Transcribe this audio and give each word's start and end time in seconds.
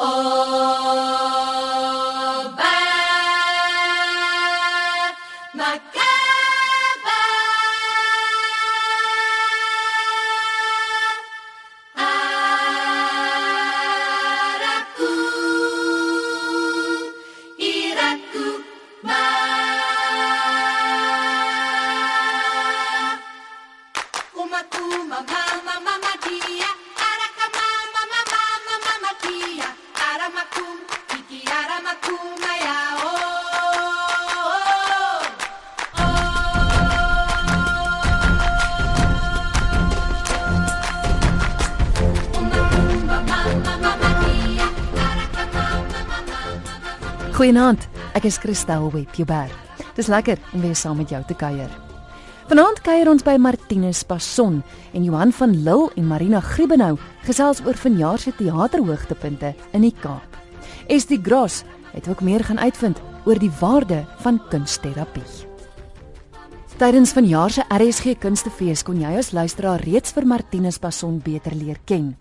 Oh. 0.00 0.37
Goeienaand. 47.48 47.86
Ek 48.12 48.26
is 48.28 48.36
Christel 48.36 48.90
Webber. 48.92 49.48
Dis 49.96 50.10
lekker 50.12 50.36
om 50.52 50.60
weer 50.60 50.74
saam 50.76 50.98
met 51.00 51.08
jou 51.08 51.22
te 51.24 51.32
kuier. 51.32 51.70
Vanaand 52.50 52.82
kuier 52.84 53.08
ons 53.08 53.24
by 53.24 53.38
Martinus 53.40 54.02
Passon 54.04 54.58
en 54.92 55.06
Johan 55.06 55.32
van 55.32 55.54
Lille 55.56 55.86
en 55.96 56.04
Marina 56.10 56.42
Griebenhou 56.44 56.98
gesels 57.24 57.64
oor 57.64 57.80
vanjaar 57.80 58.20
se 58.20 58.34
teaterhoogtepunte 58.36 59.54
in 59.72 59.86
die 59.86 59.94
Kaap. 59.96 60.36
Estie 60.92 61.16
Gross 61.24 61.62
het 61.94 62.12
ook 62.12 62.20
meer 62.20 62.44
gaan 62.44 62.60
uitvind 62.60 63.00
oor 63.24 63.40
die 63.40 63.54
waarde 63.62 64.04
van 64.20 64.42
kunsterapie. 64.52 65.24
Tydens 66.76 67.16
vanjaar 67.16 67.56
se 67.56 67.64
RSG 67.72 68.18
Kunstefees 68.20 68.84
kon 68.84 69.00
jy 69.00 69.16
as 69.16 69.32
luisteraar 69.32 69.80
reeds 69.88 70.12
vir 70.12 70.28
Martinus 70.28 70.76
Passon 70.76 71.16
beter 71.24 71.56
leer 71.56 71.80
ken. 71.88 72.12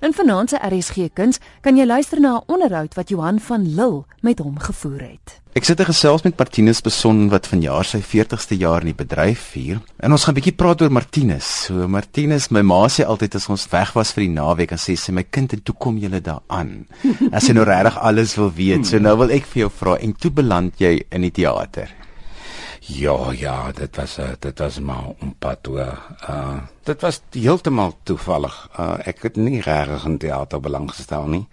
In 0.00 0.12
vanaand 0.12 0.50
se 0.50 0.58
RSG 0.58 1.12
Kuns 1.14 1.38
kan 1.62 1.76
jy 1.78 1.86
luister 1.86 2.20
na 2.20 2.36
'n 2.36 2.44
onderhoud 2.46 2.94
wat 2.94 3.08
Johan 3.08 3.38
van 3.40 3.74
Lille 3.74 4.04
met 4.20 4.38
hom 4.38 4.58
gevoer 4.58 5.00
het. 5.00 5.40
Ek 5.54 5.64
sit 5.64 5.80
'n 5.80 5.84
gesels 5.84 6.22
met 6.22 6.38
Martinus 6.38 6.80
Beson 6.80 7.28
wat 7.28 7.46
vanjaar 7.46 7.84
sy 7.84 8.00
40ste 8.00 8.56
jaar 8.58 8.80
in 8.80 8.86
die 8.86 9.04
bedryf 9.04 9.40
vier. 9.52 9.80
En 10.00 10.12
ons 10.12 10.24
gaan 10.24 10.34
'n 10.34 10.40
bietjie 10.40 10.56
praat 10.56 10.82
oor 10.82 10.90
Martinus. 10.90 11.64
So 11.64 11.88
Martinus, 11.88 12.50
my 12.50 12.62
ma 12.62 12.88
sê 12.88 13.04
altyd 13.04 13.34
as 13.34 13.48
ons 13.48 13.68
weg 13.70 13.92
was 13.94 14.12
vir 14.12 14.24
die 14.24 14.34
naweek 14.34 14.72
en 14.72 14.78
sê 14.78 14.96
sy 14.96 15.12
my 15.12 15.22
kind 15.30 15.52
en 15.52 15.62
toe 15.62 15.74
kom 15.78 15.98
jy 15.98 16.08
daaraan. 16.20 16.86
As 17.32 17.46
jy 17.46 17.52
nou 17.52 17.64
regtig 17.64 17.98
alles 17.98 18.34
wil 18.34 18.52
weet. 18.52 18.86
So 18.86 18.98
nou 18.98 19.16
wil 19.16 19.30
ek 19.30 19.46
vir 19.46 19.60
jou 19.60 19.70
vra 19.70 19.96
en 19.96 20.12
toe 20.12 20.30
beland 20.30 20.72
jy 20.78 21.04
in 21.10 21.20
die 21.20 21.30
teater. 21.30 22.03
Ja, 22.86 23.32
ja, 23.32 23.72
dit 23.72 23.96
was 23.96 24.18
uh, 24.18 24.28
dit 24.38 24.58
was 24.58 24.80
maar 24.80 25.14
'n 25.20 25.34
pad 25.38 25.58
toe. 25.62 25.78
Uh 26.28 26.60
dit 26.82 27.00
was 27.00 27.22
heeltemal 27.30 27.96
toevallig. 28.02 28.68
Uh 28.78 28.96
ek 29.06 29.22
het 29.22 29.36
nie 29.36 29.60
regtig 29.60 30.04
in 30.04 30.18
teater 30.18 30.60
belang 30.60 30.90
gestel 30.90 31.26
nie. 31.26 31.46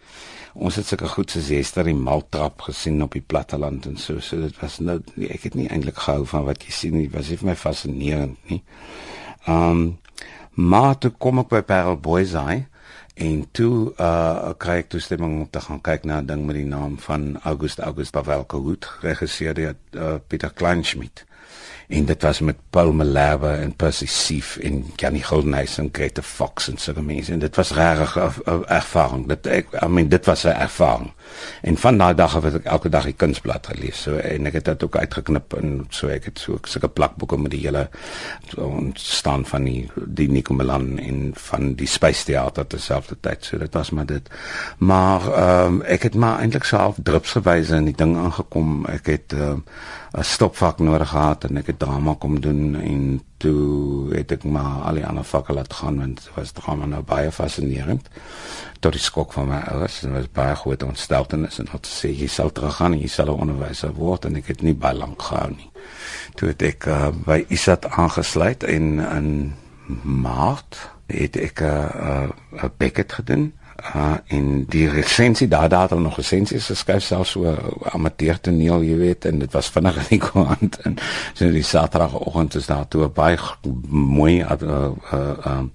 Ons 0.54 0.76
het 0.76 0.86
sulke 0.86 1.08
goed 1.08 1.32
soos 1.32 1.48
Hester 1.48 1.84
die 1.84 1.94
Maltrap 1.94 2.62
gesien 2.62 3.04
op 3.04 3.12
die 3.12 3.22
platteland 3.22 3.86
en 3.86 3.98
so, 3.98 4.20
so 4.20 4.42
dit 4.42 4.60
was 4.60 4.80
nou 4.80 5.00
ek 5.30 5.44
het 5.44 5.54
nie 5.56 5.68
eintlik 5.68 5.98
gehou 5.98 6.26
van 6.26 6.44
wat 6.44 6.64
jy 6.64 6.72
sien 6.72 6.94
nie. 6.98 7.08
Dit 7.08 7.16
was 7.16 7.30
nie 7.30 7.38
vir 7.38 7.48
my 7.48 7.56
fascinerend 7.56 8.50
nie. 8.50 8.64
Um 9.48 10.00
maar 10.54 10.98
toe 10.98 11.12
kom 11.12 11.40
ek 11.40 11.48
by 11.48 11.62
Parel 11.62 11.98
Boys 11.98 12.34
Eye 12.34 12.68
en 13.22 13.42
toe 13.52 13.94
uh 14.02 14.54
kry 14.62 14.80
ek 14.82 14.90
toestemming 14.94 15.42
om 15.44 15.50
te 15.50 15.62
gaan 15.62 15.82
kyk 15.82 16.06
na 16.10 16.22
'n 16.22 16.30
ding 16.30 16.46
met 16.46 16.56
die 16.56 16.66
naam 16.66 16.98
van 17.00 17.38
August 17.44 17.80
August 17.80 18.12
Pavelka 18.12 18.58
Hood 18.58 18.86
geregisseer 18.86 19.54
deur 19.54 19.76
uh, 19.94 20.16
Pieter 20.28 20.54
Kleinschmidt 20.54 21.26
en 21.92 22.06
dit 22.06 22.22
was 22.22 22.40
met 22.40 22.56
Paul 22.70 22.94
Malherbe 22.94 23.48
en 23.48 23.74
Percy 23.76 24.06
Sief 24.06 24.58
en 24.58 24.86
Jannie 24.96 25.24
Goldenhuis 25.24 25.78
en 25.78 25.90
Grete 25.92 26.24
Fox 26.24 26.70
en 26.70 26.96
'n 26.96 27.06
mense. 27.06 27.32
En 27.32 27.40
dit 27.40 27.56
was 27.56 27.72
regtig 27.72 28.18
'n 28.18 28.64
ervaring. 28.66 29.28
Dit 29.28 29.48
ek 29.48 29.68
I 29.84 29.88
mean 29.88 30.08
dit 30.08 30.26
was 30.26 30.44
'n 30.44 30.48
ervaring. 30.48 31.12
En 31.62 31.78
van 31.78 31.98
daai 31.98 32.16
dag 32.16 32.36
af 32.36 32.44
het 32.44 32.56
ek 32.56 32.64
elke 32.64 32.90
dag 32.90 33.04
die 33.04 33.14
kunsblad 33.14 33.68
gelees. 33.68 34.02
So 34.02 34.16
en 34.16 34.46
ek 34.46 34.54
het 34.54 34.66
dit 34.66 34.84
ook 34.84 34.96
uitgeknip 34.96 35.54
en 35.54 35.86
so 35.90 36.08
ek 36.08 36.26
het 36.26 36.40
so 36.40 36.58
sulke 36.62 36.88
plakboeke 36.88 37.38
met 37.38 37.52
die 37.52 37.60
hele 37.60 37.90
ontstaan 38.58 39.46
van 39.46 39.64
die 39.64 39.90
die 40.06 40.30
Nico 40.30 40.54
Milan 40.54 40.98
en 40.98 41.32
van 41.34 41.74
die 41.74 41.88
Space 41.88 42.24
Theater 42.24 42.68
terselfdertyd. 42.68 43.46
So 43.46 43.58
dit 43.58 43.74
was 43.74 43.90
maar 43.90 44.06
dit. 44.06 44.30
Maar 44.78 45.22
um, 45.66 45.82
ek 45.82 46.04
het 46.04 46.16
maar 46.16 46.40
eintlik 46.40 46.64
self 46.64 46.96
drupsgewyse 47.04 47.76
in 47.76 47.86
die 47.86 47.96
ding 47.96 48.18
aangekom. 48.18 48.86
Ek 48.86 49.06
het 49.06 49.34
uh, 49.34 49.54
'n 50.12 50.24
stopvak 50.24 50.80
nodig 50.80 51.10
gehad 51.10 51.44
en 51.44 51.58
ek 51.58 51.68
het 51.72 51.80
drama 51.80 52.16
kom 52.20 52.40
doen 52.40 52.76
en 52.76 53.22
toe 53.38 54.14
het 54.14 54.32
ek 54.32 54.44
maar 54.44 54.82
al 54.84 55.00
die 55.00 55.06
ander 55.08 55.24
vakke 55.24 55.54
laat 55.54 55.74
gaan 55.74 55.98
want 55.98 56.20
dit 56.20 56.34
was 56.36 56.52
drama 56.52 56.86
nou 56.86 57.02
baie 57.02 57.32
fascinerend. 57.32 58.10
Tot 58.80 58.92
die 58.92 59.02
skok 59.02 59.34
van 59.34 59.48
my 59.48 59.62
ouers 59.72 60.04
en 60.04 60.12
was 60.12 60.28
baie 60.32 60.56
groot 60.56 60.84
ontsteltenis 60.84 61.60
en 61.60 61.72
het 61.72 61.88
sê 61.88 62.12
jy 62.12 62.28
sal 62.28 62.52
teruggaan 62.52 62.94
en 62.94 63.00
jy 63.00 63.08
sal 63.08 63.32
'n 63.32 63.40
onderwyser 63.40 63.94
word 63.94 64.26
en 64.26 64.36
ek 64.36 64.48
het 64.48 64.62
nie 64.62 64.74
baie 64.74 64.98
lank 64.98 65.22
gehou 65.22 65.50
nie. 65.50 65.72
Toe 66.36 66.48
het 66.48 66.62
ek 66.62 66.86
uh, 66.88 67.10
by 67.26 67.46
Isat 67.48 67.86
aangesluit 67.86 68.64
en 68.64 69.00
in 69.00 69.54
Maart 70.04 70.92
het 71.08 71.38
ek 71.38 71.62
'n 71.62 71.66
uh, 71.66 72.30
uh, 72.54 72.70
Beckett 72.78 73.14
gedoen 73.14 73.54
uh 73.96 74.18
in 74.28 74.66
die 74.70 74.88
resensie 74.90 75.48
daar 75.48 75.70
daar 75.70 75.90
het 75.90 76.00
nog 76.00 76.16
resensies 76.16 76.66
geskryf 76.66 77.04
selfs 77.04 77.32
so 77.32 77.56
amateur 77.92 78.40
toneel 78.40 78.82
jy 78.82 78.98
weet 78.98 79.26
en 79.26 79.40
dit 79.40 79.52
was 79.52 79.70
vinnig 79.70 79.96
in 79.96 80.10
die 80.10 80.22
koerant 80.28 80.80
en 80.86 80.98
so 81.34 81.52
die 81.52 81.64
saterdagoggend 81.64 82.56
is 82.56 82.66
daar 82.66 82.88
toe 82.88 83.08
baie 83.08 83.38
mooi 83.90 84.42
uh 84.42 84.58
uh 85.14 85.36
um 85.46 85.72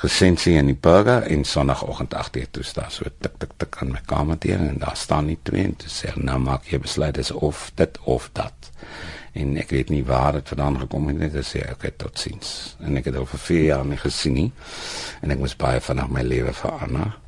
resensie 0.00 0.54
in 0.54 0.66
die 0.70 0.78
burger 0.78 1.22
en 1.22 1.44
sonoggend 1.44 2.14
8:00 2.14 2.50
toe 2.50 2.62
staan 2.62 2.90
so 2.90 3.04
tik 3.20 3.32
tik 3.38 3.52
tik 3.56 3.76
aan 3.80 3.90
my 3.90 4.00
kamer 4.06 4.38
deur 4.38 4.58
en 4.58 4.78
daar 4.78 4.96
staan 4.96 5.26
nie 5.26 5.38
twee 5.42 5.64
en 5.64 5.76
toe 5.76 5.90
sê 5.90 6.14
nou 6.14 6.38
maak 6.38 6.70
jy 6.70 6.78
besluit 6.78 7.18
is 7.18 7.30
of 7.30 7.70
dit 7.74 7.98
of 8.04 8.30
dat. 8.32 8.70
En 9.32 9.56
ek 9.56 9.70
weet 9.70 9.88
nie 9.88 10.04
waar 10.04 10.32
dit 10.32 10.48
vandaan 10.48 10.78
gekom 10.80 11.08
het 11.08 11.18
net 11.18 11.34
sê 11.46 11.62
ek 11.70 11.82
het 11.82 11.98
tot 11.98 12.18
sins 12.18 12.76
en 12.80 12.96
ek 12.96 13.10
het 13.10 13.14
vir 13.14 13.42
4 13.46 13.64
jaar 13.64 13.84
nie 13.86 13.98
gesien 13.98 14.34
nie. 14.34 14.52
En 15.20 15.30
ek 15.30 15.38
moes 15.38 15.56
baie 15.56 15.80
vanaand 15.80 16.10
my 16.10 16.22
lewe 16.22 16.52
verander 16.52 17.18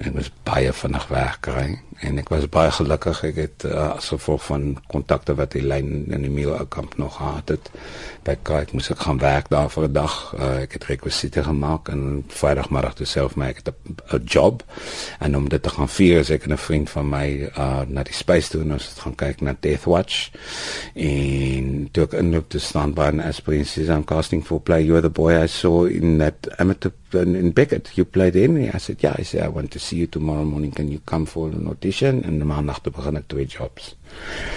ek 0.00 0.14
was 0.16 0.30
baie 0.48 0.72
vinnig 0.72 1.06
wegkry 1.12 1.68
en 2.00 2.18
ek 2.20 2.30
was 2.32 2.46
baie 2.48 2.70
gelukkig. 2.72 3.18
Ek 3.28 3.38
het 3.40 3.64
uh, 3.68 3.90
as 3.98 4.08
gevolg 4.14 4.42
van 4.46 4.62
kontakte 4.88 5.34
wat 5.36 5.52
die 5.52 5.64
lyn 5.64 6.08
in 6.08 6.24
die 6.24 6.32
Miel 6.32 6.54
kamp 6.72 6.96
nog 6.96 7.18
gehad 7.18 7.52
het 7.52 7.68
by 8.24 8.36
kyk 8.44 8.72
moes 8.76 8.90
ek 8.92 9.02
gaan 9.04 9.20
werk 9.20 9.50
daar 9.52 9.68
vir 9.72 9.88
'n 9.88 9.92
dag. 9.92 10.14
Uh, 10.32 10.62
ek 10.64 10.78
het 10.78 10.88
rekwisiete 10.88 11.44
gemaak 11.44 11.88
en 11.92 12.24
vrydagmiddag 12.28 12.94
toe 12.96 13.06
self 13.06 13.36
my 13.36 13.50
ek 13.52 13.60
'n 13.68 14.24
job. 14.24 14.64
En 15.20 15.36
om 15.36 15.48
dit 15.48 15.62
te 15.62 15.70
gaan 15.70 15.88
vier 15.88 16.18
is 16.20 16.30
ek 16.30 16.48
'n 16.48 16.56
vriend 16.56 16.90
van 16.90 17.08
my 17.08 17.50
uh, 17.56 17.82
na 17.86 18.02
die 18.02 18.16
space 18.16 18.48
toe 18.48 18.62
en 18.62 18.72
ons 18.72 18.88
het 18.88 18.98
gaan 18.98 19.14
kyk 19.14 19.40
na 19.40 19.56
Death 19.60 19.84
Watch 19.84 20.30
en 20.94 21.88
toe 21.92 22.04
ek 22.04 22.12
inloop 22.12 22.48
te 22.48 22.58
staan 22.58 22.94
by 22.94 23.10
'n 23.12 23.20
aspirants 23.20 23.76
I'm 23.76 24.04
casting 24.04 24.46
for 24.46 24.60
play. 24.60 24.84
You're 24.84 25.02
the 25.02 25.10
boy 25.10 25.42
I 25.42 25.46
saw 25.46 25.84
in 25.84 26.18
that 26.18 26.48
amateur 26.58 26.92
in 27.12 27.52
Beckett. 27.52 27.90
You 27.96 28.04
played 28.04 28.36
in? 28.36 28.70
I 28.74 28.78
said 28.78 29.02
yeah 29.02 29.14
I 29.18 29.24
said 29.24 29.42
I 29.42 29.48
want 29.48 29.70
to 29.72 29.78
see 29.90 29.98
you 29.98 30.08
tomorrow 30.08 30.44
morning 30.44 30.72
can 30.74 30.90
you 30.90 31.00
come 31.04 31.26
for 31.26 31.50
an 31.50 31.66
audition? 31.66 32.22
En 32.22 32.38
maandag 32.46 32.80
toe 32.84 32.92
begin 32.94 33.18
ek 33.20 33.26
twee 33.32 33.46
jobs. 33.50 33.94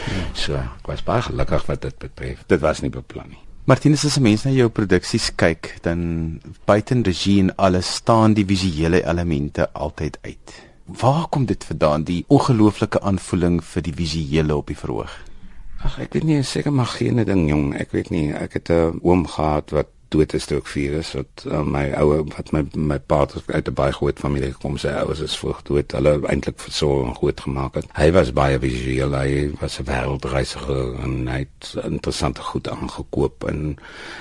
Hmm. 0.06 0.28
so 0.38 0.60
ek 0.60 0.92
was 0.92 1.02
baie 1.08 1.26
gelukkig 1.26 1.66
wat 1.70 1.82
dit 1.88 1.98
betref. 2.02 2.46
Dit 2.54 2.62
was 2.62 2.84
nie 2.86 2.94
beplan 2.94 3.34
nie. 3.34 3.42
Martinus 3.66 4.06
as 4.06 4.18
'n 4.18 4.24
mens 4.24 4.44
na 4.44 4.52
jou 4.52 4.70
produksies 4.70 5.32
kyk 5.36 5.78
dan 5.82 6.40
buiten 6.66 7.04
regie 7.04 7.40
en 7.40 7.56
alles 7.56 7.88
staan 7.96 8.34
die 8.34 8.46
visuele 8.46 9.00
elemente 9.08 9.72
altyd 9.74 10.18
uit. 10.22 10.48
Waar 10.86 11.28
kom 11.30 11.46
dit 11.46 11.64
vandaan 11.64 12.04
die 12.04 12.26
ongelooflike 12.28 13.00
aanvoeling 13.00 13.64
vir 13.64 13.82
die 13.82 13.94
visuele 13.96 14.56
op 14.56 14.68
die 14.68 14.76
verhoog? 14.76 15.14
Ag 15.84 16.00
ek 16.00 16.14
weet 16.14 16.24
nie 16.24 16.44
seker 16.44 16.74
maar 16.74 16.92
geen 16.92 17.24
ding 17.24 17.48
jong. 17.50 17.74
Ek 17.76 17.92
weet 17.92 18.10
nie 18.10 18.34
ek 18.34 18.54
het 18.54 18.70
'n 18.70 19.00
oom 19.02 19.28
gehad 19.28 19.72
wat 19.72 19.88
dood 20.14 20.34
is 20.38 20.46
toe 20.50 20.60
ek 20.62 20.70
4 20.70 20.98
is 21.00 21.12
wat 21.18 21.46
uh, 21.50 21.62
my 21.66 21.84
ouer 22.00 22.24
wat 22.36 22.52
my 22.56 22.64
my 22.78 23.00
pa 23.00 23.24
uit 23.26 23.68
'n 23.70 23.74
baie 23.74 23.94
groot 23.98 24.20
familie 24.20 24.52
gekom 24.54 24.78
sy 24.78 24.94
ouers 25.02 25.22
is 25.26 25.38
vroeg 25.38 25.62
dood. 25.68 25.92
Hulle 25.98 26.14
eintlik 26.30 26.60
versorg 26.62 27.08
en 27.08 27.16
groot 27.16 27.42
gemaak 27.46 27.80
het. 27.80 27.88
Hy 27.98 28.12
was 28.12 28.34
baie 28.34 28.60
visueel. 28.60 29.14
Hy 29.14 29.52
was 29.62 29.80
'n 29.80 29.88
wêreldreisiger 29.90 31.00
en 31.04 31.28
hy 31.28 31.40
het 31.46 31.74
interessante 31.84 32.42
goed 32.42 32.70
aangekoop 32.70 33.44
en 33.50 33.78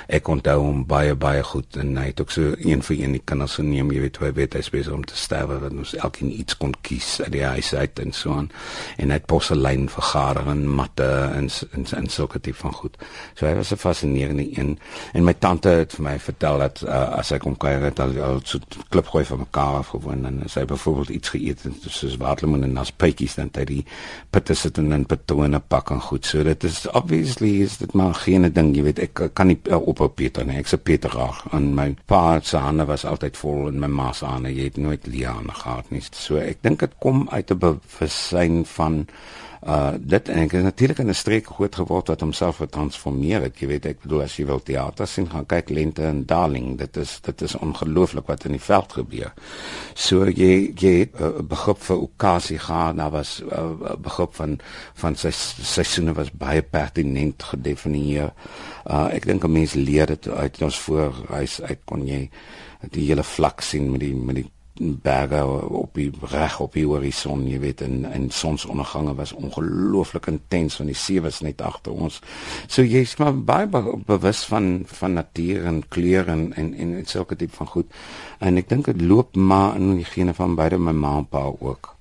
ek 0.08 0.28
onthou 0.28 0.58
hom 0.60 0.86
baie 0.86 1.14
baie 1.14 1.42
goed 1.42 1.76
en 1.76 1.96
hy 1.96 2.06
het 2.06 2.20
ook 2.20 2.30
so 2.30 2.54
een 2.58 2.82
vir 2.82 2.96
een 2.96 3.12
die 3.12 3.22
kinders 3.24 3.54
geneem. 3.54 3.92
Jy 3.92 4.00
weet 4.00 4.16
hoe 4.16 4.26
hy 4.26 4.32
weet 4.32 4.54
hy 4.54 4.62
spesiaal 4.62 4.94
om 4.94 5.04
te 5.04 5.16
sterwe 5.16 5.60
dat 5.60 5.72
ons 5.72 5.94
elkeen 5.94 6.32
iets 6.40 6.56
kon 6.56 6.74
kies 6.80 7.20
uit 7.20 7.32
die 7.32 7.44
huis 7.44 7.74
uit 7.74 7.98
en 7.98 8.12
so 8.12 8.32
aan. 8.32 8.50
En 8.96 9.08
hy 9.08 9.18
het 9.20 9.26
porselein 9.26 9.88
vergader 9.88 10.48
en 10.48 10.66
matte 10.68 11.10
en 11.34 11.48
en, 11.72 11.86
en 11.96 12.08
sulke 12.08 12.40
tipe 12.40 12.58
van 12.58 12.72
goed. 12.72 12.96
So 13.34 13.46
hy 13.46 13.54
was 13.54 13.72
'n 13.72 13.76
fascinerende 13.76 14.58
een. 14.58 14.78
En 15.12 15.24
my 15.24 15.34
tante 15.34 15.81
het 15.82 15.94
vir 15.96 16.04
my 16.06 16.14
vertel 16.22 16.62
dat 16.62 16.82
uh, 16.86 17.18
as 17.18 17.32
hy 17.34 17.38
kom 17.42 17.56
kuier 17.60 17.84
het 17.86 18.00
al, 18.02 18.14
al 18.22 18.40
so 18.48 18.60
klip 18.92 19.10
gooi 19.12 19.24
van 19.28 19.42
mekaar 19.42 19.80
af 19.80 19.92
gewoon 19.94 20.26
en 20.28 20.40
as 20.46 20.56
hy 20.58 20.64
byvoorbeeld 20.70 21.12
iets 21.16 21.34
geëet 21.34 21.64
het 21.66 21.86
soos 21.88 22.16
waterlemoen 22.22 22.66
en 22.68 22.76
naspetjies 22.78 23.36
dan 23.38 23.50
hy 23.56 23.66
die 23.68 23.80
pitte 24.34 24.56
sit 24.58 24.78
in 24.78 24.92
'n 24.94 25.06
patrone 25.10 25.60
pak 25.60 25.90
en 25.90 26.00
goed. 26.00 26.26
So 26.26 26.42
dit 26.42 26.64
is 26.64 26.86
obviously 26.90 27.60
is 27.62 27.76
dit 27.78 27.92
maar 27.92 28.14
geen 28.14 28.48
ding, 28.52 28.74
jy 28.76 28.82
weet 28.82 28.98
ek 28.98 29.22
kan 29.34 29.46
nie 29.46 29.58
uh, 29.68 29.80
ophou 29.80 30.08
Pieter 30.08 30.44
nie. 30.46 30.58
Ek 30.58 30.68
se 30.70 30.78
Pieter 30.78 31.10
graag 31.10 31.44
en 31.52 31.74
my 31.74 31.96
pa 32.06 32.40
se 32.40 32.56
hande 32.56 32.86
was 32.86 33.04
altyd 33.04 33.36
vol 33.36 33.68
en 33.68 33.80
my 33.80 33.88
ma 33.88 34.12
se 34.12 34.26
hande, 34.26 34.54
jy 34.54 34.64
het 34.70 34.76
nooit 34.76 35.06
liane 35.06 35.52
gehad 35.52 35.90
nie. 35.90 36.02
So 36.12 36.36
ek 36.36 36.62
dink 36.62 36.80
dit 36.80 36.98
kom 37.00 37.28
uit 37.30 37.50
'n 37.50 37.58
bewussyn 37.58 38.64
van 38.64 39.06
uh 39.62 39.92
dit 39.98 40.28
en 40.28 40.38
ek 40.42 40.52
is 40.58 40.64
natuurlik 40.66 40.98
in 40.98 41.08
'n 41.08 41.14
streek 41.14 41.46
groot 41.46 41.74
geword 41.74 42.08
wat 42.08 42.20
homself 42.20 42.56
getransformeer 42.56 43.42
het 43.42 43.60
jy 43.60 43.66
weet 43.66 43.86
ek 43.86 44.00
bedoel 44.02 44.22
as 44.22 44.36
jy 44.36 44.46
wil 44.46 44.62
teater 44.62 45.06
sien 45.06 45.28
gaan 45.30 45.46
kyk 45.46 45.70
lente 45.70 46.02
en 46.02 46.26
darling. 46.26 46.78
Dit 46.78 46.96
is 46.96 47.20
dit 47.20 47.42
is 47.42 47.54
ongelooflik 47.54 48.26
wat 48.26 48.44
in 48.44 48.52
die 48.52 48.60
veld 48.60 48.92
gebeur. 48.92 49.32
So 49.94 50.26
jy 50.26 50.74
jy 50.74 50.98
het 50.98 51.20
'n 51.20 51.24
uh, 51.24 51.42
begrip 51.42 51.78
vir 51.78 51.96
okasie 51.96 52.58
gaan 52.58 52.96
daar 52.96 53.10
was 53.10 53.40
'n 53.40 53.52
uh, 53.52 53.94
begrip 53.96 54.34
van 54.34 54.58
van 54.94 55.14
sy 55.14 55.30
seisoene 55.30 56.12
was 56.12 56.32
baie 56.32 56.62
pertinent 56.62 57.42
gedefinieer. 57.42 58.32
Uh 58.86 59.14
ek 59.14 59.26
dink 59.26 59.44
'n 59.44 59.52
mens 59.52 59.74
leer 59.74 60.06
dit 60.06 60.28
uit 60.28 60.62
ons 60.62 60.78
voor 60.78 61.14
huis 61.28 61.62
uit 61.62 61.80
kon 61.84 62.06
jy 62.06 62.30
die 62.90 63.06
hele 63.06 63.22
vlak 63.22 63.60
sien 63.60 63.90
met 63.90 64.00
die 64.00 64.14
met 64.14 64.34
die 64.34 64.50
berge 65.02 65.42
op 65.68 65.94
die 65.94 66.10
reg 66.32 66.58
op 66.60 66.74
die 66.76 66.86
horison 66.86 67.44
jy 67.48 67.60
weet 67.62 67.82
en 67.86 68.04
en 68.08 68.28
sonsondergange 68.30 69.14
was 69.18 69.32
ongelooflik 69.32 70.26
intens 70.32 70.76
van 70.80 70.90
die 70.90 70.98
see 70.98 71.22
was 71.22 71.40
net 71.40 71.62
agter 71.62 71.92
ons. 71.92 72.20
So 72.66 72.82
jy's 72.82 73.16
maar 73.20 73.36
baie 73.36 73.70
be 73.70 73.82
bewus 74.06 74.44
van 74.50 74.82
van 74.98 75.18
natuur 75.20 75.66
en 75.70 75.82
kleure 75.88 76.32
en 76.32 76.52
en 76.52 76.74
en 76.74 77.06
sulke 77.06 77.36
tipe 77.36 77.56
van 77.56 77.72
goed. 77.76 77.98
En 78.40 78.56
ek 78.56 78.68
dink 78.68 78.90
dit 78.90 79.02
loop 79.02 79.36
maar 79.36 79.76
in 79.76 79.96
die 79.96 80.08
gene 80.08 80.34
van 80.34 80.58
beide 80.58 80.78
my 80.78 80.92
ma 80.92 81.16
en 81.22 81.28
pa 81.30 81.46
ook 81.58 81.92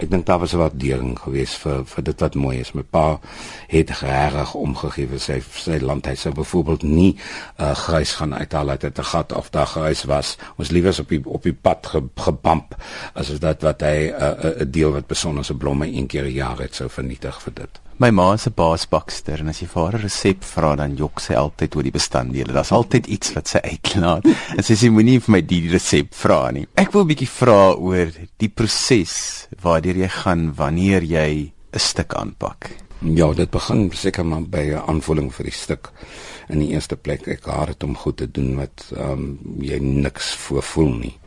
Ek 0.00 0.08
dink 0.08 0.24
daar 0.26 0.38
was 0.40 0.54
'n 0.54 0.58
waardering 0.58 1.18
geweest 1.18 1.54
vir 1.60 1.84
vir 1.84 2.04
dit 2.04 2.20
wat 2.20 2.34
mooi 2.34 2.60
is. 2.60 2.72
My 2.72 2.82
pa 2.82 3.20
het 3.68 3.90
regtig 3.90 4.54
omgegee 4.54 5.08
vir 5.08 5.20
sy 5.20 5.40
sy 5.40 5.78
land. 5.78 6.06
Hy 6.06 6.14
sou 6.14 6.32
byvoorbeeld 6.34 6.82
nie 6.82 7.12
'n 7.12 7.62
uh, 7.62 7.74
grys 7.74 8.12
gaan 8.12 8.34
uithaal 8.34 8.68
uit 8.68 8.84
'n 8.84 9.04
gat 9.04 9.32
of 9.32 9.50
daar 9.50 9.66
grys 9.66 10.04
was. 10.04 10.36
Ons 10.56 10.70
liewers 10.70 10.98
op 10.98 11.08
die 11.08 11.20
op 11.24 11.42
die 11.42 11.52
pad 11.52 11.86
ge, 11.86 12.02
gebamp 12.16 12.76
as 13.14 13.28
dit 13.28 13.62
wat 13.62 13.80
hy 13.80 14.08
'n 14.08 14.14
uh, 14.22 14.60
'n 14.60 14.70
deel 14.70 14.92
wat 14.92 15.06
besonderse 15.06 15.54
blomme 15.54 15.86
een 15.86 16.06
keer 16.06 16.24
'n 16.24 16.32
jaar 16.32 16.58
het 16.58 16.74
sou 16.74 16.88
vernietig 16.88 17.42
vir 17.42 17.54
dit. 17.54 17.89
My 18.00 18.08
ma 18.16 18.30
se 18.40 18.48
baasbakster 18.48 19.42
en 19.42 19.50
as 19.52 19.58
jy 19.60 19.66
vir 19.68 19.82
haar 19.82 19.96
'n 19.98 20.02
resep 20.06 20.44
vra 20.50 20.70
dan 20.80 20.94
jok 20.96 21.20
sy 21.20 21.34
altyd 21.36 21.74
oor 21.76 21.84
die 21.84 21.92
bestanddele. 21.92 22.54
Daar's 22.56 22.72
altyd 22.72 23.06
iets 23.06 23.34
wat 23.34 23.48
sy 23.48 23.60
uitlaat. 23.60 24.24
En 24.56 24.64
sy 24.64 24.72
sê 24.72 24.88
moenie 24.88 25.20
vir 25.20 25.32
my 25.32 25.40
die 25.44 25.68
resep 25.68 26.14
vra 26.14 26.50
nie. 26.50 26.66
Ek 26.76 26.94
wil 26.94 27.04
'n 27.04 27.12
bietjie 27.12 27.28
vra 27.28 27.76
oor 27.76 28.08
die 28.38 28.48
proses 28.48 29.48
waardeur 29.60 29.96
jy 30.00 30.08
gaan 30.08 30.54
wanneer 30.56 31.02
jy 31.04 31.52
'n 31.52 31.78
stuk 31.78 32.14
aanpak. 32.14 32.70
Ja, 33.04 33.32
dit 33.34 33.50
begin 33.50 33.90
seker 33.92 34.24
maar 34.24 34.48
by 34.48 34.72
'n 34.72 34.82
aanvoeling 34.88 35.30
vir 35.34 35.44
die 35.44 35.52
stuk. 35.52 35.92
In 36.48 36.58
die 36.60 36.72
eerste 36.72 36.96
plek 36.96 37.28
ek 37.28 37.44
haat 37.44 37.66
dit 37.66 37.84
om 37.84 37.94
goed 37.96 38.16
te 38.16 38.30
doen 38.30 38.56
wat 38.56 38.92
ehm 38.96 39.12
um, 39.12 39.38
jy 39.60 39.78
niks 39.78 40.34
voor 40.34 40.62
voel 40.62 40.94
nie. 40.94 41.19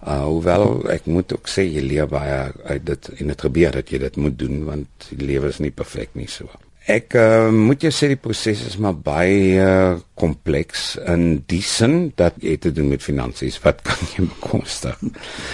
Uh 0.00 0.22
hoewel 0.24 0.88
ek 0.88 1.06
moet 1.12 1.32
ook 1.36 1.48
sê 1.50 1.66
jy 1.66 1.82
leer 1.84 2.08
baie 2.08 2.48
uit 2.64 2.84
dit 2.88 3.12
en 3.18 3.34
dit 3.34 3.46
gebeur 3.46 3.74
dat 3.76 3.92
jy 3.92 4.00
dit 4.00 4.16
moet 4.16 4.38
doen 4.38 4.64
want 4.64 5.10
die 5.12 5.26
lewe 5.28 5.52
is 5.52 5.60
nie 5.60 5.74
perfek 5.74 6.16
nie 6.16 6.28
so. 6.30 6.48
Ek 6.88 7.12
uh, 7.20 7.50
moet 7.52 7.84
jou 7.84 7.90
sê 7.92 8.08
die 8.08 8.18
proses 8.18 8.62
is 8.64 8.78
maar 8.80 8.96
baie 8.96 9.60
uh, 9.60 9.98
kompleks 10.18 10.94
in 11.12 11.42
die 11.50 11.60
sin 11.62 12.08
dat 12.16 12.38
jy 12.40 12.56
te 12.56 12.72
doen 12.72 12.88
met 12.94 13.04
finansies. 13.04 13.60
Wat 13.60 13.82
kan 13.86 14.00
jy 14.14 14.24
bekostig? 14.24 14.96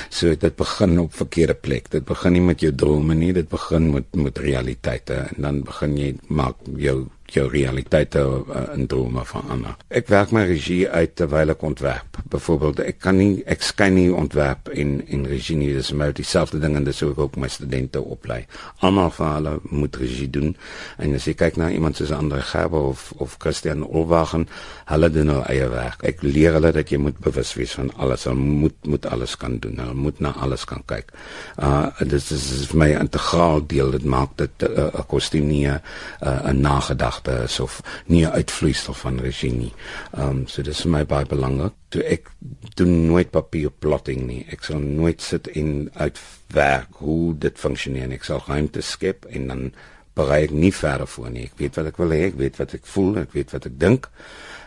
So 0.09 0.39
dit 0.39 0.57
begin 0.57 0.95
op 1.03 1.19
verkeerde 1.19 1.59
plek. 1.59 1.91
Dit 1.93 2.07
begin 2.07 2.39
nie 2.39 2.45
met 2.47 2.63
jou 2.63 2.71
drome 2.71 3.19
nie, 3.19 3.35
dit 3.35 3.51
begin 3.51 3.91
met 3.97 4.15
met 4.15 4.39
realiteite 4.39 5.25
en 5.27 5.49
dan 5.49 5.61
begin 5.67 5.99
jy 5.99 6.15
maak 6.31 6.63
jou 6.79 7.03
jou 7.33 7.47
realiteite 7.51 8.23
uh, 8.23 8.63
in 8.75 8.87
drome 8.87 9.25
verander. 9.27 9.77
Ek 9.89 10.09
werk 10.13 10.33
my 10.35 10.45
regie 10.47 10.87
uit 10.89 11.15
terwyl 11.19 11.53
ek 11.55 11.63
ontwerp. 11.67 12.19
Byvoorbeeld, 12.33 12.83
ek 12.87 13.01
kan 13.03 13.19
nie 13.19 13.43
ek 13.51 13.65
skyn 13.67 13.97
nie 13.97 14.09
ontwerp 14.15 14.71
en 14.73 14.99
en 15.07 15.27
regie 15.29 15.57
nie, 15.59 15.73
dis 15.75 15.93
maar 15.97 16.15
dieselfde 16.17 16.61
ding 16.63 16.77
en 16.79 16.87
dis 16.87 17.03
ook 17.03 17.19
ook 17.19 17.39
my 17.41 17.51
studente 17.53 18.01
oplei. 18.03 18.45
Almal 18.87 19.11
van 19.19 19.35
hulle 19.39 19.55
moet 19.71 19.97
regie 20.01 20.29
doen. 20.31 20.55
En 21.03 21.15
as 21.19 21.27
jy 21.29 21.37
kyk 21.39 21.59
na 21.61 21.71
iemand 21.75 21.99
soos 21.99 22.15
Andre 22.15 22.43
Gerber 22.43 22.91
of 22.93 23.13
of 23.23 23.37
Christian 23.43 23.85
Olwagen, 23.87 24.47
hulle 24.91 25.11
doen 25.11 25.33
hulle 25.35 25.47
eie 25.51 25.69
werk. 25.73 26.05
Ek 26.07 26.23
leer 26.23 26.57
hulle 26.59 26.73
dat 26.77 26.93
jy 26.93 27.01
moet 27.03 27.19
bewus 27.23 27.55
wees 27.59 27.75
van 27.79 27.91
alles. 27.97 28.27
Hulle 28.29 28.39
moet 28.39 28.79
moet 28.87 29.07
alles 29.11 29.37
kan 29.41 29.59
doen. 29.63 29.81
Hulle 29.83 29.99
moet 29.99 30.21
na 30.21 30.35
alles 30.47 30.65
kan 30.69 30.85
kyk. 30.87 31.13
Uh 31.59 31.87
dit 32.07 32.31
is, 32.31 32.31
is 32.33 32.67
vir 32.71 32.79
my 32.79 32.91
'n 32.95 33.07
integraal 33.09 33.67
deel. 33.67 33.91
Dit 33.91 34.05
maak 34.05 34.37
dit 34.37 34.63
'n 34.63 34.73
uh, 34.87 35.05
kostuum 35.09 35.47
nie 35.47 35.67
'n 35.67 35.81
uh, 36.23 36.53
nagedagte 36.53 37.16
gedagte 37.17 37.45
is 37.45 37.61
of 37.61 37.83
nie 38.07 38.25
'n 38.25 38.31
uitvloeisel 38.31 38.95
van 38.95 39.21
regie 39.21 39.53
nie. 39.53 39.73
Ehm 40.13 40.29
um, 40.29 40.47
so 40.47 40.63
dis 40.63 40.81
vir 40.81 40.91
my 40.91 41.05
baie 41.05 41.27
belangrik. 41.27 41.73
Toe 41.89 42.03
ek 42.03 42.31
doen 42.75 43.07
nooit 43.07 43.31
papier 43.31 43.71
plotting 43.71 44.27
nie. 44.27 44.47
Ek 44.51 44.65
sal 44.65 44.79
nooit 44.79 45.23
sit 45.23 45.47
en 45.49 45.91
uitwerk 45.95 46.89
hoe 46.91 47.39
dit 47.39 47.59
funksioneer. 47.59 48.13
Ek 48.13 48.25
sal 48.25 48.43
ruimte 48.47 48.81
skep 48.81 49.25
en 49.25 49.47
dan 49.47 49.73
berei 50.15 50.45
ek 50.45 50.51
nie 50.51 50.73
verder 50.73 51.07
voor 51.07 51.31
nie. 51.31 51.45
Ek 51.45 51.59
weet 51.59 51.75
wat 51.77 51.87
ek 51.87 51.97
wil 51.97 52.11
hê, 52.11 52.27
ek 52.27 52.37
weet 52.37 52.57
wat 52.57 52.75
ek 52.75 52.87
voel, 52.87 53.17
ek 53.19 53.33
weet 53.33 53.51
wat 53.51 53.67
ek 53.67 53.79
dink. 53.79 54.09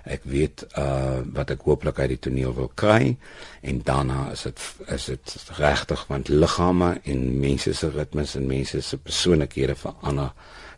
Ek 0.03 0.21
weet 0.23 0.65
uh 0.77 1.21
wat 1.33 1.49
ek 1.49 1.61
hooplik 1.61 1.99
uit 1.99 2.09
die 2.09 2.19
toneel 2.19 2.53
wil 2.55 2.71
kry 2.75 3.17
en 3.61 3.81
daarna 3.83 4.31
is 4.31 4.43
dit 4.43 4.59
is 4.87 5.05
dit 5.05 5.51
regtig 5.57 6.07
want 6.07 6.29
liggame 6.29 7.01
en 7.03 7.39
mense 7.39 7.73
se 7.73 7.89
ritmes 7.89 8.35
en 8.35 8.47
mense 8.47 8.81
se 8.81 8.97
persoonlikhede 8.97 9.75
verander 9.75 10.31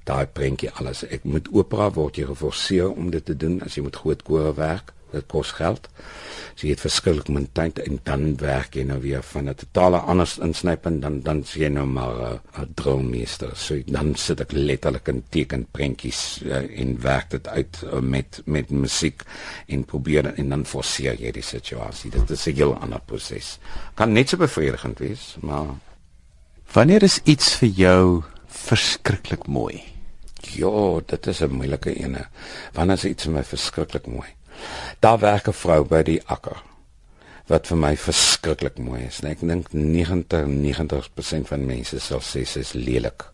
daai 0.03 0.25
prentjie 0.25 0.71
alles. 0.80 1.03
Ek 1.03 1.24
moet 1.24 1.50
opera 1.53 1.92
word 1.94 2.18
jy 2.18 2.25
geforseer 2.30 2.89
om 2.89 3.12
dit 3.13 3.25
te 3.25 3.38
doen 3.38 3.62
as 3.65 3.77
jy 3.77 3.86
met 3.86 4.01
groot 4.03 4.24
kore 4.27 4.53
werk. 4.57 4.94
Dit 5.12 5.25
kos 5.27 5.50
geld. 5.57 5.89
So 6.56 6.63
jy 6.63 6.71
het 6.71 6.83
verskillik 6.83 7.27
min 7.27 7.50
tyd 7.57 7.81
en 7.83 7.98
dan 8.07 8.38
werk 8.39 8.77
jy 8.80 8.86
nou 8.88 9.00
weer 9.03 9.24
van 9.27 9.50
'n 9.50 9.56
totale 9.59 10.00
anders 10.07 10.38
insnyp 10.39 10.86
en 10.86 11.00
dan 11.00 11.19
dan 11.21 11.44
sien 11.44 11.62
jy 11.62 11.69
nou 11.69 11.86
maar 11.86 12.15
'n 12.15 12.39
uh, 12.62 12.65
droommeester. 12.75 13.51
So 13.56 13.75
dan 13.88 14.15
sit 14.15 14.39
ek 14.39 14.51
letterlik 14.51 15.07
in 15.07 15.24
teken 15.30 15.68
prentjies 15.71 16.42
uh, 16.45 16.63
en 16.80 17.01
werk 17.01 17.30
dit 17.30 17.48
uit 17.48 17.83
uh, 17.83 18.00
met 18.00 18.42
met 18.45 18.69
musiek 18.69 19.24
en 19.68 19.83
probeer 19.83 20.33
en 20.33 20.50
dan 20.50 20.65
forceer 20.65 21.19
jy 21.19 21.31
die 21.31 21.44
situasie. 21.44 22.12
Dit 22.12 22.30
is 22.30 22.45
'n 22.48 22.56
heel 22.56 22.75
ander 22.75 23.01
proses. 23.06 23.59
Kan 23.95 24.13
net 24.13 24.30
so 24.30 24.38
bevredigend 24.38 25.00
wees, 25.00 25.36
maar 25.42 25.75
wanneer 26.74 27.03
is 27.03 27.19
iets 27.24 27.56
vir 27.56 27.69
jou 27.69 28.24
verskriklik 28.51 29.48
mooi? 29.48 29.84
Ja, 30.58 31.00
dit 31.05 31.27
is 31.27 31.41
'n 31.41 31.51
moeilike 31.51 31.93
ene. 31.93 32.27
Wanneer 32.74 32.98
is 32.98 33.05
iets 33.05 33.24
vir 33.24 33.34
my 33.34 33.43
verskriklik 33.43 34.08
mooi? 34.08 34.29
Daar 35.00 35.20
werk 35.20 35.48
'n 35.48 35.53
vrou 35.53 35.84
by 35.84 36.03
die 36.03 36.22
akker 36.25 36.62
wat 37.48 37.67
vir 37.67 37.77
my 37.77 37.98
verskriklik 37.98 38.77
mooi 38.77 39.01
is. 39.08 39.22
Ek 39.24 39.39
dink 39.39 39.74
90 39.74 40.48
90% 40.48 41.48
van 41.48 41.65
mense 41.65 42.00
sal 42.00 42.20
sê 42.20 42.46
sy 42.46 42.60
is 42.60 42.74
lelik. 42.74 43.25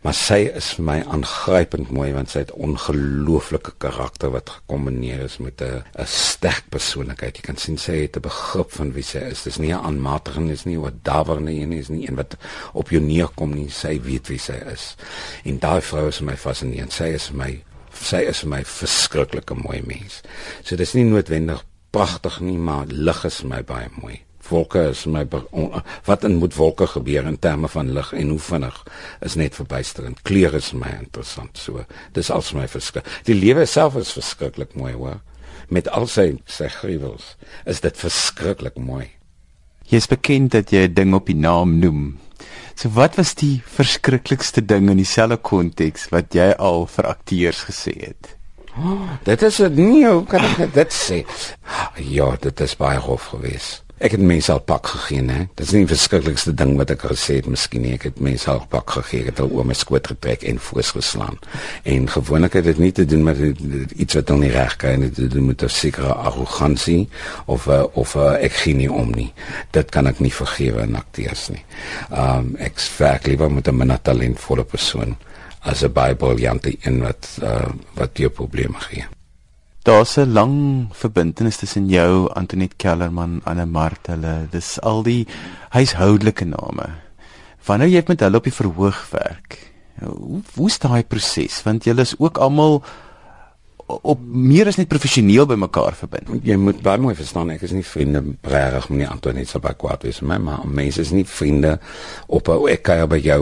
Maar 0.00 0.14
sy 0.16 0.38
is 0.56 0.70
vir 0.78 0.84
my 0.88 0.94
aangrypend 1.12 1.90
mooi 1.92 2.06
want 2.16 2.30
sy 2.32 2.40
het 2.40 2.52
ongelooflike 2.56 3.74
karakter 3.84 4.30
wat 4.32 4.48
gekombineer 4.54 5.26
is 5.26 5.36
met 5.44 5.60
'n 5.60 5.82
'n 5.92 6.06
sterk 6.06 6.70
persoonlikheid. 6.70 7.36
Jy 7.36 7.42
kan 7.42 7.56
sien 7.56 7.76
sy 7.76 7.96
het 8.02 8.16
'n 8.16 8.24
begrip 8.24 8.72
van 8.72 8.92
wie 8.92 9.02
sy 9.02 9.18
is. 9.18 9.42
Dis 9.42 9.58
nie 9.58 9.74
'n 9.74 9.84
aanmatiging 9.84 10.50
is 10.50 10.64
nie 10.64 10.80
wat 10.80 11.04
dawer 11.04 11.40
nie 11.40 11.62
en 11.62 11.72
is 11.72 11.88
nie 11.88 12.08
een 12.08 12.16
wat 12.16 12.36
op 12.72 12.88
jou 12.88 13.02
neerkom 13.02 13.54
nie. 13.54 13.68
Sy 13.68 14.00
weet 14.00 14.28
wie 14.28 14.38
sy 14.38 14.56
is. 14.72 14.96
En 15.44 15.58
daai 15.58 15.80
vrou 15.80 16.08
is 16.08 16.20
my 16.20 16.36
fascinerend. 16.36 16.92
Sy 16.92 17.04
is 17.04 17.30
my 17.30 17.62
sy 17.92 18.22
is 18.22 18.40
vir 18.40 18.48
my 18.48 18.64
verskriklike 18.64 19.54
mooi 19.54 19.82
mens. 19.86 20.22
So 20.62 20.76
dis 20.76 20.94
nie 20.94 21.04
noodwendig 21.04 21.64
pragtig 21.90 22.40
nie, 22.40 22.58
maar 22.58 22.86
lig 22.86 23.24
is 23.24 23.42
my 23.42 23.62
baie 23.62 23.88
mooi 24.00 24.20
wolke 24.50 24.82
is 24.90 25.04
my 25.06 25.24
wat 26.06 26.24
in 26.26 26.38
moet 26.40 26.54
wolke 26.58 26.86
gebeur 26.90 27.26
in 27.26 27.38
terme 27.38 27.68
van 27.68 27.92
lig 27.94 28.12
en 28.16 28.32
hoe 28.34 28.42
vinnig 28.42 28.78
is 29.26 29.36
net 29.40 29.56
verbuisterend. 29.58 30.22
Kleure 30.26 30.60
is 30.60 30.72
my 30.72 30.90
interessant. 30.98 31.58
So 31.58 31.84
dis 32.16 32.30
als 32.30 32.52
my 32.56 32.66
verskil. 32.68 33.06
Die 33.28 33.36
lewe 33.36 33.66
self 33.66 33.98
is 34.00 34.14
verskriklik 34.16 34.74
mooi, 34.78 34.94
hoor. 34.94 35.20
Met 35.70 35.88
al 35.94 36.08
sy 36.10 36.32
sy 36.50 36.68
gruwels 36.80 37.36
is 37.66 37.82
dit 37.84 37.96
verskriklik 37.96 38.78
mooi. 38.78 39.06
Jy 39.90 40.02
is 40.02 40.10
bekend 40.10 40.52
dat 40.54 40.70
jy 40.70 40.86
'n 40.88 40.94
ding 40.94 41.14
op 41.14 41.26
die 41.26 41.38
naam 41.38 41.78
noem. 41.78 42.18
So 42.74 42.88
wat 42.94 43.16
was 43.16 43.34
die 43.34 43.62
verskriklikste 43.66 44.64
ding 44.64 44.90
in 44.90 44.96
dieselfde 44.96 45.36
konteks 45.36 46.08
wat 46.10 46.34
jy 46.34 46.54
al 46.58 46.86
vir 46.86 47.06
akteurs 47.06 47.64
gesê 47.68 47.92
het? 48.06 48.36
Oh, 48.78 49.18
dit 49.24 49.42
is 49.42 49.60
'n 49.60 49.74
nie, 49.74 50.06
hoe 50.06 50.24
kan 50.24 50.40
ek 50.40 50.72
dit 50.74 50.92
sê? 50.92 51.26
Ja, 51.96 52.36
dit 52.40 52.60
is 52.60 52.76
baie 52.76 52.98
hof 52.98 53.26
geweest 53.34 53.89
Ek 54.00 54.14
het 54.16 54.22
mense 54.24 54.48
al 54.48 54.62
pak 54.64 54.86
gegee, 54.88 55.20
hè. 55.28 55.42
Dit 55.58 55.66
is 55.66 55.72
nie 55.76 55.82
die 55.82 55.90
verskriklikste 55.90 56.54
ding 56.56 56.70
wat 56.78 56.88
ek 56.94 57.02
gesê 57.10 57.34
het 57.36 57.48
miskien 57.52 57.82
nie. 57.84 57.92
Ek 57.98 58.06
het 58.08 58.22
mense 58.24 58.48
al 58.48 58.62
pak 58.72 58.94
gegee, 58.96 59.26
ek 59.26 59.34
het 59.34 59.42
al 59.44 59.52
oor 59.52 59.68
my 59.68 59.76
skoot 59.76 60.08
getrek 60.08 60.46
en 60.48 60.60
voors 60.70 60.94
geslaan. 60.96 61.36
En 61.84 62.08
gewoonlik 62.08 62.56
het 62.56 62.64
dit 62.70 62.80
nie 62.80 62.94
te 62.96 63.04
doen 63.04 63.26
met 63.28 63.42
iets 63.44 64.16
wat 64.16 64.30
dan 64.32 64.40
nie 64.40 64.54
reg 64.54 64.78
kan 64.80 65.04
nie, 65.04 65.12
dit 65.12 65.36
moet 65.36 65.62
'n 65.62 65.68
sekere 65.68 66.14
arrogansie 66.14 67.10
of 67.44 67.68
uh, 67.68 67.84
of 67.92 68.16
uh, 68.16 68.40
ek 68.40 68.56
gee 68.64 68.74
nie 68.74 68.88
om 68.88 69.12
nie. 69.12 69.32
Dit 69.70 69.92
kan 69.92 70.06
ek 70.06 70.24
nie 70.24 70.32
vergewe 70.32 70.80
aan 70.80 70.96
akteurs 70.96 71.48
nie. 71.52 71.64
Um 72.08 72.56
ek 72.56 72.80
werk 72.96 73.26
liewer 73.26 73.52
met 73.52 73.68
'n 73.68 73.76
minder 73.76 74.00
talentvolle 74.00 74.64
persoon 74.64 75.16
as 75.60 75.84
'n 75.84 75.92
Bybeljantie 75.92 76.78
in 76.88 77.02
wat 77.02 77.38
uh, 77.42 77.68
wat 77.94 78.16
jou 78.16 78.30
probleme 78.30 78.80
gee. 78.80 79.04
Daar's 79.90 80.16
'n 80.16 80.32
lang 80.32 80.86
verbintenis 80.92 81.56
tussen 81.56 81.88
jou, 81.88 82.30
Antoinette 82.32 82.76
Kellerman, 82.76 83.40
Anne 83.44 83.66
Mart, 83.66 84.06
hulle. 84.06 84.46
Dis 84.50 84.80
al 84.80 85.02
die 85.02 85.26
huishoudelike 85.70 86.44
name. 86.44 86.86
Wanneer 87.66 87.88
jy 87.88 88.02
met 88.06 88.20
hulle 88.20 88.36
op 88.36 88.44
die 88.44 88.54
verhoog 88.54 89.10
werk, 89.10 89.72
hoe 89.98 90.42
hoe 90.54 90.70
staan 90.70 90.90
daai 90.90 91.02
proses? 91.02 91.62
Want 91.62 91.84
julle 91.84 92.00
is 92.00 92.14
ook 92.18 92.38
almal 92.38 92.84
op 94.02 94.20
meer 94.20 94.66
as 94.70 94.76
net 94.76 94.88
professioneel 94.88 95.46
by 95.46 95.56
mekaar 95.60 95.96
verbind. 95.98 96.30
Jy 96.46 96.56
moet 96.60 96.82
baie 96.84 97.00
mooi 97.02 97.14
verstaan, 97.18 97.50
ek 97.54 97.64
is 97.66 97.74
nie 97.76 97.84
vriende 97.86 98.22
regtig 98.42 98.88
met 98.94 99.08
Antoinette 99.10 99.50
so 99.50 99.62
baie 99.62 99.76
kwaad 99.78 100.04
wees 100.06 100.20
my 100.20 100.38
maar 100.38 100.64
mense 100.64 101.00
is 101.00 101.12
nie 101.14 101.24
vriende 101.26 101.78
op 102.26 102.48
'n 102.48 102.68
ek 102.68 102.82
kan 102.82 103.08
by 103.08 103.18
jou 103.18 103.40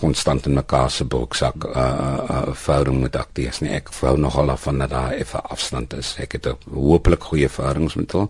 konstant 0.00 0.46
in 0.46 0.54
mekaar 0.54 0.90
se 0.90 1.04
boeksak 1.04 1.64
'n 1.64 1.68
uh, 1.68 2.18
uh, 2.30 2.52
verhouding 2.52 3.00
met 3.00 3.16
akteurs 3.16 3.60
nie. 3.60 3.70
Ek 3.70 3.88
wou 4.00 4.16
nogal 4.18 4.50
af 4.50 4.62
van 4.62 4.78
dat 4.78 4.90
daar 4.90 5.12
effe 5.12 5.40
afstand 5.40 5.94
is. 5.94 6.16
Ek 6.18 6.32
het 6.32 6.48
hopelik 6.72 7.22
goeie 7.22 7.48
verhoudings 7.48 7.94
met 7.94 8.12
hulle, 8.12 8.28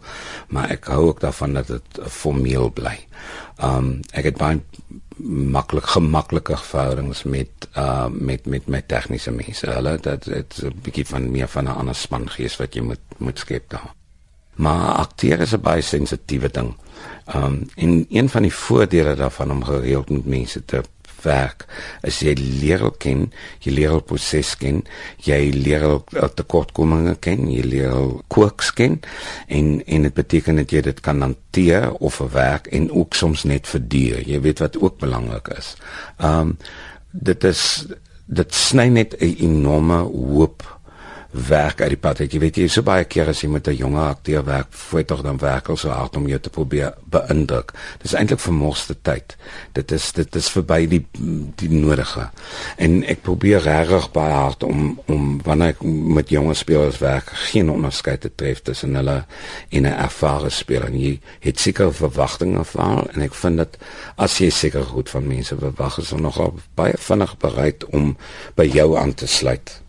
maar 0.49 0.71
ek 0.71 0.85
hou 0.85 1.07
ook 1.09 1.21
daarvan 1.21 1.53
dat 1.53 1.67
dit 1.67 2.01
formeel 2.09 2.71
bly. 2.71 2.99
Um 3.63 4.01
ek 4.13 4.25
het 4.25 4.37
baie 4.37 4.61
maklik 5.25 5.87
gemaklike 5.87 6.57
verhoudings 6.57 7.23
met 7.23 7.49
uh 7.77 8.07
met 8.11 8.47
met 8.47 8.67
met 8.67 8.89
tegniese 8.89 9.31
mense. 9.31 9.71
Hulle 9.71 9.99
dat 10.01 10.25
dit 10.25 10.63
'n 10.63 10.81
bietjie 10.83 11.07
van 11.07 11.31
meer 11.31 11.49
van 11.49 11.65
'n 11.65 11.77
ander 11.77 11.95
span 11.95 12.31
gees 12.31 12.57
wat 12.57 12.75
jy 12.75 12.83
moet 12.83 13.01
moet 13.19 13.39
skep 13.39 13.71
daar. 13.71 13.95
Maar 14.55 14.93
akteer 14.93 15.41
is 15.41 15.53
'n 15.53 15.61
baie 15.61 15.83
sensitiewe 15.83 16.51
ding. 16.51 16.75
Um 17.35 17.69
en 17.75 18.07
een 18.09 18.29
van 18.29 18.43
die 18.43 18.55
voordele 18.55 19.15
daarvan 19.15 19.51
om 19.51 19.65
gereeld 19.65 20.11
met 20.11 20.27
mense 20.27 20.65
te 20.65 20.83
werk 21.27 21.67
as 22.07 22.21
jy 22.25 22.35
leer 22.39 22.85
al 22.87 22.95
ken, 23.03 23.27
jy 23.65 23.75
leer 23.75 23.97
al 23.97 24.05
proses 24.07 24.55
ken, 24.61 24.83
jy 25.27 25.41
leer 25.55 25.85
al 25.87 26.33
tekortkominge 26.39 27.17
ken, 27.21 27.47
jy 27.53 27.65
leer 27.67 27.95
al 27.95 28.15
quirks 28.33 28.73
ken 28.77 29.01
en 29.49 29.75
en 29.85 30.09
dit 30.09 30.17
beteken 30.17 30.63
dat 30.63 30.73
jy 30.73 30.85
dit 30.87 31.01
kan 31.05 31.23
hanteer 31.25 31.93
of 32.01 32.21
verwerk 32.23 32.71
en 32.75 32.91
ook 32.91 33.15
soms 33.15 33.45
net 33.45 33.69
verduur. 33.69 34.23
Jy 34.27 34.41
weet 34.41 34.63
wat 34.65 34.81
ook 34.81 34.99
belangrik 35.03 35.51
is. 35.59 35.75
Um 36.23 36.57
dit 37.11 37.45
is 37.45 37.87
dit 38.27 38.55
sny 38.55 38.89
net 38.89 39.15
'n 39.21 39.37
enorme 39.39 40.03
hoop 40.03 40.76
werk 41.37 41.81
uit 41.81 41.93
die 41.93 42.01
pad. 42.01 42.21
Ek 42.25 42.35
weet 42.41 42.59
jy 42.61 42.67
so 42.73 42.85
baie 42.87 43.05
keer 43.05 43.29
as 43.29 43.43
jy 43.43 43.49
met 43.51 43.69
'n 43.69 43.77
jonge 43.77 44.01
akteur 44.01 44.45
werk, 44.45 44.69
voel 44.71 45.05
tog 45.05 45.23
dan 45.23 45.39
werk 45.39 45.69
al 45.69 45.77
so 45.77 45.89
hard 45.91 46.17
om 46.17 46.27
jou 46.29 46.41
te 46.41 46.51
probeer 46.51 46.95
beïndruk. 47.11 47.73
Dis 48.03 48.15
eintlik 48.15 48.41
vermoste 48.41 48.97
tyd. 49.03 49.37
Dit 49.73 49.93
is 49.93 50.13
dit 50.13 50.37
is 50.37 50.49
verby 50.51 50.87
die 50.87 51.07
die 51.57 51.71
nodige. 51.71 52.31
En 52.77 53.05
ek 53.05 53.23
probeer 53.23 53.61
regtig 53.61 54.11
baie 54.13 54.33
hard 54.33 54.63
om 54.63 55.01
om 55.07 55.41
wanneer 55.43 55.69
ek 55.69 55.83
met 55.83 56.29
jonge 56.29 56.55
spelers 56.55 56.99
werk, 56.99 57.31
geen 57.51 57.71
onderskeid 57.71 58.21
te 58.21 58.31
tref 58.35 58.63
tussen 58.63 58.95
hulle 58.95 59.25
en 59.71 59.83
'n 59.83 59.93
ervare 59.93 60.51
speler. 60.51 60.91
Jy 60.91 61.21
het 61.41 61.61
seker 61.61 61.95
verwagtinge 61.95 62.65
van 62.65 63.09
en 63.13 63.21
ek 63.21 63.35
vind 63.35 63.57
dat 63.57 63.77
as 64.17 64.39
jy 64.39 64.51
seker 64.51 64.85
goed 64.85 65.11
van 65.11 65.27
mense 65.27 65.57
verwag, 65.57 65.99
is 65.99 66.11
hulle 66.11 66.23
nogal 66.23 66.55
baie 66.75 66.95
vinnig 66.97 67.37
bereid 67.39 67.85
om 67.85 68.17
by 68.55 68.65
jou 68.65 68.97
aan 68.97 69.15
te 69.15 69.27
sluit 69.27 69.86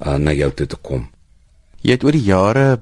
uh, 0.00 0.16
na 0.16 0.32
jou 0.32 0.50
toe 0.52 0.66
te 0.66 0.76
kom. 0.76 1.08
Jy 1.80 1.96
het 1.96 2.04
oor 2.04 2.16
die 2.16 2.26
jare 2.26 2.80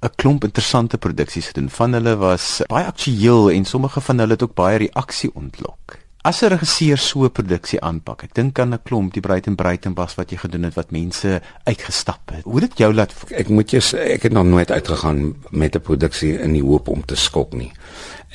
'n 0.00 0.14
klomp 0.16 0.44
interessante 0.44 0.98
produksies 0.98 1.52
gedoen. 1.52 1.68
Van 1.68 1.92
hulle 1.92 2.16
was 2.16 2.62
baie 2.68 2.86
aktueel 2.88 3.50
en 3.50 3.64
sommige 3.64 4.00
van 4.00 4.18
hulle 4.18 4.32
het 4.32 4.42
ook 4.42 4.54
baie 4.54 4.78
reaksie 4.78 5.30
ontlok. 5.34 5.99
As 6.22 6.42
'n 6.42 6.50
regisseur 6.52 6.98
so 6.98 7.24
'n 7.24 7.32
produksie 7.32 7.80
aanpak, 7.80 8.24
ek 8.24 8.34
dink 8.34 8.58
aan 8.58 8.74
'n 8.74 8.82
klomp 8.84 9.14
die 9.14 9.22
Breiten 9.22 9.56
Breitenbas 9.56 10.16
wat 10.16 10.30
jy 10.30 10.36
gedoen 10.36 10.64
het 10.68 10.74
wat 10.74 10.90
mense 10.90 11.40
uitgestap 11.64 12.30
het. 12.34 12.44
Hoe 12.44 12.60
dit 12.60 12.78
jou 12.78 12.92
laat 12.92 13.14
ek 13.30 13.48
moet 13.48 13.70
jou 13.70 13.80
sê 13.80 13.98
ek 14.16 14.22
het 14.22 14.32
nog 14.32 14.44
nooit 14.44 14.70
uitgegaan 14.70 15.34
met 15.50 15.74
'n 15.76 15.80
produksie 15.80 16.38
in 16.38 16.52
die 16.52 16.62
hoop 16.62 16.88
om 16.88 17.04
te 17.04 17.16
skok 17.16 17.54
nie 17.54 17.72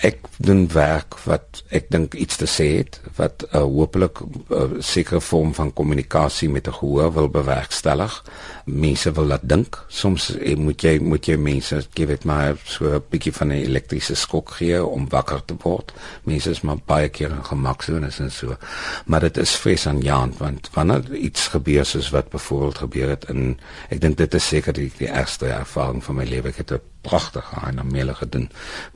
ek 0.04 0.26
doen 0.44 0.66
werk 0.74 1.16
wat 1.24 1.62
ek 1.72 1.88
dink 1.94 2.18
iets 2.20 2.40
te 2.42 2.48
sê 2.50 2.68
het 2.82 3.00
wat 3.16 3.46
'n 3.48 3.58
uh, 3.58 3.64
hopelik 3.64 4.20
'n 4.22 4.44
uh, 4.52 4.82
sekere 4.82 5.22
vorm 5.22 5.54
van 5.54 5.74
kommunikasie 5.74 6.50
met 6.50 6.68
'n 6.68 6.74
gehoor 6.74 7.14
wil 7.14 7.30
bewerkstellig. 7.30 8.24
Mense 8.66 9.12
wil 9.12 9.26
laat 9.26 9.44
dink. 9.46 9.78
Soms 9.88 10.32
eh, 10.38 10.56
moet 10.58 10.82
jy 10.82 10.96
moet 11.00 11.28
jy 11.30 11.36
mense 11.38 11.82
gee 11.94 12.08
dit 12.10 12.24
maar 12.26 12.58
so 12.64 12.96
'n 12.96 13.04
bietjie 13.10 13.34
van 13.34 13.48
'n 13.48 13.62
elektriese 13.62 14.16
skok 14.16 14.50
gee 14.58 14.86
om 14.86 15.10
wakker 15.10 15.46
te 15.46 15.56
word. 15.62 15.94
Mense 16.24 16.50
is 16.50 16.62
maar 16.62 16.78
baie 16.86 17.10
keer 17.10 17.30
in 17.30 17.46
gemaksones 17.46 18.20
en 18.20 18.32
so. 18.32 18.58
Maar 19.06 19.20
dit 19.20 19.38
is 19.38 19.56
vrees 19.56 19.88
aan 19.88 20.02
Jan 20.02 20.34
want 20.38 20.70
wanneer 20.74 21.14
iets 21.14 21.48
gebeur 21.48 21.86
soos 21.86 22.10
wat 22.10 22.30
byvoorbeeld 22.30 22.78
gebeur 22.78 23.10
het 23.10 23.30
in 23.30 23.60
ek 23.90 24.02
dink 24.02 24.18
dit 24.18 24.34
is 24.34 24.48
seker 24.48 24.74
die, 24.74 24.92
die 24.98 25.12
eerste 25.14 25.46
ervaring 25.46 26.04
van 26.04 26.16
my 26.16 26.26
lewe. 26.26 26.50
Ek 26.50 26.58
het 26.58 26.72
'n 26.72 26.82
pragtige 27.06 27.62
aanmele 27.62 28.16
gedoen 28.18 28.50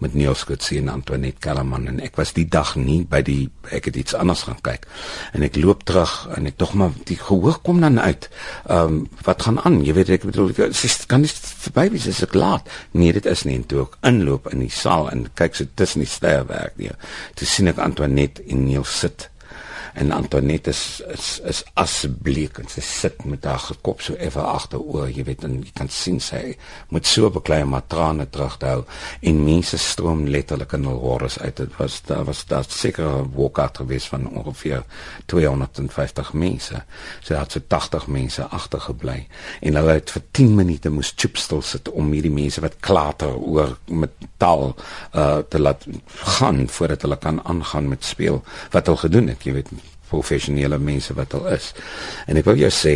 met 0.04 0.16
Niels 0.18 0.44
Kutsie 0.50 0.80
en 0.82 0.90
Antoinette 0.92 1.40
Kellerman 1.46 1.88
en 1.92 2.02
ek 2.04 2.18
was 2.20 2.34
die 2.38 2.48
dag 2.50 2.74
nie 2.80 3.02
by 3.10 3.22
die 3.26 3.50
ek 3.76 3.92
het 3.92 4.00
iets 4.02 4.18
anders 4.18 4.46
gaan 4.48 4.60
kyk 4.66 4.88
en 5.38 5.46
ek 5.46 5.60
loop 5.62 5.86
terug 5.90 6.16
en 6.36 6.50
ek 6.50 6.58
tog 6.62 6.74
maar 6.80 6.96
die 7.10 7.18
gehoor 7.20 7.60
kom 7.66 7.82
dan 7.86 8.00
uit. 8.00 8.30
Ehm 8.68 9.00
um, 9.00 9.00
wat 9.26 9.46
gaan 9.46 9.60
aan? 9.64 9.82
Jy 9.86 9.94
weet 9.98 10.14
ek 10.18 10.28
bedoel 10.28 10.52
ek 10.56 11.08
kan 11.12 11.24
nie 11.24 11.32
verby 11.32 11.90
wees 11.94 12.08
as 12.10 12.24
ek 12.26 12.38
laat. 12.38 12.70
Nee, 12.92 13.14
dit 13.14 13.26
is 13.30 13.46
nie 13.46 13.58
en 13.60 13.66
toe 13.70 13.86
ek 13.86 13.98
inloop 14.10 14.50
in 14.54 14.64
die 14.66 14.74
saal 14.74 15.10
en 15.12 15.28
kyk 15.40 15.58
so 15.58 15.70
tussen 15.76 16.04
die 16.06 16.10
sterwerk 16.10 16.78
nie. 16.82 16.92
Toe 17.38 17.48
sien 17.48 17.70
ek 17.72 17.82
Antoinette 17.84 18.46
en 18.48 18.66
Niels 18.66 19.00
sit 19.04 19.30
en 19.94 20.12
Antoinette 20.12 20.70
is 20.70 21.02
is, 21.14 21.40
is 21.44 21.64
asbleek 21.74 22.60
en 22.60 22.68
sy 22.72 22.82
sit 22.86 23.24
met 23.26 23.46
haar 23.46 23.64
kop 23.86 24.02
so 24.02 24.16
effe 24.20 24.42
agteroor, 24.42 25.10
jy 25.10 25.24
weet 25.28 25.44
en 25.48 25.60
jy 25.64 25.74
kan 25.76 25.90
sien 25.94 26.20
sy 26.24 26.56
moet 26.94 27.08
so 27.08 27.30
beklei 27.34 27.62
om 27.64 27.76
haar 27.78 27.88
trane 27.92 28.28
terug 28.30 28.58
te 28.60 28.70
hou 28.70 28.84
en 29.32 29.44
mense 29.46 29.78
stroom 29.82 30.26
letterlik 30.28 30.74
in 30.78 30.88
hul 30.90 31.00
horrors 31.04 31.40
uit. 31.40 31.56
Dit 31.58 31.76
was 31.80 32.02
daar 32.08 32.26
was 32.28 32.46
daar 32.50 32.66
seker 32.68 33.06
'n 33.06 33.32
walkout 33.36 33.78
gewees 33.78 34.08
van 34.08 34.28
ongeveer 34.30 34.84
250 35.26 36.34
mense. 36.34 36.84
So 37.22 37.34
daar 37.34 37.44
het 37.44 37.52
so 37.52 37.60
80 37.68 38.08
mense 38.08 38.44
agtergebly 38.44 39.28
en 39.62 39.76
hulle 39.76 39.94
het 39.94 40.12
vir 40.12 40.24
10 40.32 40.56
minute 40.56 40.90
moes 40.90 41.14
chipstil 41.16 41.62
sit 41.62 41.90
om 41.90 42.12
hierdie 42.12 42.32
mense 42.32 42.62
wat 42.62 42.80
klater 42.80 43.36
oor 43.36 43.78
met 43.88 44.12
taal 44.38 44.76
uh 45.14 45.38
te 45.50 45.60
laat 45.60 45.86
gaan 46.16 46.68
voordat 46.70 47.02
hulle 47.02 47.18
kan 47.18 47.46
aangaan 47.46 47.88
met 47.88 48.04
speel 48.04 48.44
wat 48.72 48.86
hulle 48.86 48.98
gedoen 48.98 49.28
het, 49.28 49.44
jy 49.44 49.54
weet 49.54 49.72
professionele 50.10 50.80
mense 50.82 51.14
wat 51.18 51.34
al 51.38 51.48
is. 51.56 51.74
En 52.28 52.38
ek 52.40 52.48
wil 52.50 52.60
jou 52.66 52.72
sê 52.74 52.96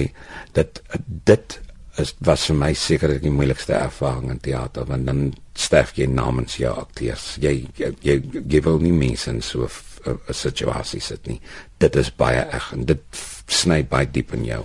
dat 0.57 0.81
dit 1.05 1.59
is 2.01 2.13
was 2.25 2.47
vir 2.49 2.57
my 2.57 2.71
seker 2.73 3.11
die 3.21 3.31
moeilikste 3.33 3.75
ervaring 3.77 4.31
in 4.33 4.39
teater 4.41 4.87
want 4.89 5.05
dan 5.05 5.27
sterf 5.53 5.93
jy 5.97 6.07
namens 6.09 6.57
jou 6.57 6.71
akteurs. 6.73 7.35
Jy 7.41 7.67
jy, 7.77 7.91
jy, 8.01 8.15
jy 8.49 8.61
wil 8.65 8.81
nie 8.81 8.95
mense 8.95 9.29
in 9.29 9.41
so 9.45 9.69
'n 10.03 10.33
situasie 10.33 10.99
sit 10.99 11.27
nie. 11.27 11.39
Dit 11.79 11.95
is 11.95 12.09
baie 12.11 12.41
erg 12.41 12.73
en 12.73 12.85
dit 12.85 13.01
sny 13.47 13.83
baie 13.83 14.09
diep 14.11 14.33
in 14.33 14.45
jou. 14.45 14.63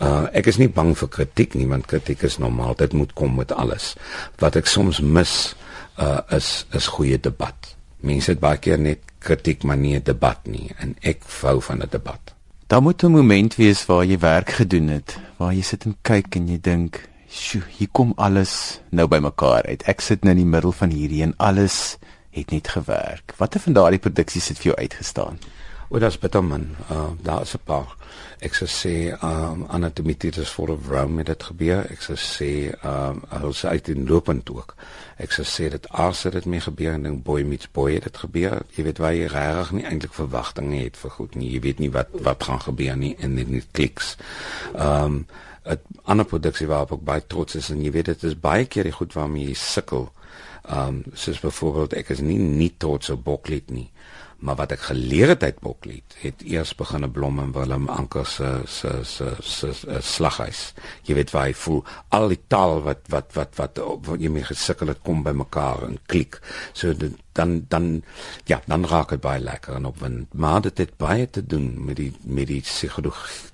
Uh 0.00 0.26
ek 0.32 0.46
is 0.46 0.58
nie 0.58 0.68
bang 0.68 0.94
vir 0.98 1.08
kritiek 1.08 1.54
nie 1.54 1.68
want 1.68 1.86
kritiek 1.86 2.22
is 2.22 2.38
normaal. 2.38 2.74
Dit 2.74 2.92
moet 2.92 3.12
kom 3.14 3.36
met 3.36 3.52
alles. 3.52 3.94
Wat 4.38 4.56
ek 4.56 4.66
soms 4.66 5.00
mis 5.00 5.54
uh 5.98 6.20
is 6.30 6.66
is 6.72 6.86
goeie 6.86 7.20
debat. 7.20 7.76
Mense 8.04 8.34
het 8.34 8.40
baie 8.40 8.60
keer 8.60 8.78
net 8.78 9.00
kritiek 9.24 9.62
maar 9.64 9.80
nie 9.80 9.96
'n 9.96 10.04
debat 10.04 10.40
nie 10.46 10.70
en 10.78 10.96
ek 11.00 11.24
vou 11.24 11.60
van 11.60 11.82
'n 11.82 11.88
debat. 11.90 12.34
Daar 12.66 12.82
moet 12.82 13.02
'n 13.02 13.10
moment 13.10 13.56
wees 13.56 13.86
waar 13.86 14.04
jy 14.04 14.18
werk 14.18 14.50
gedoen 14.50 14.88
het, 14.88 15.18
waar 15.36 15.54
jy 15.54 15.62
sit 15.62 15.84
en 15.84 15.96
kyk 16.02 16.34
en 16.36 16.48
jy 16.48 16.58
dink, 16.60 17.08
"Sjoe, 17.28 17.62
hier 17.78 17.88
kom 17.92 18.12
alles 18.16 18.80
nou 18.90 19.08
bymekaar 19.08 19.62
uit. 19.62 19.82
Ek 19.82 20.00
sit 20.00 20.22
nou 20.22 20.30
in 20.30 20.42
die 20.42 20.50
middel 20.50 20.72
van 20.72 20.90
hierdie 20.90 21.22
en 21.22 21.34
alles 21.36 21.96
het 22.30 22.50
net 22.50 22.68
gewerk." 22.68 23.34
Watter 23.36 23.60
van 23.60 23.72
daardie 23.72 23.98
produksies 23.98 24.48
het 24.48 24.58
vir 24.58 24.64
jou 24.64 24.76
uitgestaan? 24.76 25.38
O, 25.90 25.98
is 25.98 26.18
bitter 26.18 26.42
man. 26.42 26.76
Uh 26.90 27.10
daar 27.22 27.42
is 27.42 27.54
'n 27.54 27.60
paar. 27.64 27.96
Ek 28.38 28.54
sou 28.54 28.68
sê 28.68 29.22
um 29.22 29.66
Anatomitis 29.68 30.48
for 30.48 30.68
of 30.70 30.88
Rome 30.88 31.18
het 31.18 31.26
dit 31.26 31.42
gebeur. 31.42 31.90
Ek 31.90 32.00
sou 32.02 32.16
sê 32.16 32.72
um 32.84 33.22
hulle 33.28 33.52
se 33.52 33.68
uit 33.68 33.88
in 33.88 34.06
lopend 34.06 34.50
ook. 34.50 34.74
Ek 35.16 35.32
sou 35.32 35.44
sê 35.44 35.70
dit 35.70 35.88
as 35.88 36.22
dit 36.22 36.44
mee 36.44 36.60
gebeur 36.60 36.92
en 36.92 37.02
ding 37.02 37.22
boy 37.22 37.42
meets 37.42 37.70
boy 37.70 37.92
het 37.92 38.02
dit 38.02 38.16
gebeur. 38.16 38.62
Jy 38.76 38.84
weet 38.84 38.98
waar 38.98 39.14
jy 39.14 39.26
regtig 39.26 39.70
nie 39.72 39.84
eintlik 39.84 40.12
verwagtinge 40.12 40.82
het 40.84 40.96
vir 40.96 41.10
goed 41.10 41.34
nie. 41.34 41.52
Jy 41.52 41.60
weet 41.60 41.78
nie 41.78 41.90
wat 41.90 42.08
wat 42.12 42.42
gaan 42.44 42.60
gebeur 42.60 42.96
nie 42.96 43.16
en 43.18 43.36
dit 43.36 43.48
net 43.48 43.66
kliks. 43.70 44.16
Um 44.74 45.26
'n 45.64 45.78
ander 46.04 46.26
produksie 46.26 46.66
waarop 46.66 46.92
ek 46.92 47.04
baie 47.04 47.26
trots 47.26 47.54
is 47.54 47.70
en 47.70 47.82
jy 47.82 47.90
weet 47.90 48.06
dit 48.06 48.22
is 48.22 48.40
baie 48.40 48.64
keer 48.64 48.84
die 48.84 48.92
goed 48.92 49.12
waarmee 49.12 49.46
jy 49.48 49.54
sukkel 49.54 50.12
um, 50.70 51.02
soos 51.12 51.40
byvoorbeeld 51.40 51.92
ek 51.92 52.08
is 52.08 52.20
nie 52.20 52.38
nie 52.38 52.74
trots 52.76 53.10
op 53.10 53.24
Boklied 53.24 53.70
nie 53.70 53.90
maar 54.44 54.58
wat 54.60 54.74
ek 54.76 54.82
geleer 54.90 55.30
het 55.32 55.42
uit 55.42 55.60
Boklied 55.64 56.16
het 56.20 56.42
eers 56.44 56.74
begin 56.76 57.06
blom 57.12 57.38
in 57.40 57.52
Willem 57.56 57.88
Anker 57.88 58.26
se 58.28 58.48
se 58.68 58.90
se 59.02 59.30
se 59.40 59.72
slaghuis. 60.04 60.74
Jy 61.08 61.16
weet 61.16 61.32
waar 61.32 61.48
hy 61.48 61.54
voel 61.56 61.80
al 62.12 62.28
die 62.28 62.40
taal 62.52 62.82
wat 62.84 63.08
wat 63.12 63.32
wat 63.38 63.56
wat, 63.56 63.80
wat 64.04 64.20
jy 64.20 64.28
mee 64.34 64.44
gesukkel 64.44 64.92
het 64.92 65.00
kom 65.06 65.24
by 65.24 65.32
mekaar 65.32 65.86
en 65.88 65.96
klik. 66.12 66.40
So 66.76 66.92
dan 67.32 67.64
dan 67.72 68.02
ja, 68.44 68.60
dan 68.68 68.84
raak 68.84 69.16
dit 69.16 69.24
baie 69.24 69.40
lekker 69.40 69.80
en 69.80 69.88
opwindend. 69.88 70.34
Maar 70.34 70.60
dit 70.68 70.78
het 70.84 70.96
baie 71.00 71.30
te 71.30 71.46
doen 71.46 71.72
met 71.84 71.96
die 71.96 72.12
met 72.22 72.46
die 72.52 72.62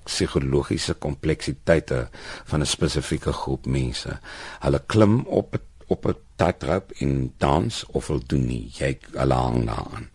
psigologiese 0.03 0.93
kompleksiteite 0.99 2.07
van 2.45 2.61
'n 2.61 2.65
spesifieke 2.75 3.31
groep 3.31 3.65
mense. 3.65 4.19
Hulle 4.59 4.83
klim 4.85 5.21
op 5.25 5.55
op 5.87 6.05
'n 6.07 6.15
tightrope 6.35 6.93
in 6.97 7.33
dans 7.37 7.85
of 7.91 8.07
hulle 8.07 8.25
doen 8.25 8.45
nie. 8.45 8.71
Jy 8.73 8.97
hang 9.15 9.65
daaraan 9.65 10.09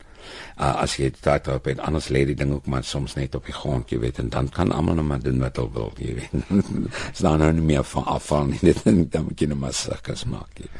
uh, 0.58 0.82
as 0.82 0.96
jy 0.96 1.10
dit 1.10 1.48
op 1.52 1.64
het 1.64 1.78
anders 1.78 2.08
lê 2.08 2.24
die 2.26 2.38
ding 2.38 2.52
ook 2.52 2.66
maar 2.66 2.84
soms 2.84 3.14
net 3.14 3.34
op 3.34 3.46
die 3.46 3.54
grond 3.54 3.90
jy 3.90 3.98
weet 3.98 4.18
en 4.18 4.28
dan 4.28 4.48
kan 4.48 4.72
almal 4.72 4.94
net 4.94 5.04
maar 5.04 5.22
doen 5.22 5.40
wat 5.40 5.56
hulle 5.56 5.72
wil 5.72 5.92
jy 5.98 6.14
weet 6.14 6.34
is 7.14 7.24
dan 7.24 7.38
nou 7.38 7.52
nie 7.52 7.68
meer 7.74 7.84
van 7.84 8.04
afval 8.04 8.52
nie 8.52 8.74
dan 9.12 9.24
moet 9.24 9.40
jy 9.40 9.50
net 9.52 9.58
maar 9.60 9.74
sirkus 9.74 10.24
maak 10.24 10.62
jy. 10.62 10.70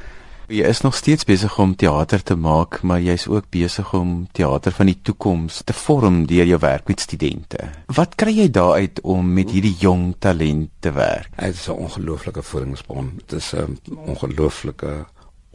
Jy 0.47 0.63
is 0.63 0.81
nog 0.81 0.95
steeds 0.95 1.27
besig 1.27 1.57
om 1.59 1.73
teater 1.75 2.23
te 2.23 2.37
maak, 2.39 2.79
maar 2.87 3.01
jy's 3.03 3.25
ook 3.27 3.49
besig 3.51 3.89
om 3.99 4.29
teater 4.31 4.71
van 4.77 4.87
die 4.87 4.99
toekoms 5.03 5.65
te 5.67 5.75
vorm 5.75 6.21
deur 6.31 6.47
jou 6.47 6.59
werk 6.63 6.87
met 6.87 7.03
studente. 7.03 7.59
Wat 7.91 8.15
kry 8.15 8.31
jy 8.37 8.47
daaruit 8.55 9.01
om 9.03 9.33
met 9.35 9.51
hierdie 9.51 9.75
jong 9.81 10.13
talent 10.23 10.71
te 10.79 10.93
werk? 10.95 11.33
Dit 11.35 11.59
is 11.59 11.67
'n 11.67 11.83
ongelooflike 11.83 12.43
voedingsbron. 12.43 13.11
Dit 13.27 13.33
is 13.33 13.55
'n 13.55 13.79
ongelooflike 14.07 15.07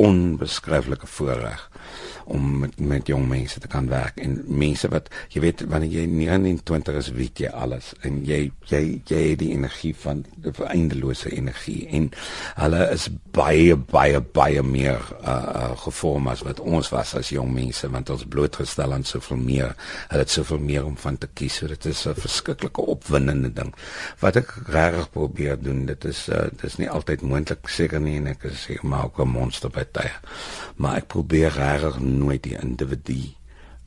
onbeskryflike 0.07 1.07
voorreg 1.07 1.69
om 2.31 2.59
met 2.59 2.79
met 2.79 3.07
jong 3.07 3.27
mense 3.27 3.59
te 3.59 3.67
kan 3.67 3.87
werk. 3.89 4.19
En 4.23 4.39
mense 4.45 4.87
wat 4.91 5.09
jy 5.33 5.41
weet 5.43 5.63
wanneer 5.69 6.01
jy 6.01 6.05
29 6.05 6.99
is 6.99 7.09
weet 7.15 7.43
jy 7.43 7.49
alles. 7.49 7.91
En 8.07 8.21
jy 8.25 8.51
jy 8.69 8.81
jy 9.09 9.21
het 9.31 9.39
die 9.41 9.51
energie 9.55 9.93
van 10.03 10.23
die 10.43 10.53
eindelose 10.67 11.31
energie. 11.35 11.87
En 11.89 12.09
hulle 12.55 12.85
is 12.93 13.09
baie 13.35 13.75
baie 13.75 14.21
baie 14.21 14.63
meer 14.63 15.01
uh, 15.21 15.31
uh 15.31 15.69
gevorm 15.81 16.27
as 16.27 16.43
wat 16.45 16.59
ons 16.59 16.91
was 16.93 17.15
as 17.17 17.31
jong 17.33 17.51
mense 17.53 17.87
want 17.89 18.09
ons 18.13 18.25
blootgestel 18.29 18.93
aan 18.93 19.05
soveel 19.07 19.41
meer. 19.41 19.75
Hulle 20.11 20.25
het 20.25 20.33
soveel 20.33 20.59
meer 20.59 20.85
om 20.85 20.97
van 20.97 21.17
te 21.17 21.29
kies. 21.33 21.59
So 21.61 21.67
dit 21.67 21.85
is 21.85 22.05
'n 22.07 22.15
verskriklike 22.15 22.81
opwindende 22.81 23.53
ding. 23.53 23.73
Wat 24.19 24.35
ek 24.35 24.53
regtig 24.67 25.09
probeer 25.11 25.59
doen 25.59 25.85
dit 25.85 26.05
is 26.05 26.27
uh, 26.29 26.47
dit 26.51 26.63
is 26.63 26.77
nie 26.77 26.89
altyd 26.89 27.21
moontlik 27.21 27.67
seker 27.67 27.99
nie 28.01 28.17
en 28.17 28.27
ek 28.27 28.43
is 28.43 28.61
seker 28.61 28.87
maar 28.87 29.05
ook 29.05 29.19
'n 29.19 29.27
monster 29.27 29.69
by 29.69 29.83
tye 29.91 30.11
maar 30.81 31.01
ek 31.01 31.11
probeer 31.13 31.53
regtig 31.53 31.99
nooit 32.01 32.43
die 32.43 32.57
individu 32.57 33.19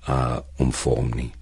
uh 0.09 0.39
omvorm 0.61 1.11
nie. 1.17 1.33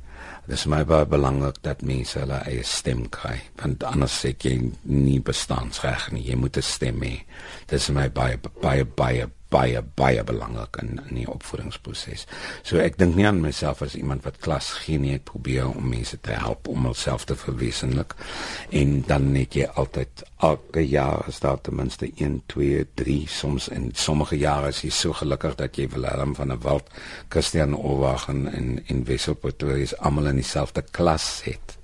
Dit 0.47 0.57
is 0.57 0.67
my 0.71 0.83
baie 0.87 1.07
belangrik 1.07 1.61
dat 1.63 1.83
mense 1.87 2.19
hulle 2.19 2.39
eie 2.47 2.65
stem 2.67 3.05
kry, 3.15 3.37
want 3.61 3.85
anders 3.87 4.15
sê 4.23 4.33
jy 4.33 4.57
nie 4.87 5.21
bestaanreg 5.23 6.09
nie. 6.15 6.25
Jy 6.31 6.37
moet 6.37 6.57
'n 6.57 6.63
stem 6.63 7.03
hê. 7.03 7.25
Dit 7.67 7.81
is 7.81 7.91
my 7.91 8.09
baie 8.09 8.39
baie 8.61 8.85
baie 8.85 9.29
baie 9.53 9.83
baie 9.99 10.25
belangrik 10.25 10.79
in 10.83 11.01
in 11.09 11.19
die 11.21 11.29
opvoedingsproses. 11.31 12.27
So 12.67 12.81
ek 12.83 12.99
dink 13.01 13.17
nie 13.17 13.27
aan 13.29 13.43
myself 13.45 13.83
as 13.85 13.97
iemand 13.99 14.25
wat 14.27 14.41
klas 14.45 14.73
gee 14.85 15.01
nie, 15.03 15.15
ek 15.19 15.27
probeer 15.31 15.69
om 15.71 15.91
mense 15.93 16.19
te 16.25 16.37
help 16.39 16.71
om 16.73 16.89
hulself 16.89 17.27
te 17.29 17.37
verwesenlik. 17.39 18.17
En 18.71 19.03
dan 19.09 19.31
net 19.35 19.57
jy 19.59 19.69
altyd 19.69 20.25
elke 20.43 20.85
jaar 20.87 21.29
is 21.29 21.41
daar 21.45 21.61
ten 21.61 21.77
minste 21.79 22.09
1 22.17 22.41
2 22.53 22.87
3 23.03 23.19
soms 23.29 23.69
in 23.69 23.91
sommige 23.95 24.39
jare 24.39 24.73
is 24.73 24.83
jy 24.83 24.91
so 24.95 25.13
gelukkig 25.21 25.59
dat 25.61 25.79
jy 25.79 25.89
Willem 25.93 26.35
van 26.39 26.55
der 26.55 26.63
Walt, 26.65 26.89
Christian 27.29 27.77
Owagen 27.77 28.47
en 28.53 28.81
en 28.87 29.05
Wessel 29.07 29.35
Pretorius 29.35 29.97
almal 29.99 30.33
in 30.33 30.43
dieselfde 30.43 30.83
klas 30.91 31.43
het 31.45 31.77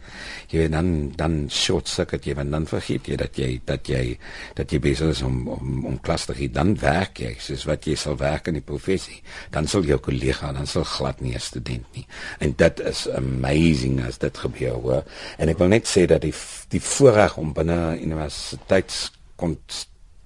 jy 0.48 0.62
weet 0.64 0.72
dan 0.72 1.12
dan 1.16 1.34
short 1.52 1.88
circuit 1.88 2.24
jy 2.24 2.34
want 2.38 2.52
dan 2.54 2.66
vergeet 2.68 3.08
jy 3.08 3.16
dat 3.20 3.36
jy 3.36 3.50
dat 3.68 3.88
jy 3.88 4.18
dat 4.56 4.72
jy 4.72 4.80
besig 4.80 5.12
is 5.12 5.22
om 5.22 5.48
om 5.52 5.84
om 5.90 6.00
klas 6.00 6.24
te 6.28 6.34
gee. 6.38 6.50
Dan 6.52 6.74
werk 6.80 7.20
jy 7.20 7.34
soos 7.42 7.66
wat 7.68 7.86
jy 7.86 7.96
sal 7.96 8.16
werk 8.20 8.48
in 8.48 8.58
die 8.58 8.64
professie. 8.64 9.20
Dan 9.54 9.68
sal 9.68 9.84
jou 9.84 9.98
kollega 10.02 10.52
dan 10.56 10.66
sal 10.66 10.84
glad 10.84 11.20
nie 11.20 11.34
'n 11.34 11.40
student 11.40 11.86
nie. 11.94 12.06
En 12.40 12.54
dit 12.56 12.80
is 12.80 13.08
amazing 13.08 14.00
as 14.06 14.18
dit 14.18 14.38
gebeur 14.38 14.80
hoor. 14.80 15.04
En 15.38 15.48
ek 15.48 15.58
wil 15.58 15.68
net 15.68 15.86
sê 15.86 16.06
dat 16.06 16.22
die 16.22 16.34
die 16.68 16.82
voorreg 16.82 17.36
om 17.36 17.52
binne 17.52 17.98
universiteits 18.00 19.12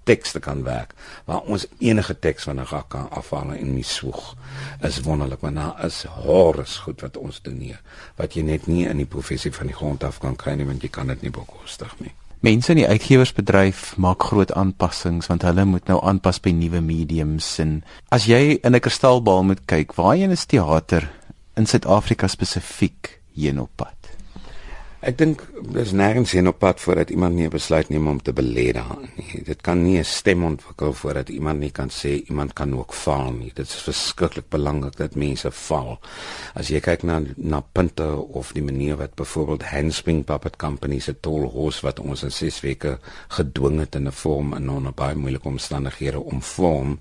kon 0.03 0.15
teks 0.15 0.33
te 0.33 0.41
kan 0.41 0.63
werk 0.65 0.95
waar 1.27 1.43
ons 1.47 1.67
enige 1.79 2.15
teks 2.19 2.45
van 2.45 2.61
'n 2.61 2.67
rak 2.71 2.89
kan 2.89 3.11
afhaal 3.11 3.53
en 3.55 3.75
nie 3.75 3.85
swoeg 3.85 4.35
is 4.83 5.01
wonderlik 5.01 5.41
want 5.41 5.57
daar 5.57 5.85
is 5.85 6.05
horrors 6.05 6.77
goed 6.77 7.01
wat 7.01 7.17
ons 7.17 7.41
doen 7.43 7.61
hier 7.61 7.81
wat 8.17 8.35
jy 8.35 8.43
net 8.43 8.67
nie 8.67 8.87
in 8.87 8.97
die 8.97 9.07
professie 9.07 9.53
van 9.53 9.67
die 9.67 9.77
grond 9.77 10.05
af 10.05 10.19
kan 10.19 10.37
kry 10.37 10.55
nie 10.55 10.67
want 10.67 10.83
jy 10.83 10.89
kan 10.89 11.07
dit 11.07 11.23
nie 11.23 11.31
bekostig 11.31 11.95
nie. 12.01 12.13
Mense 12.41 12.73
in 12.73 12.79
die 12.79 12.89
uitgewersbedryf 12.89 13.97
maak 13.97 14.23
groot 14.23 14.53
aanpassings 14.53 15.27
want 15.27 15.43
hulle 15.43 15.65
moet 15.65 15.87
nou 15.87 16.01
aanpas 16.03 16.41
by 16.41 16.51
nuwe 16.51 16.81
mediums 16.81 17.59
en 17.59 17.85
as 18.11 18.25
jy 18.27 18.59
in 18.63 18.75
'n 18.75 18.81
kristalbal 18.81 19.43
moet 19.43 19.67
kyk 19.67 19.95
waarheen 19.95 20.31
is 20.31 20.47
teater 20.47 21.11
in 21.57 21.67
Suid-Afrika 21.67 22.27
spesifiek 22.27 23.21
heen 23.35 23.61
op 23.61 23.71
pad 23.77 24.02
Ek 25.03 25.17
dink 25.19 25.41
dis 25.75 25.91
nêrens 25.99 26.31
heen 26.31 26.47
op 26.47 26.61
pad 26.63 26.79
voordat 26.79 27.09
iemand 27.11 27.35
nie 27.35 27.47
'n 27.47 27.51
besluit 27.51 27.89
neem 27.91 28.07
om 28.07 28.21
te 28.23 28.33
belê 28.33 28.71
daarin 28.73 29.09
nie. 29.17 29.43
Dit 29.43 29.61
kan 29.61 29.83
nie 29.83 29.99
'n 29.99 30.05
stem 30.05 30.45
ontwikkel 30.45 30.93
voordat 30.93 31.29
iemand 31.29 31.59
nie 31.59 31.71
kan 31.71 31.89
sê 31.89 32.23
iemand 32.31 32.53
kan 32.53 32.75
ook 32.75 32.93
faal 32.93 33.33
nie. 33.33 33.51
Dit 33.55 33.67
is 33.67 33.83
verskriklik 33.83 34.49
belangrik 34.49 34.97
dat 34.97 35.17
mense 35.17 35.51
faal. 35.51 35.99
As 36.55 36.69
jy 36.69 36.81
kyk 36.81 37.03
na 37.03 37.21
na 37.37 37.61
punte 37.73 38.07
of 38.17 38.53
die 38.53 38.63
manier 38.63 38.97
wat 38.97 39.15
byvoorbeeld 39.15 39.63
Handspring 39.63 40.25
Puppet 40.25 40.57
Company 40.57 40.99
se 40.99 41.21
tol 41.21 41.51
horse 41.51 41.83
wat 41.83 42.01
ons 42.01 42.23
in 42.23 42.33
6 42.33 42.61
weke 42.61 42.99
gedwing 43.29 43.81
het 43.81 43.95
in 43.95 44.07
'n 44.07 44.13
vorm 44.13 44.55
in 44.55 44.71
onder 44.71 44.93
baie 44.93 45.15
moeilike 45.15 45.49
omstandighede 45.49 46.21
om 46.21 46.43
vorm 46.43 46.99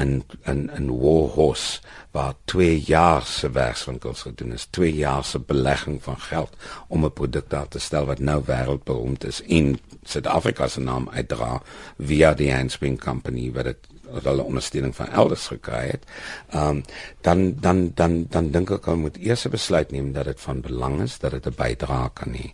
in 0.00 0.24
in 0.44 0.70
in 0.76 1.00
war 1.00 1.28
horse 1.28 1.80
waar 2.12 2.34
2 2.44 2.80
jaar 2.80 3.22
se 3.22 3.50
werkswinkels 3.50 4.22
gedoen 4.22 4.52
is, 4.52 4.66
2 4.70 4.94
jaar 4.94 5.24
se 5.24 5.38
belegging 5.38 6.02
van 6.02 6.20
geld 6.20 6.56
om 6.88 7.04
'n 7.04 7.12
produk 7.12 7.41
daar 7.48 7.68
te 7.68 7.78
stel 7.78 8.06
wat 8.06 8.18
nou 8.18 8.42
wêreldberoemd 8.46 9.24
is 9.24 9.42
en 9.48 9.78
Suid-Afrika 10.04 10.68
se 10.68 10.80
naam 10.80 11.08
uitdra 11.12 11.62
via 11.98 12.34
die 12.34 12.52
Handspring 12.52 13.00
Company 13.00 13.52
wat 13.52 13.64
dit 13.64 13.92
hulle 14.20 14.42
ondersteuning 14.42 14.94
van 14.96 15.08
elders 15.08 15.46
gekry 15.46 15.86
het. 15.90 16.04
Ehm 16.50 16.68
um, 16.68 16.82
dan 17.20 17.54
dan 17.60 17.92
dan 17.94 18.26
dan 18.28 18.50
dink 18.50 18.70
ek 18.70 18.84
hulle 18.84 18.96
moet 18.96 19.16
eers 19.16 19.46
'n 19.46 19.50
besluit 19.50 19.90
neem 19.90 20.12
dat 20.12 20.24
dit 20.24 20.40
van 20.40 20.60
belang 20.60 21.00
is 21.02 21.18
dat 21.18 21.30
dit 21.30 21.46
'n 21.46 21.54
bydrae 21.56 22.10
kan 22.12 22.34
hê. 22.34 22.50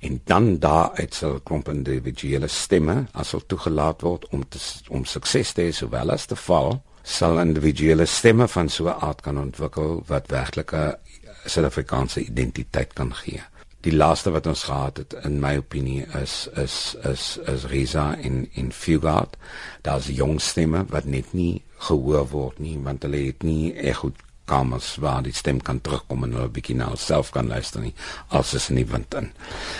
En 0.00 0.20
dan 0.24 0.58
daaruit 0.58 1.14
sal 1.14 1.40
klomp 1.40 1.68
individuele 1.68 2.48
stemme 2.48 3.06
as 3.12 3.30
hulle 3.30 3.46
toegelaat 3.46 4.00
word 4.00 4.28
om 4.28 4.48
te, 4.48 4.58
om 4.88 5.04
sukses 5.04 5.52
te 5.52 5.62
hê 5.62 5.70
sowel 5.70 6.10
as 6.10 6.26
te 6.26 6.36
val 6.36 6.82
sal 7.02 7.40
individuele 7.40 8.06
stemme 8.06 8.48
van 8.48 8.68
so 8.68 8.84
'n 8.84 9.00
aard 9.00 9.20
kan 9.20 9.38
ontwikkel 9.38 10.02
wat 10.06 10.26
werklike 10.26 10.98
Suid-Afrikaanse 11.44 12.20
identiteit 12.20 12.92
kan 12.92 13.14
gee. 13.14 13.42
Die 13.82 13.94
laaste 13.94 14.30
wat 14.30 14.46
ons 14.46 14.62
gehad 14.68 14.96
het 14.96 15.14
in 15.26 15.40
my 15.42 15.56
opinie 15.58 16.04
is 16.20 16.48
is 16.54 16.96
is 17.08 17.38
is 17.50 17.64
Risa 17.66 18.14
in 18.14 18.48
in 18.52 18.72
Fugard. 18.72 19.36
Daar's 19.82 20.06
jong 20.06 20.40
stemme 20.40 20.84
wat 20.88 21.04
net 21.04 21.32
nie 21.32 21.62
gehoor 21.88 22.28
word 22.30 22.60
nie 22.62 22.76
want 22.78 23.02
hulle 23.02 23.24
het 23.26 23.42
nie 23.42 23.72
reg 23.74 23.98
goed 24.04 24.22
kamers 24.44 24.96
waar 24.96 25.22
die 25.22 25.34
stem 25.34 25.60
kan 25.62 25.80
terugkom 25.80 26.24
en 26.26 26.34
hulle 26.36 26.50
bietjie 26.52 26.76
na 26.76 26.90
self 26.96 27.30
kan 27.34 27.48
luister 27.48 27.80
nie 27.80 27.94
als 28.28 28.54
is 28.54 28.68
in 28.70 28.80
die 28.80 28.86
wind 28.88 29.14
in. 29.14 29.30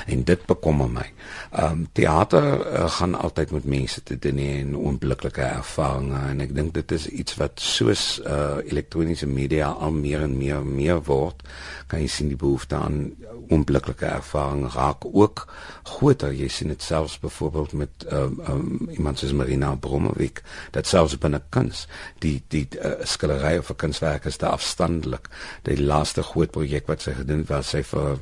En 0.07 0.25
dit 0.29 0.47
bekommer 0.47 0.91
my. 0.91 1.07
Ehm 1.51 1.73
um, 1.73 1.87
teater 1.93 2.45
uh, 2.45 2.89
gaan 2.91 3.15
altyd 3.15 3.51
met 3.51 3.65
mense 3.65 4.03
te 4.03 4.19
doen 4.19 4.39
en 4.39 4.77
onbillike 4.77 5.43
ervarings 5.43 6.29
en 6.31 6.41
ek 6.41 6.55
dink 6.57 6.75
dit 6.75 6.93
is 6.93 7.07
iets 7.07 7.37
wat 7.41 7.61
soos 7.61 8.05
uh, 8.25 8.63
elektroniese 8.65 9.27
media 9.27 9.73
al 9.73 9.93
meer 9.93 10.23
en 10.23 10.37
meer 10.39 10.65
meer 10.65 11.03
word, 11.09 11.43
kan 11.87 12.01
jy 12.01 12.09
sien 12.09 12.31
die 12.33 12.39
behoefte 12.39 12.77
aan 12.77 13.13
onbillike 13.53 14.07
ervarings 14.07 14.75
raak 14.75 15.05
ook 15.05 15.47
groter. 15.83 16.33
Jy 16.33 16.49
sien 16.49 16.73
dit 16.73 16.83
selfs 16.83 17.19
byvoorbeeld 17.23 17.73
met 17.73 18.07
ehm 18.09 18.41
um, 18.47 18.53
um, 18.53 18.91
iemand 18.91 19.19
soos 19.19 19.33
Marina 19.37 19.75
Bromovic, 19.75 20.43
dat 20.71 20.87
selfs 20.87 21.19
binne 21.19 21.43
kuns 21.51 21.87
die 22.25 22.39
die 22.49 22.67
uh, 22.79 22.95
skildery 23.05 23.59
of 23.59 23.71
'n 23.71 23.77
kunswerk 23.77 24.25
is 24.25 24.39
afstandelik. 24.53 25.29
Die 25.69 25.81
laaste 25.81 26.23
groot 26.23 26.55
projek 26.55 26.89
wat 26.91 27.05
sy 27.05 27.17
gedoen 27.19 27.45
het, 27.45 27.53
was 27.53 27.75
sy 27.75 27.83
vir 27.87 28.21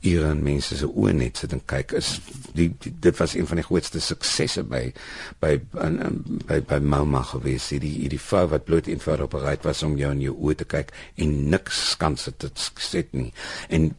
hier 0.00 0.24
en 0.24 0.40
mense 0.40 0.76
se 0.76 0.86
oë 0.88 1.12
net 1.16 1.40
sit 1.42 1.52
en 1.52 1.60
kyk 1.68 1.92
is 1.98 2.14
die, 2.56 2.70
die 2.80 2.92
dit 3.04 3.16
was 3.18 3.34
een 3.36 3.48
van 3.48 3.60
die 3.60 3.66
grootste 3.66 4.00
suksesse 4.00 4.62
by 4.68 4.82
by 5.42 5.52
in, 5.84 5.98
in, 6.06 6.16
by 6.48 6.60
by 6.64 6.78
Mauma 6.80 7.20
gewees. 7.28 7.68
Die 7.74 7.80
die, 7.84 8.08
die 8.14 8.20
vrou 8.20 8.46
wat 8.54 8.64
bloot 8.68 8.88
eenvoudig 8.88 9.28
bereid 9.34 9.66
was 9.68 9.84
om 9.84 9.98
jou 10.00 10.12
in 10.16 10.24
jou 10.24 10.34
oë 10.38 10.56
te 10.62 10.68
kyk 10.72 10.94
en 11.20 11.36
niks 11.52 11.82
kan 12.00 12.16
sit 12.20 12.40
dit 12.40 12.64
sit 12.80 13.12
nie. 13.16 13.28
En 13.68 13.90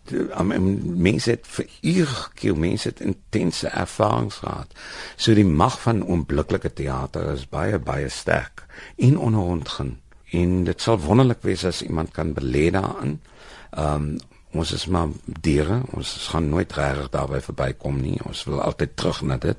um, 0.42 0.62
mense 1.06 1.36
het 1.36 1.46
vir 1.54 1.70
uur 1.94 2.16
gekiel 2.26 2.58
mense 2.66 2.90
het 2.90 3.06
intense 3.06 3.70
ervarings 3.70 4.42
gehad. 4.42 4.74
So 5.18 5.38
die 5.38 5.46
mag 5.46 5.78
van 5.86 6.02
onblikkelike 6.02 6.74
teater 6.82 7.30
is 7.36 7.46
baie 7.50 7.78
baie 7.78 8.10
sterk 8.10 8.66
en 8.98 9.22
gaan 9.70 10.01
en 10.32 10.64
dit 10.64 10.82
sal 10.82 11.00
wonderlik 11.00 11.42
wees 11.48 11.66
as 11.68 11.82
iemand 11.82 12.12
kan 12.16 12.34
belê 12.34 12.70
daarin. 12.72 13.20
Ehm 13.72 13.96
um, 13.96 14.20
ons 14.52 14.72
is 14.76 14.86
maar 14.92 15.08
diere, 15.24 15.78
ons 15.96 16.10
gaan 16.32 16.50
nooit 16.50 16.74
reg 16.76 17.06
daarby 17.14 17.40
verbykom 17.40 18.02
nie. 18.04 18.18
Ons 18.28 18.44
wil 18.44 18.60
altyd 18.62 18.98
terug 19.00 19.22
na 19.24 19.38
dit. 19.40 19.58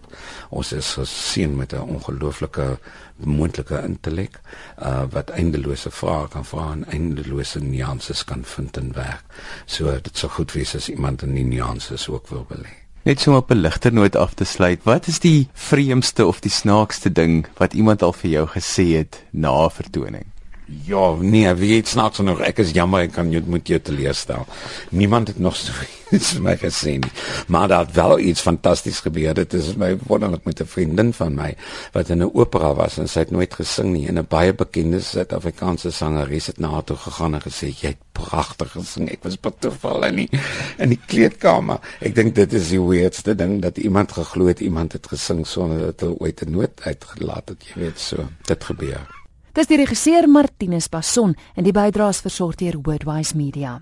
Ons 0.51 0.73
is 0.77 0.91
geseën 0.99 1.57
met 1.57 1.73
'n 1.73 1.89
ongelooflike 1.97 2.79
moontlike 3.17 3.83
intellek 3.85 4.41
uh 4.79 5.05
wat 5.11 5.31
eindelose 5.31 5.91
vrae 5.91 6.29
kan 6.29 6.45
vra 6.45 6.73
en 6.73 6.85
eindelose 6.85 7.61
nuances 7.61 8.25
kan 8.25 8.45
vind 8.45 8.77
in 8.77 8.93
werk. 8.93 9.25
So 9.67 10.01
dit 10.01 10.19
sou 10.19 10.31
goed 10.31 10.53
wees 10.53 10.75
as 10.75 10.89
iemand 10.89 11.23
in 11.23 11.35
die 11.35 11.45
nuances 11.45 12.09
ook 12.09 12.29
wil 12.29 12.47
belê. 12.49 12.77
Net 13.03 13.21
so 13.21 13.37
op 13.37 13.51
'n 13.51 13.61
ligter 13.61 13.93
noot 13.93 14.17
af 14.17 14.35
te 14.35 14.45
sluit. 14.45 14.83
Wat 14.83 15.07
is 15.07 15.19
die 15.19 15.49
vreemdste 15.53 16.27
of 16.27 16.41
die 16.41 16.51
snaakste 16.51 17.13
ding 17.13 17.47
wat 17.57 17.73
iemand 17.73 18.03
al 18.03 18.13
vir 18.13 18.31
jou 18.31 18.47
gesê 18.47 18.97
het 18.97 19.25
na 19.31 19.65
'n 19.65 19.71
vertoning? 19.71 20.32
Ja, 20.81 21.15
nee, 21.21 21.55
wie 21.55 21.77
het 21.77 21.89
snaaks 21.89 22.19
nog 22.25 22.41
ek 22.41 22.63
is 22.63 22.71
jammer 22.73 23.05
ek 23.05 23.13
kan 23.13 23.29
jy 23.33 23.43
moet 23.45 23.69
jou 23.69 23.79
teleurstel. 23.81 24.47
Niemand 24.91 25.29
het 25.29 25.39
nog 25.39 25.57
so 25.61 25.73
iets 26.13 26.33
vir 26.37 26.43
my 26.45 26.55
gesê 26.61 26.95
nie. 27.01 27.11
Maar 27.53 27.69
daar 27.69 27.85
het 27.87 27.95
wel 27.97 28.19
iets 28.31 28.41
fantasties 28.45 29.01
gebeur. 29.05 29.35
Dit 29.37 29.53
is 29.59 29.75
my 29.77 29.93
wonderlik 30.09 30.45
met 30.49 30.61
'n 30.61 30.67
vriendin 30.67 31.13
van 31.13 31.35
my 31.35 31.55
wat 31.93 32.09
in 32.09 32.23
'n 32.23 32.31
opera 32.33 32.75
was 32.75 32.99
en 32.99 33.09
sy 33.09 33.19
het 33.19 33.31
nooit 33.31 33.55
gesing 33.55 33.93
nie. 33.93 34.09
En 34.09 34.19
'n 34.19 34.27
baie 34.29 34.55
bekende 34.55 35.01
Suid-Afrikaanse 35.01 35.91
sangeres 35.91 36.47
het 36.47 36.59
na 36.59 36.69
haar 36.69 36.85
toe 36.85 36.97
gegaan 36.97 37.35
en 37.35 37.43
gesê 37.43 37.69
jy 37.69 37.89
het 37.89 38.03
pragtig 38.13 38.73
gesing. 38.73 39.11
Ek 39.11 39.23
was 39.23 39.41
betoeval 39.41 40.05
in 40.05 40.17
die 40.17 40.31
in 40.79 40.89
die 40.89 41.01
kleedkamer. 41.07 41.79
Ek 42.01 42.15
dink 42.15 42.35
dit 42.35 42.53
is 42.53 42.69
die 42.69 42.81
weirdste 42.81 43.35
ding 43.35 43.63
dat 43.63 43.79
iemand 43.79 44.13
geglo 44.13 44.47
het 44.47 44.61
iemand 44.61 44.93
het 44.93 45.07
gesing 45.07 45.47
sonder 45.47 45.79
dat 45.79 46.01
hulle 46.01 46.19
ooit 46.19 46.43
'n 46.43 46.51
noot 46.51 46.81
uitgelaat 46.81 47.49
het, 47.49 47.65
jy 47.65 47.81
weet 47.81 47.99
so. 47.99 48.29
Dit 48.47 48.65
gebeur. 48.65 49.22
Dis 49.53 49.69
die 49.69 49.77
regisseur 49.77 50.25
Martinus 50.33 50.87
Passon 50.89 51.35
en 51.53 51.67
die 51.67 51.75
bydraes 51.77 52.23
versorg 52.25 52.57
deur 52.57 52.79
Woodwise 52.87 53.37
Media. 53.37 53.75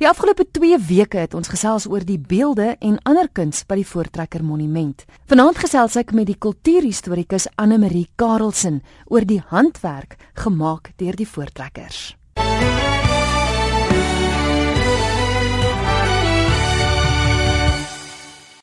Die 0.00 0.08
afgelope 0.10 0.42
2 0.42 0.80
weke 0.88 1.20
het 1.22 1.36
ons 1.38 1.52
gesels 1.52 1.86
oor 1.86 2.02
die 2.02 2.18
beelde 2.18 2.72
en 2.82 2.96
ander 3.06 3.28
kuns 3.30 3.62
by 3.68 3.78
die 3.78 3.86
Voortrekker 3.86 4.42
Monument. 4.42 5.04
Vanaand 5.30 5.62
gesels 5.62 5.94
ek 6.02 6.10
met 6.18 6.26
die 6.32 6.34
kultuurhistorikus 6.34 7.46
Anne 7.62 7.78
Marie 7.78 8.08
Karelsen 8.18 8.82
oor 9.06 9.22
die 9.22 9.38
handwerk 9.52 10.18
gemaak 10.42 10.90
deur 10.98 11.14
die 11.14 11.30
Voortrekkers. 11.30 12.16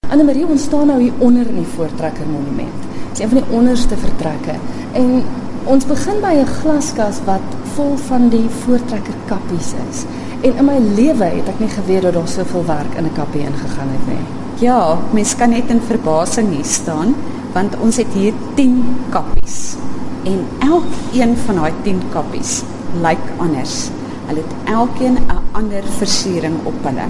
Anne 0.09 0.25
Marie, 0.27 0.43
ons 0.43 0.67
staan 0.67 0.91
nou 0.91 0.99
hier 0.99 1.15
onder 1.23 1.47
in 1.47 1.63
die 1.63 1.69
Voortrekker 1.77 2.27
Monument. 2.27 2.89
Dit 3.13 3.21
is 3.21 3.23
een 3.23 3.37
van 3.37 3.39
die 3.39 3.55
onderste 3.55 3.95
vertrekke 4.03 4.59
en 4.99 5.21
Ons 5.67 5.83
begin 5.83 6.21
by 6.23 6.31
'n 6.39 6.47
glaskas 6.47 7.19
wat 7.25 7.43
vol 7.75 7.97
van 8.07 8.29
die 8.29 8.47
voortrekker 8.63 9.15
kappies 9.27 9.73
is. 9.89 10.05
En 10.41 10.55
in 10.55 10.65
my 10.65 10.77
lewe 10.79 11.23
het 11.23 11.49
ek 11.49 11.59
nie 11.59 11.69
geweet 11.69 12.01
dat 12.01 12.13
daar 12.13 12.27
soveel 12.27 12.65
werk 12.65 12.95
in 12.95 13.05
'n 13.05 13.13
kappie 13.13 13.41
ingegaan 13.41 13.91
het 13.91 14.07
nie. 14.07 14.25
Ja, 14.59 14.97
mens 15.11 15.35
kan 15.35 15.49
net 15.49 15.69
in 15.69 15.81
verbasing 15.81 16.49
hier 16.55 16.65
staan 16.65 17.15
want 17.53 17.75
ons 17.79 17.97
het 17.97 18.13
hier 18.13 18.33
10 18.55 18.83
kappies. 19.09 19.75
En 20.23 20.45
elkeen 20.59 21.37
van 21.45 21.55
daai 21.55 21.73
10 21.83 22.01
kappies 22.09 22.63
lyk 23.01 23.25
anders. 23.37 23.89
Hulle 24.27 24.39
het 24.39 24.73
elkeen 24.73 25.17
'n 25.17 25.41
ander 25.51 25.83
versiering 25.83 26.55
op 26.63 26.83
hulle. 26.83 27.07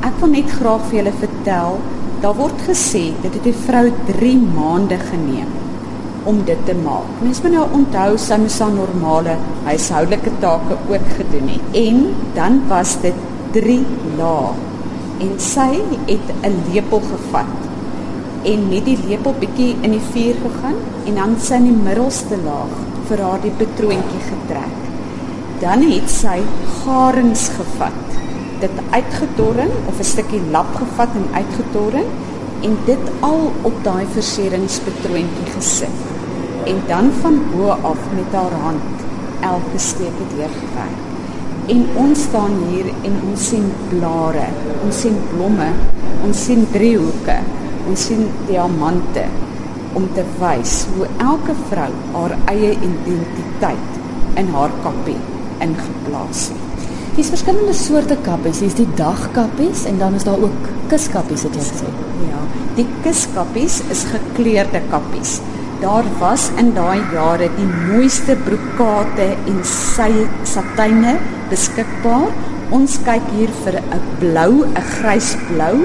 Ek 0.00 0.18
wil 0.20 0.28
net 0.28 0.50
graag 0.50 0.80
vir 0.88 0.96
julle 0.96 1.12
vertel, 1.18 1.80
daar 2.20 2.34
word 2.34 2.58
gesê 2.66 3.12
dit 3.22 3.34
het 3.34 3.46
'n 3.46 3.62
vrou 3.66 3.92
3 4.06 4.38
maande 4.54 4.98
geneem 4.98 5.61
om 6.24 6.44
dit 6.44 6.66
te 6.66 6.74
maak. 6.74 7.08
Mens 7.22 7.42
moet 7.42 7.56
nou 7.56 7.66
onthou 7.78 8.10
sy 8.18 8.38
moes 8.42 8.58
haar 8.62 8.74
normale 8.76 9.36
huishoudelike 9.64 10.32
take 10.44 10.78
ook 10.92 11.08
gedoen 11.16 11.48
het. 11.48 11.76
En 11.82 12.14
dan 12.34 12.62
was 12.68 12.96
dit 13.00 13.14
3 13.56 13.80
lae. 14.18 14.54
En 15.22 15.34
sy 15.40 15.70
het 16.06 16.26
'n 16.42 16.56
lepel 16.72 17.00
gevat 17.00 17.70
en 18.42 18.68
met 18.68 18.84
die 18.84 18.98
lepel 19.06 19.34
bietjie 19.38 19.76
in 19.86 19.94
die 19.94 20.06
vuur 20.12 20.38
gegaan 20.44 20.78
en 21.06 21.14
dan 21.20 21.36
sy 21.38 21.60
in 21.60 21.68
die 21.70 21.82
middelste 21.84 22.38
laag 22.42 22.72
vir 23.08 23.22
haar 23.22 23.42
die 23.44 23.54
patroontjie 23.58 24.22
getrek. 24.26 24.78
Dan 25.62 25.84
het 25.86 26.10
sy 26.10 26.40
garings 26.82 27.48
gevat. 27.58 28.18
Dit 28.62 28.74
uitgetorring 28.90 29.72
of 29.86 29.98
'n 29.98 30.10
stukkie 30.14 30.42
lap 30.50 30.74
gevat 30.74 31.14
en 31.14 31.26
uitgetorring 31.34 32.08
en 32.62 32.76
dit 32.86 33.12
al 33.20 33.50
op 33.68 33.78
daai 33.84 34.06
versieringspatroontjie 34.14 35.54
gesit 35.54 36.10
en 36.70 36.82
dan 36.86 37.10
van 37.22 37.40
bo 37.52 37.68
af 37.92 38.02
met 38.14 38.34
haar 38.38 38.54
hand 38.64 39.06
elke 39.40 39.78
steekie 39.78 40.28
deurgewerk. 40.36 41.00
En 41.66 41.86
ons 41.94 42.22
staan 42.22 42.54
hier 42.68 42.86
en 43.02 43.18
ons 43.30 43.48
sien 43.48 43.66
blare, 43.90 44.46
ons 44.84 45.00
sien 45.00 45.18
blomme, 45.30 45.68
ons 46.26 46.44
sien 46.44 46.66
driehoeke, 46.74 47.38
ons 47.90 48.06
sien 48.06 48.26
diamante 48.46 49.26
om 49.98 50.08
te 50.16 50.24
wys 50.40 50.82
hoe 50.94 51.08
elke 51.20 51.56
vrou 51.68 51.90
haar 52.14 52.36
eie 52.54 52.74
identiteit 52.74 54.02
in 54.40 54.52
haar 54.56 54.74
kappie 54.82 55.18
ingeplaas 55.62 56.48
het. 56.54 56.71
Dis 57.16 57.28
verskillende 57.28 57.74
soorte 57.76 58.16
kappies. 58.24 58.60
Hier's 58.64 58.74
die 58.74 58.88
dagkappies 58.96 59.84
en 59.84 59.98
dan 59.98 60.14
is 60.14 60.24
daar 60.24 60.40
ook 60.40 60.68
kuskappies 60.88 61.44
wat 61.44 61.56
jy 61.56 61.64
gesê. 61.68 61.90
Ja, 62.28 62.44
die 62.76 62.86
kuskappies 63.04 63.82
is 63.92 64.06
gekleurde 64.12 64.80
kappies 64.90 65.40
daar 65.82 66.06
was 66.18 66.50
in 66.62 66.70
daai 66.76 67.02
jare 67.10 67.48
die 67.56 67.66
mooiste 67.66 68.36
brokate 68.46 69.28
en 69.50 69.60
sy 69.66 70.10
satyne 70.46 71.16
beskikbaar. 71.50 72.30
Ons 72.72 73.00
kyk 73.06 73.26
hier 73.36 73.50
vir 73.64 73.76
'n 73.80 74.02
blou, 74.20 74.52
'n 74.64 74.84
grysblou 74.94 75.76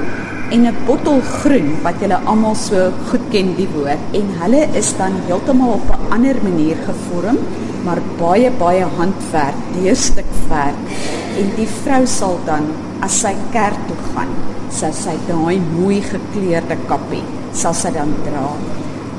en 0.53 0.67
'n 0.67 0.75
bottelgroen 0.87 1.69
wat 1.83 1.99
julle 2.01 2.19
almal 2.31 2.55
so 2.55 2.91
goed 3.09 3.25
ken 3.31 3.55
die 3.57 3.69
woord 3.75 4.01
en 4.19 4.27
hulle 4.41 4.61
is 4.81 4.93
dan 4.97 5.13
heeltemal 5.27 5.73
op 5.79 5.87
'n 5.89 6.13
ander 6.15 6.37
manier 6.43 6.77
gevorm 6.89 7.37
maar 7.85 8.01
baie 8.19 8.51
baie 8.59 8.87
handwerk, 8.97 9.61
deurstukwerk 9.75 10.97
en 11.37 11.53
die 11.59 11.69
vrou 11.83 12.03
sal 12.09 12.39
dan 12.49 12.71
as 13.05 13.21
sy 13.21 13.35
kerk 13.53 13.77
toe 13.89 13.99
gaan, 14.11 14.33
sal 14.73 14.95
sy 14.95 15.15
daai 15.29 15.59
mooi 15.75 16.01
gekleurde 16.01 16.79
kappie 16.89 17.23
sal 17.57 17.77
sy 17.77 17.93
dan 17.95 18.11
dra 18.25 18.49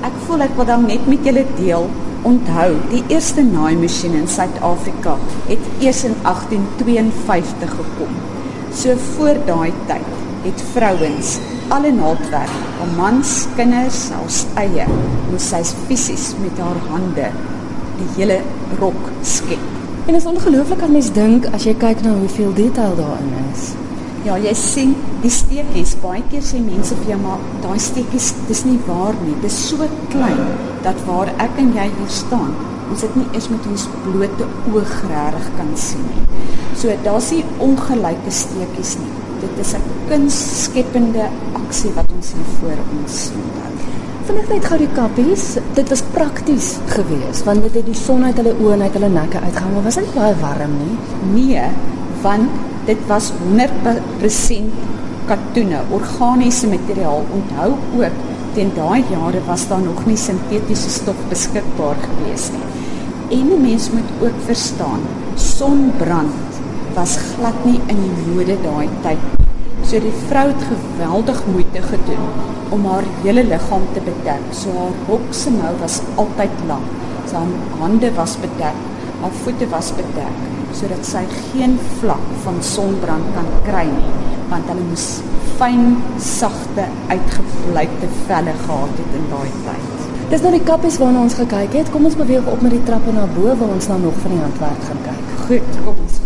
ek 0.07 0.19
voel 0.27 0.45
ek 0.47 0.55
wil 0.59 0.69
dan 0.69 0.87
net 0.89 1.07
met 1.11 1.27
julle 1.27 1.45
deel. 1.59 1.89
Onthou, 2.29 2.71
die 2.91 3.03
eerste 3.15 3.45
naaimasjien 3.47 4.17
in 4.19 4.27
Suid-Afrika 4.31 5.15
het 5.47 5.69
eers 5.85 6.03
in 6.09 6.17
1852 6.25 7.77
gekom. 7.79 8.17
So 8.75 8.97
voor 9.15 9.39
daai 9.47 9.71
tyd 9.91 10.17
het 10.45 10.65
vrouens 10.73 11.37
alle 11.75 11.93
naaldwerk, 11.93 12.59
al 12.83 12.91
mans, 12.97 13.45
kinders, 13.59 14.07
selfs 14.09 14.43
eie, 14.61 14.87
moes 15.29 15.47
sy 15.53 15.63
fisies 15.87 16.31
met 16.43 16.59
haar 16.63 16.79
hande 16.89 17.31
die 17.99 18.09
hele 18.17 18.41
rok 18.81 19.11
skep. 19.27 19.63
En 20.09 20.17
is 20.17 20.27
ongelooflik 20.29 20.83
as 20.83 20.93
mens 20.93 21.11
dink 21.13 21.47
as 21.53 21.67
jy 21.69 21.75
kyk 21.77 22.01
na 22.05 22.15
hoeveel 22.17 22.55
detail 22.57 22.97
daarin 22.97 23.35
is. 23.51 23.73
Ja, 24.27 24.39
jy 24.41 24.55
sien 24.57 24.95
die 25.23 25.33
steekies. 25.33 25.95
Baie 26.03 26.23
keer 26.31 26.43
sê 26.45 26.61
mense 26.63 26.97
vir 27.03 27.13
jou 27.13 27.19
maar 27.23 27.43
daai 27.63 27.79
steekies 27.83 28.33
dis 28.49 28.65
nie 28.67 28.79
waar 28.87 29.17
nie. 29.23 29.37
Dis 29.45 29.59
so 29.69 29.89
klein 30.13 30.41
dat 30.85 30.99
waar 31.07 31.31
ek 31.45 31.61
en 31.61 31.75
jy 31.77 31.87
hier 31.93 32.11
staan, 32.13 32.55
ons 32.89 33.05
dit 33.05 33.21
nie 33.21 33.29
eens 33.35 33.51
met 33.53 33.69
ons 33.71 33.87
blote 34.07 34.49
oog 34.73 34.97
regtig 35.13 35.53
kan 35.61 35.73
sien 35.77 36.09
nie. 36.09 36.27
So 36.79 36.95
daar's 37.05 37.31
nie 37.35 37.45
ongelyke 37.63 38.33
steekies 38.33 38.97
nie. 39.03 39.15
Dit 39.45 39.61
is 39.65 39.75
'n 39.75 39.83
kunsskepende 40.09 41.29
aksie 41.55 41.93
wat 41.95 42.09
ons 42.17 42.33
hier 42.33 42.49
voor 42.59 42.79
ons 42.99 43.25
sien. 43.27 43.49
Vanaand 44.29 44.51
net 44.53 44.67
gou 44.69 44.77
die 44.77 44.91
kappies. 44.93 45.43
Dit 45.73 45.89
was 45.89 46.03
prakties 46.13 46.67
geweest 46.91 47.47
want 47.47 47.63
dit 47.65 47.79
het 47.79 47.87
die 47.89 47.97
son 47.97 48.27
uit 48.27 48.37
hulle 48.37 48.53
oë 48.61 48.75
en 48.75 48.83
uit 48.85 48.99
hulle 48.99 49.09
nekke 49.15 49.41
uitgehang, 49.41 49.79
was 49.87 49.97
dit 49.97 50.11
baie 50.13 50.35
warm 50.43 50.75
nie? 50.77 50.97
Nee, 51.31 51.63
want 52.21 52.59
dit 52.91 53.07
was 53.09 53.31
100% 53.39 54.75
katoene, 55.31 55.81
organiese 55.97 56.69
materiaal. 56.69 57.25
Onthou 57.39 57.71
ook, 58.03 58.21
teen 58.59 58.75
daai 58.77 59.01
jare 59.09 59.41
was 59.49 59.65
daar 59.73 59.81
nog 59.87 60.05
nie 60.05 60.21
sintetiese 60.21 60.93
stof 60.93 61.25
beskikbaar 61.33 61.97
gewees 62.05 62.51
nie. 62.53 62.69
En 63.41 63.49
'n 63.57 63.65
mens 63.65 63.91
moet 63.97 64.13
ook 64.21 64.45
verstaan, 64.45 65.09
sonbrand 65.37 66.61
was 66.95 67.17
glad 67.17 67.65
nie 67.65 67.81
in 67.87 67.97
die 68.05 68.35
mode 68.35 68.61
daai 68.61 68.89
tyd 69.01 69.25
nie. 69.33 69.38
So 69.89 70.01
die 70.05 70.13
vrou 70.29 70.45
het 70.51 70.65
geweldig 70.69 71.39
moeite 71.49 71.83
gedoen 71.83 72.27
om 72.77 72.85
haar 72.91 73.07
hele 73.23 73.45
liggaam 73.49 73.87
te 73.95 74.03
bedek. 74.05 74.45
So 74.53 74.75
haar 74.77 74.99
rok 75.09 75.33
se 75.33 75.51
mou 75.55 75.73
was 75.81 76.01
altyd 76.21 76.61
lank. 76.69 76.95
Sy 77.29 77.41
hande 77.81 78.13
was 78.17 78.37
bedek, 78.41 78.85
haar 79.23 79.35
voete 79.43 79.69
was 79.73 79.93
bedek 79.97 80.47
sodat 80.77 81.07
sy 81.09 81.23
geen 81.51 81.79
vlak 81.99 82.27
van 82.45 82.59
sonbrand 82.63 83.31
kan 83.35 83.47
kry 83.67 83.87
nie 83.89 84.11
want 84.51 84.69
hulle 84.71 84.85
moes 84.89 85.07
fyn 85.59 85.97
sagte 86.23 86.85
uitgevleite 87.11 88.11
velle 88.29 88.55
gehad 88.63 89.01
het 89.03 89.17
in 89.19 89.27
daai 89.33 89.51
tyd. 89.67 90.07
Dis 90.31 90.45
nou 90.45 90.53
die 90.55 90.65
kappies 90.71 91.01
waarna 91.01 91.25
ons 91.25 91.37
gekyk 91.41 91.77
het. 91.81 91.93
Kom 91.93 92.09
ons 92.09 92.17
beweeg 92.21 92.49
op 92.53 92.65
met 92.65 92.77
die 92.77 92.85
trappe 92.89 93.13
na 93.17 93.27
bo 93.35 93.57
waar 93.59 93.75
ons 93.75 93.91
nou 93.93 94.01
nog 94.07 94.23
van 94.25 94.37
die 94.37 94.43
handwerk 94.45 94.89
gaan 94.89 95.05
kyk. 95.09 95.37
Goed, 95.49 95.85
kom 95.85 96.03
ons. 96.07 96.18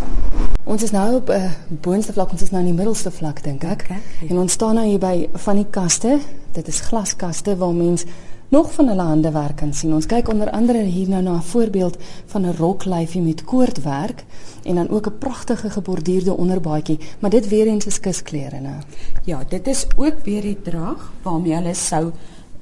Ons 0.72 0.82
is 0.82 0.90
nou 0.90 1.14
op 1.14 1.28
'n 1.28 1.32
uh, 1.32 1.50
boonste 1.68 2.12
vlak, 2.12 2.30
ons 2.32 2.42
is 2.42 2.50
nou 2.50 2.62
in 2.62 2.68
die 2.70 2.76
middelste 2.76 3.10
vlak 3.10 3.42
dink 3.44 3.64
ek. 3.64 3.82
Okay. 3.82 4.28
En 4.28 4.38
ons 4.38 4.52
staan 4.52 4.74
nou 4.74 4.86
hier 4.86 4.98
by 4.98 5.28
van 5.32 5.56
die 5.56 5.66
kaste. 5.70 6.18
Dit 6.52 6.68
is 6.68 6.80
glaskaste 6.80 7.56
waar 7.56 7.74
mens 7.74 8.04
nog 8.48 8.72
van 8.72 8.88
hulle 8.88 9.02
handewerk 9.02 9.56
kan 9.56 9.74
sien. 9.74 9.92
Ons 9.92 10.06
kyk 10.06 10.28
onder 10.28 10.50
andere 10.50 10.78
hier 10.78 11.08
nou 11.08 11.22
na 11.22 11.34
'n 11.34 11.42
voorbeeld 11.42 11.96
van 12.26 12.46
'n 12.46 12.56
roklyfie 12.56 13.22
met 13.22 13.44
koordwerk 13.44 14.24
en 14.64 14.74
dan 14.74 14.88
ook 14.88 15.06
'n 15.06 15.18
pragtige 15.18 15.70
geborduurde 15.70 16.36
onderbaadjie, 16.36 16.98
maar 17.18 17.30
dit 17.30 17.48
weer 17.48 17.66
eens 17.66 17.86
is 17.86 18.00
kusklere 18.00 18.60
nou. 18.60 18.80
Ja, 19.24 19.44
dit 19.48 19.66
is 19.66 19.86
ook 19.96 20.24
weer 20.24 20.42
die 20.42 20.62
draag 20.62 21.12
waarmee 21.22 21.54
hulle 21.54 21.74
sou 21.74 22.12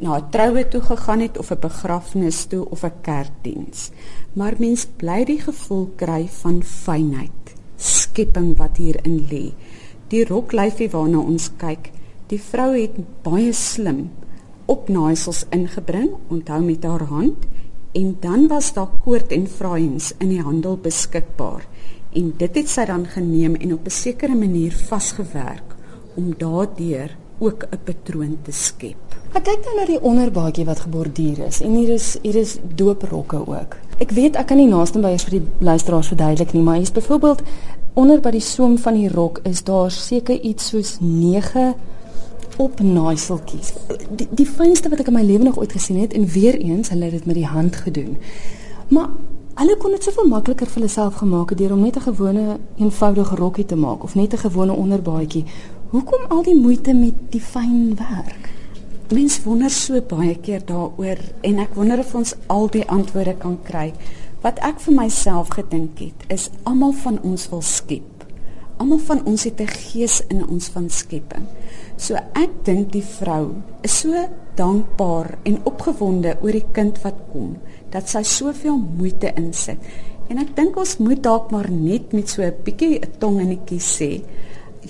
na 0.00 0.16
'n 0.16 0.30
troue 0.30 0.68
toe 0.68 0.80
gegaan 0.80 1.20
het 1.20 1.38
of 1.38 1.50
'n 1.50 1.58
begrafnis 1.60 2.44
toe 2.44 2.70
of 2.70 2.82
'n 2.82 2.92
kerkdiens. 3.00 3.90
Maar 4.32 4.54
mens 4.58 4.86
bly 4.96 5.24
die 5.24 5.40
gevoel 5.40 5.92
kry 5.96 6.28
van 6.28 6.62
fynheid, 6.62 7.30
skepping 7.80 8.56
wat 8.58 8.76
hierin 8.76 9.26
lê. 9.30 9.50
Die 10.08 10.24
roklyfie 10.24 10.90
waarna 10.92 11.18
ons 11.18 11.50
kyk, 11.58 11.92
die 12.28 12.38
vrou 12.38 12.72
het 12.76 12.96
baie 13.24 13.52
slim 13.52 14.10
opnaaisels 14.70 15.44
ingebring, 15.54 16.12
onthou 16.30 16.60
met 16.62 16.84
haar 16.86 17.06
hand, 17.10 17.46
en 17.92 18.12
dan 18.22 18.46
was 18.50 18.72
daar 18.76 18.92
koord 19.04 19.32
en 19.34 19.48
vraaiens 19.50 20.12
in 20.22 20.30
die 20.30 20.42
handel 20.42 20.76
beskikbaar. 20.78 21.64
En 22.14 22.32
dit 22.38 22.58
het 22.60 22.70
sy 22.70 22.84
dan 22.86 23.06
geneem 23.06 23.56
en 23.58 23.74
op 23.74 23.86
'n 23.86 23.90
sekere 23.90 24.34
manier 24.34 24.72
vasgewerk 24.72 25.74
om 26.14 26.34
daardeur 26.38 27.16
ook 27.40 27.64
'n 27.70 27.78
patroon 27.84 28.38
te 28.42 28.52
skep. 28.52 28.96
Ek 29.32 29.44
kyk 29.44 29.64
nou 29.64 29.74
na 29.76 29.84
die 29.86 30.00
onderbaadjie 30.00 30.64
wat 30.64 30.80
geborduur 30.80 31.38
is 31.46 31.60
en 31.60 31.74
hier 31.74 31.88
is 31.88 32.18
hier 32.22 32.36
is 32.36 32.58
dooprokke 32.74 33.46
ook. 33.46 33.76
Ek 33.98 34.10
weet 34.10 34.36
ek 34.36 34.46
kan 34.46 34.56
nie 34.56 34.68
naaste 34.68 34.98
by 34.98 35.16
vir 35.18 35.30
die 35.30 35.46
luisteraars 35.58 36.06
verduidelik 36.06 36.52
nie, 36.52 36.62
maar 36.62 36.76
hier's 36.76 36.92
byvoorbeeld 36.92 37.42
onder 37.94 38.20
by 38.20 38.30
die 38.30 38.44
soem 38.44 38.78
van 38.78 38.94
die 38.94 39.08
rok 39.08 39.40
is 39.42 39.62
daar 39.64 39.90
seker 39.90 40.40
iets 40.40 40.68
soos 40.68 40.96
9 41.00 41.74
op 42.56 42.80
naaiseltjies. 42.80 43.72
Die, 44.16 44.28
die 44.30 44.46
fynste 44.46 44.90
wat 44.92 45.00
ek 45.00 45.08
in 45.08 45.14
my 45.14 45.22
lewe 45.22 45.44
nog 45.44 45.58
ooit 45.58 45.72
gesien 45.72 46.00
het 46.00 46.12
en 46.12 46.26
weer 46.26 46.58
eens 46.58 46.88
hulle 46.92 47.04
het 47.04 47.12
dit 47.12 47.26
met 47.26 47.38
die 47.38 47.46
hand 47.46 47.76
gedoen. 47.76 48.16
Maar 48.88 49.08
hulle 49.60 49.76
kon 49.76 49.94
dit 49.94 50.04
soveel 50.04 50.28
makliker 50.28 50.68
vir 50.68 50.80
hulle 50.80 50.92
self 50.92 51.20
gemaak 51.22 51.54
het 51.54 51.58
deur 51.58 51.72
om 51.72 51.82
net 51.84 51.96
'n 51.96 52.08
gewone 52.08 52.58
eenvoudige 52.76 53.36
rokkie 53.36 53.66
te 53.66 53.76
maak 53.76 54.02
of 54.02 54.14
net 54.14 54.32
'n 54.34 54.44
gewone 54.48 54.72
onderbaadjie. 54.72 55.44
Hoekom 55.90 56.28
al 56.30 56.44
die 56.46 56.54
moeite 56.54 56.92
met 56.94 57.16
die 57.32 57.40
fyn 57.42 57.96
werk? 57.98 58.44
Mens 59.10 59.40
wonder 59.42 59.72
so 59.74 59.98
baie 60.06 60.36
keer 60.38 60.60
daaroor 60.62 61.18
en 61.48 61.56
ek 61.64 61.72
wonder 61.74 61.98
of 61.98 62.12
ons 62.14 62.36
al 62.46 62.68
die 62.70 62.84
antwoorde 62.86 63.32
kan 63.40 63.56
kry. 63.66 63.88
Wat 64.44 64.60
ek 64.62 64.78
vir 64.84 64.94
myself 64.94 65.50
gedink 65.56 65.98
het, 65.98 66.22
is 66.30 66.44
almal 66.62 66.94
van 67.00 67.18
ons 67.26 67.48
wil 67.50 67.64
skep. 67.66 68.22
Almal 68.78 69.02
van 69.08 69.24
ons 69.26 69.48
het 69.48 69.58
'n 69.58 69.66
gees 69.66 70.20
in 70.30 70.46
ons 70.46 70.68
van 70.70 70.86
skepping. 70.86 71.50
So 71.96 72.14
ek 72.38 72.62
dink 72.62 72.92
die 72.92 73.02
vrou 73.18 73.58
is 73.82 73.98
so 73.98 74.14
dankbaar 74.54 75.38
en 75.42 75.58
opgewonde 75.64 76.36
oor 76.40 76.52
die 76.52 76.70
kind 76.72 77.02
wat 77.02 77.18
kom 77.32 77.58
dat 77.90 78.08
sy 78.08 78.22
soveel 78.22 78.78
moeite 78.78 79.34
insit. 79.34 79.78
En 80.28 80.38
ek 80.38 80.54
dink 80.54 80.76
ons 80.76 80.98
moet 80.98 81.22
dalk 81.22 81.50
maar 81.50 81.70
net 81.70 82.12
met 82.12 82.28
so 82.28 82.42
'n 82.42 82.54
bietjie 82.64 83.00
'n 83.00 83.18
tong 83.18 83.40
in 83.40 83.48
die 83.48 83.64
kies 83.66 83.98
sê. 83.98 84.22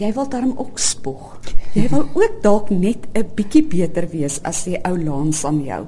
Jy 0.01 0.15
wil 0.17 0.29
darm 0.33 0.55
ook 0.57 0.79
spog. 0.81 1.35
Jy 1.77 1.85
wil 1.93 2.07
ook 2.17 2.39
dalk 2.43 2.71
net 2.73 3.05
'n 3.13 3.27
bietjie 3.37 3.63
beter 3.69 4.09
wees 4.09 4.41
as 4.43 4.65
die 4.65 4.79
ou 4.89 4.97
laans 4.97 5.45
aan 5.45 5.61
jou. 5.63 5.85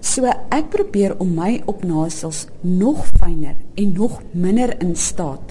So 0.00 0.24
ek 0.24 0.70
probeer 0.70 1.18
om 1.18 1.34
my 1.34 1.62
opnaasels 1.66 2.46
nog 2.60 3.06
fyner 3.18 3.56
en 3.74 3.92
nog 3.92 4.22
minder 4.32 4.80
in 4.80 4.94
staat 4.96 5.50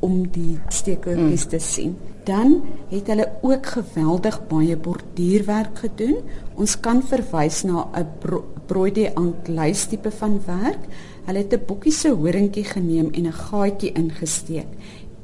om 0.00 0.28
die 0.30 0.58
steekoortjies 0.68 1.44
mm. 1.44 1.50
te 1.50 1.58
sien. 1.58 1.96
Dan 2.24 2.62
het 2.90 3.06
hulle 3.06 3.28
ook 3.42 3.66
geweldig 3.66 4.46
baie 4.48 4.76
borduurwerk 4.76 5.78
gedoen. 5.78 6.16
Ons 6.54 6.80
kan 6.80 7.02
verwys 7.02 7.64
na 7.64 7.88
'n 7.94 8.06
bro 8.20 8.44
broodie 8.66 9.10
ankluis 9.14 9.86
tipe 9.86 10.10
van 10.10 10.40
werk. 10.46 10.86
Hulle 11.26 11.38
het 11.38 11.52
'n 11.52 11.66
bokkie 11.66 11.92
se 11.92 12.10
horingkie 12.10 12.64
geneem 12.64 13.08
en 13.12 13.26
'n 13.26 13.32
gaatjie 13.32 13.92
ingesteek 13.92 14.70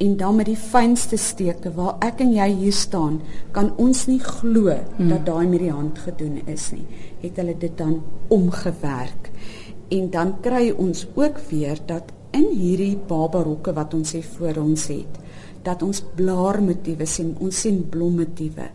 en 0.02 0.16
dan 0.18 0.36
met 0.36 0.48
die 0.50 0.58
fynste 0.58 1.16
steke 1.20 1.70
waar 1.76 2.00
ek 2.02 2.22
en 2.24 2.32
jy 2.34 2.48
hier 2.64 2.74
staan, 2.74 3.20
kan 3.54 3.70
ons 3.80 4.06
nie 4.10 4.18
glo 4.22 4.72
hmm. 4.72 5.10
dat 5.12 5.26
daai 5.28 5.46
met 5.46 5.62
die 5.62 5.70
hand 5.70 6.00
gedoen 6.02 6.40
is 6.50 6.70
nie. 6.74 6.86
Het 7.22 7.38
hulle 7.38 7.54
dit 7.58 7.76
dan 7.78 8.00
omgewerk. 8.34 9.30
En 9.92 10.08
dan 10.10 10.34
kry 10.42 10.72
ons 10.72 11.04
ook 11.14 11.38
weer 11.50 11.78
dat 11.86 12.10
in 12.34 12.48
hierdie 12.50 12.96
babarokke 12.96 13.74
wat 13.76 13.94
ons 13.94 14.14
hier 14.16 14.26
voor 14.38 14.58
ons 14.64 14.88
het, 14.90 15.20
dat 15.62 15.84
ons 15.86 16.02
blaarmotiewe 16.16 17.06
sien, 17.06 17.36
ons 17.38 17.62
sien 17.62 17.82
blommotiewe 17.92 18.70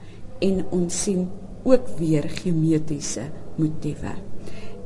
en 0.46 0.64
ons 0.78 1.02
sien 1.04 1.26
ook 1.68 1.90
weer 1.98 2.30
geometriese 2.38 3.26
motiewe. 3.58 4.14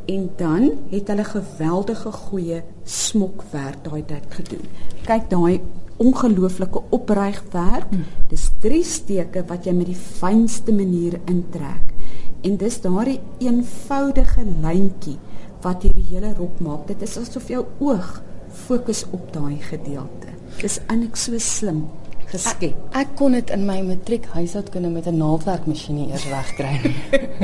En 0.10 0.30
dan 0.40 0.72
het 0.90 1.12
hulle 1.12 1.28
geweldige 1.28 2.12
goeie 2.12 2.64
smokwerk 2.90 3.84
daai 3.86 4.02
tyd 4.10 4.40
gedoen. 4.40 4.66
Kyk 5.06 5.30
daai 5.30 5.60
ongelooflike 6.02 6.82
opregwerk. 6.90 7.90
Hmm. 7.92 8.06
Dis 8.32 8.50
drie 8.64 8.84
steke 8.88 9.46
wat 9.50 9.68
jy 9.68 9.76
met 9.78 9.92
die 9.92 9.98
fynste 9.98 10.74
manier 10.76 11.20
intrek. 11.30 11.94
En 12.42 12.58
dis 12.58 12.80
daardie 12.82 13.20
eenvoudige 13.44 14.46
lyntjie 14.64 15.18
wat 15.62 15.86
hierdie 15.86 16.08
hele 16.10 16.34
rok 16.38 16.60
maak. 16.66 16.88
Dit 16.90 17.04
is 17.06 17.18
asof 17.22 17.52
jou 17.54 17.66
oog 17.80 18.22
fokus 18.66 19.06
op 19.14 19.30
daai 19.36 19.60
gedeelte. 19.64 20.34
Dis 20.62 20.80
eintlik 20.88 21.20
so 21.20 21.38
slim 21.40 21.86
geskep. 22.32 22.78
Ek, 22.92 22.96
ek 23.02 23.12
kon 23.20 23.36
dit 23.36 23.52
in 23.54 23.66
my 23.68 23.78
matriek 23.86 24.26
huishoudkunde 24.34 24.90
met 24.94 25.08
'n 25.08 25.18
naaldwerkmasjien 25.20 26.00
eers 26.10 26.26
regkry. 26.32 26.74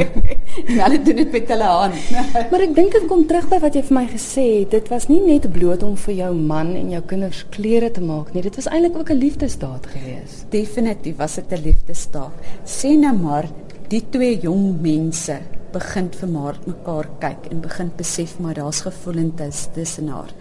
en 0.69 0.79
hulle 0.83 0.99
doen 1.03 1.19
dit 1.21 1.31
met 1.31 1.51
hulle 1.53 1.69
hand. 1.71 1.95
maar 2.51 2.65
ek 2.65 2.75
dink 2.75 2.95
dit 2.97 3.07
kom 3.07 3.25
terug 3.27 3.49
by 3.51 3.59
wat 3.63 3.75
jy 3.75 3.83
vir 3.89 3.97
my 3.99 4.05
gesê 4.11 4.45
het. 4.59 4.71
Dit 4.71 4.89
was 4.93 5.07
nie 5.11 5.21
net 5.25 5.49
bloot 5.51 5.83
om 5.83 5.95
vir 6.07 6.13
jou 6.21 6.31
man 6.35 6.75
en 6.75 6.89
jou 6.95 7.01
kinders 7.01 7.43
klere 7.49 7.91
te 7.91 8.01
maak 8.01 8.33
nie. 8.33 8.43
Dit 8.45 8.55
was 8.55 8.69
eintlik 8.71 8.97
ook 8.97 9.11
'n 9.11 9.19
liefdesdaad 9.19 9.87
geweest. 9.93 10.47
Definitief 10.49 11.17
was 11.17 11.35
dit 11.35 11.51
'n 11.51 11.63
liefdesdaad. 11.63 12.33
Sê 12.65 12.97
nou 12.97 13.15
maar 13.15 13.49
die 13.89 14.03
twee 14.09 14.39
jong 14.39 14.81
mense 14.81 15.39
begin 15.71 16.09
vir 16.11 16.29
mekaar 16.65 17.07
kyk 17.19 17.51
en 17.51 17.61
begin 17.61 17.91
besef 17.97 18.39
maar 18.39 18.53
daar's 18.53 18.81
gevoelens 18.81 19.67
tussen 19.73 20.07
haar 20.07 20.31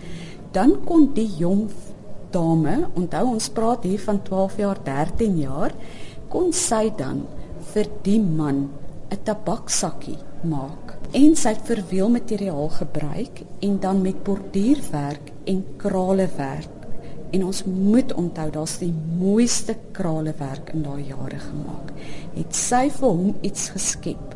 dan 0.56 0.76
kon 0.88 1.10
die 1.16 1.28
jong 1.38 1.66
dame, 2.36 2.76
onthou 2.98 3.24
ons 3.32 3.48
praat 3.56 3.86
hier 3.88 4.02
van 4.04 4.20
12 4.22 4.60
jaar, 4.62 4.80
13 4.84 5.38
jaar, 5.40 5.74
kon 6.32 6.52
sy 6.56 6.90
dan 6.98 7.24
vir 7.72 7.88
die 8.04 8.20
man 8.20 8.68
'n 9.10 9.18
tabaksakkie 9.24 10.18
maak. 10.42 10.96
En 11.12 11.36
sy 11.36 11.54
het 11.54 11.68
verweelmateriaal 11.70 12.68
gebruik 12.68 13.42
en 13.60 13.78
dan 13.80 14.02
met 14.02 14.22
borduurwerk 14.24 15.32
en 15.44 15.64
kralewerk. 15.76 16.74
En 17.30 17.44
ons 17.44 17.64
moet 17.64 18.12
onthou 18.14 18.50
daar's 18.50 18.78
die 18.78 18.92
mooiste 19.18 19.76
kralewerk 19.92 20.70
in 20.74 20.82
daai 20.82 21.04
jare 21.06 21.38
gemaak. 21.38 21.92
Het 22.34 22.54
sy 22.54 22.90
vir 22.90 23.08
hom 23.08 23.34
iets 23.40 23.68
geskep 23.68 24.34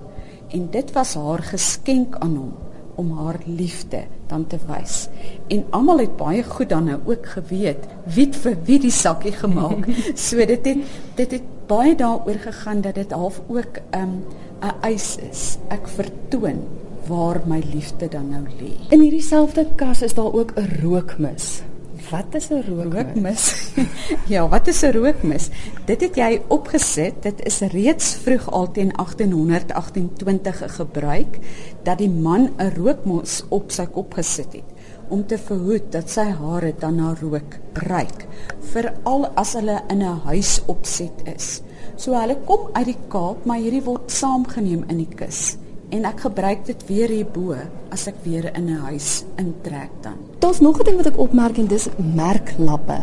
en 0.49 0.71
dit 0.71 0.93
was 0.93 1.15
haar 1.15 1.43
geskenk 1.43 2.17
aan 2.19 2.37
hom 2.37 2.70
om 3.01 3.13
haar 3.19 3.39
liefde 3.47 4.05
dan 4.29 4.45
te 4.47 4.59
wys. 4.69 5.07
En 5.49 5.65
almal 5.77 6.03
het 6.05 6.17
baie 6.21 6.43
goed 6.45 6.69
dan 6.69 6.91
nou 6.91 6.99
ook 7.05 7.27
geweet 7.37 7.89
wie 8.15 8.29
vir 8.43 8.59
wie 8.69 8.79
die 8.83 8.93
sakkie 8.95 9.33
gemaak. 9.33 9.89
so 10.27 10.37
dit 10.37 10.69
het 10.69 10.85
dit 11.17 11.39
het 11.39 11.49
baie 11.71 11.95
daaroor 11.97 12.39
gegaan 12.45 12.85
dat 12.85 12.99
dit 13.01 13.13
half 13.13 13.41
ook 13.49 13.81
'n 13.81 13.99
um, 14.03 14.15
'n 14.61 14.77
eis 14.81 15.17
is. 15.31 15.57
Ek 15.69 15.89
vertoon 15.89 16.61
waar 17.07 17.41
my 17.47 17.63
liefde 17.73 18.09
dan 18.09 18.29
nou 18.29 18.45
lê. 18.61 18.73
In 18.91 19.01
hierdie 19.01 19.25
selfde 19.25 19.67
kas 19.77 20.03
is 20.03 20.15
daar 20.15 20.33
ook 20.33 20.53
'n 20.57 20.81
rookmis. 20.83 21.63
Wat 22.11 22.35
is 22.35 22.49
'n 22.51 22.63
rookmis? 22.67 23.71
ja, 24.35 24.49
wat 24.49 24.67
is 24.67 24.83
'n 24.83 24.91
rookmis? 24.91 25.49
Dit 25.85 26.01
het 26.01 26.17
jy 26.17 26.43
opgesit. 26.49 27.23
Dit 27.23 27.45
is 27.47 27.61
reeds 27.61 28.15
vroeg 28.15 28.51
al 28.51 28.71
teen 28.71 28.91
1828 28.97 30.75
gebruik 30.75 31.39
dat 31.83 31.99
die 31.99 32.11
man 32.11 32.51
'n 32.59 32.75
rookmis 32.77 33.45
op 33.49 33.71
sy 33.71 33.87
kop 33.87 34.15
gesit 34.15 34.53
het 34.53 34.69
om 35.09 35.27
te 35.27 35.39
verhoed 35.39 35.93
dat 35.93 36.11
sy 36.11 36.31
hare 36.31 36.75
dan 36.79 36.95
na 36.95 37.15
rook 37.21 37.59
ruik, 37.73 38.27
veral 38.61 39.27
as 39.35 39.53
hulle 39.53 39.83
in 39.89 40.03
'n 40.03 40.21
huis 40.25 40.61
opset 40.67 41.23
is. 41.25 41.63
So 41.97 42.15
hulle 42.15 42.37
kom 42.45 42.69
uit 42.73 42.87
die 42.87 43.01
Kaap, 43.09 43.45
maar 43.45 43.59
hierdie 43.59 43.85
word 43.85 44.11
saamgeneem 44.11 44.85
in 44.89 44.97
die 44.97 45.15
kus 45.15 45.57
en 45.91 46.07
ek 46.07 46.21
gebruik 46.27 46.65
dit 46.69 46.83
weer 46.87 47.11
hierbo 47.11 47.57
as 47.91 48.07
ek 48.11 48.23
weer 48.25 48.51
in 48.55 48.71
'n 48.71 48.83
huis 48.87 49.25
intrek 49.37 49.91
dan. 50.03 50.19
Daar's 50.39 50.61
nog 50.61 50.79
'n 50.79 50.85
ding 50.85 50.97
wat 50.97 51.07
ek 51.07 51.19
opmerk 51.19 51.59
en 51.59 51.67
dis 51.67 51.89
merklappe. 52.15 53.01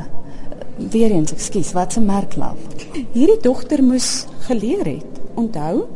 Weer 0.78 1.12
eens, 1.12 1.32
ekskuus, 1.32 1.74
wat 1.74 1.98
'n 1.98 2.06
merklap? 2.06 2.58
Hierdie 3.12 3.42
dogter 3.42 3.84
moes 3.84 4.26
geleer 4.40 4.86
het. 4.86 5.14
Onthou, 5.36 5.88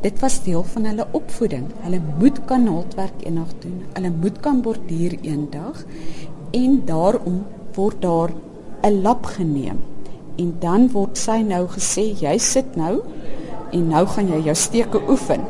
dit 0.00 0.20
was 0.20 0.42
deel 0.42 0.62
van 0.62 0.84
hulle 0.84 1.06
opvoeding. 1.10 1.66
Hulle 1.80 2.00
moet 2.18 2.44
kan 2.44 2.64
naaldwerk 2.64 3.24
eendag 3.24 3.52
doen. 3.58 3.82
Hulle 3.92 4.10
moet 4.10 4.40
kan 4.40 4.60
borduur 4.60 5.18
eendag 5.20 5.84
en 6.50 6.82
daarom 6.84 7.44
word 7.74 8.02
daar 8.02 8.30
'n 8.82 9.02
lap 9.02 9.24
geneem. 9.24 9.78
En 10.36 10.56
dan 10.58 10.90
word 10.90 11.18
sy 11.18 11.42
nou 11.46 11.66
gesê 11.66 12.20
jy 12.20 12.38
sit 12.38 12.76
nou 12.76 13.02
en 13.70 13.88
nou 13.88 14.06
gaan 14.06 14.28
jy 14.28 14.40
jou 14.44 14.54
steke 14.54 15.00
oefen. 15.08 15.40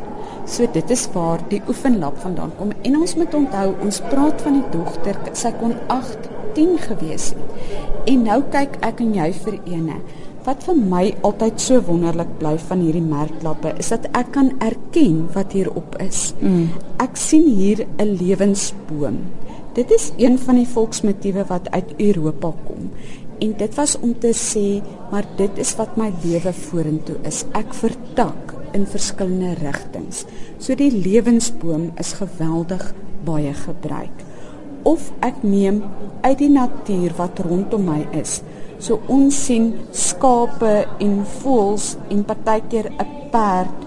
So 0.46 0.66
dit 0.72 0.90
is 0.92 1.06
waar 1.14 1.40
die 1.48 1.62
oefenlap 1.68 2.18
vandaan 2.20 2.52
kom. 2.58 2.72
En 2.82 2.98
ons 3.00 3.16
moet 3.16 3.34
onthou, 3.34 3.70
ons 3.84 4.00
praat 4.10 4.42
van 4.44 4.58
die 4.60 4.68
dogter, 4.74 5.18
sy 5.32 5.52
kon 5.60 5.72
8, 5.92 6.28
10 6.54 6.76
gewees 6.84 7.32
het. 7.32 7.56
En 8.10 8.26
nou 8.28 8.42
kyk 8.52 8.76
ek 8.84 9.00
en 9.00 9.14
jy 9.16 9.30
vir 9.44 9.58
ene. 9.72 9.98
Wat 10.44 10.66
vir 10.66 10.76
my 10.76 11.04
altyd 11.24 11.62
so 11.64 11.80
wonderlik 11.86 12.34
bly 12.40 12.52
van 12.68 12.82
hierdie 12.84 13.04
merklappe 13.04 13.72
is 13.80 13.88
dat 13.94 14.10
ek 14.12 14.34
kan 14.34 14.50
erken 14.64 15.22
wat 15.32 15.56
hierop 15.56 15.96
is. 16.04 16.34
Mm. 16.42 16.68
Ek 17.00 17.16
sien 17.16 17.48
hier 17.48 17.86
'n 17.96 18.16
lewensboom. 18.20 19.24
Dit 19.74 19.90
is 19.90 20.12
een 20.18 20.38
van 20.38 20.60
die 20.60 20.68
volksmotiewe 20.68 21.46
wat 21.48 21.70
uit 21.70 21.94
Europa 21.98 22.52
kom. 22.66 22.90
En 23.40 23.54
dit 23.56 23.74
was 23.74 23.96
om 23.98 24.14
te 24.18 24.30
sê, 24.30 24.82
maar 25.10 25.24
dit 25.36 25.58
is 25.58 25.74
wat 25.76 25.96
my 25.96 26.12
lewe 26.22 26.52
vorentoe 26.52 27.16
is. 27.26 27.44
Ek 27.52 27.74
vertak 27.74 28.53
in 28.74 28.86
verskillende 28.86 29.54
rigtings. 29.62 30.24
So 30.58 30.76
die 30.78 30.90
lewensboom 30.92 31.92
is 32.00 32.14
geweldig 32.18 32.92
baie 33.24 33.54
gebruik. 33.54 34.24
Of 34.84 35.08
ek 35.24 35.42
neem 35.46 35.82
uit 36.22 36.38
die 36.38 36.50
natuur 36.52 37.14
wat 37.16 37.40
rondom 37.46 37.86
my 37.88 38.02
is. 38.12 38.42
So 38.78 39.00
ons 39.08 39.38
sien 39.46 39.72
skape 39.96 40.74
en 41.00 41.20
voëls 41.40 41.94
en 42.10 42.24
partykeer 42.28 42.90
'n 42.92 43.30
perd 43.32 43.84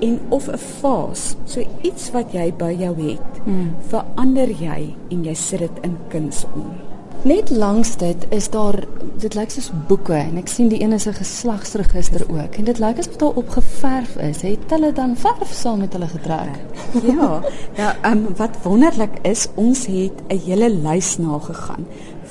en 0.00 0.20
of 0.28 0.48
'n 0.48 0.58
vaas. 0.80 1.36
So 1.44 1.60
iets 1.82 2.10
wat 2.10 2.32
jy 2.32 2.52
by 2.52 2.72
jou 2.78 2.94
het, 2.94 3.40
hmm. 3.44 3.74
verander 3.88 4.50
jy 4.50 4.94
en 5.10 5.24
jy 5.24 5.34
sit 5.34 5.58
dit 5.58 5.78
in 5.82 5.96
kuns 6.08 6.44
om. 6.54 6.85
Net 7.26 7.50
langs 7.50 7.96
dit 7.98 8.26
is 8.30 8.46
daar 8.54 8.76
dit 9.18 9.34
lyk 9.34 9.50
soos 9.50 9.72
boeke 9.88 10.14
en 10.14 10.36
ek 10.38 10.46
sien 10.46 10.68
die 10.70 10.78
een 10.78 10.92
is 10.94 11.08
'n 11.10 11.16
geslagsregister 11.18 12.22
ook 12.30 12.54
en 12.54 12.64
dit 12.64 12.78
lyk 12.78 12.98
asof 13.02 13.16
daar 13.16 13.40
op 13.42 13.48
geverf 13.50 14.16
is. 14.16 14.42
Het 14.42 14.70
hulle 14.70 14.92
dan 14.92 15.16
verf 15.16 15.50
saam 15.50 15.78
met 15.78 15.92
hulle 15.92 16.06
getrek? 16.06 16.54
Ja. 17.10 17.42
Ja, 17.74 17.96
ehm 18.02 18.12
um, 18.12 18.36
wat 18.36 18.62
wonderlik 18.62 19.18
is, 19.22 19.48
ons 19.54 19.86
het 19.86 20.22
'n 20.28 20.38
hele 20.46 20.70
lys 20.70 21.18
nagegaan 21.18 21.86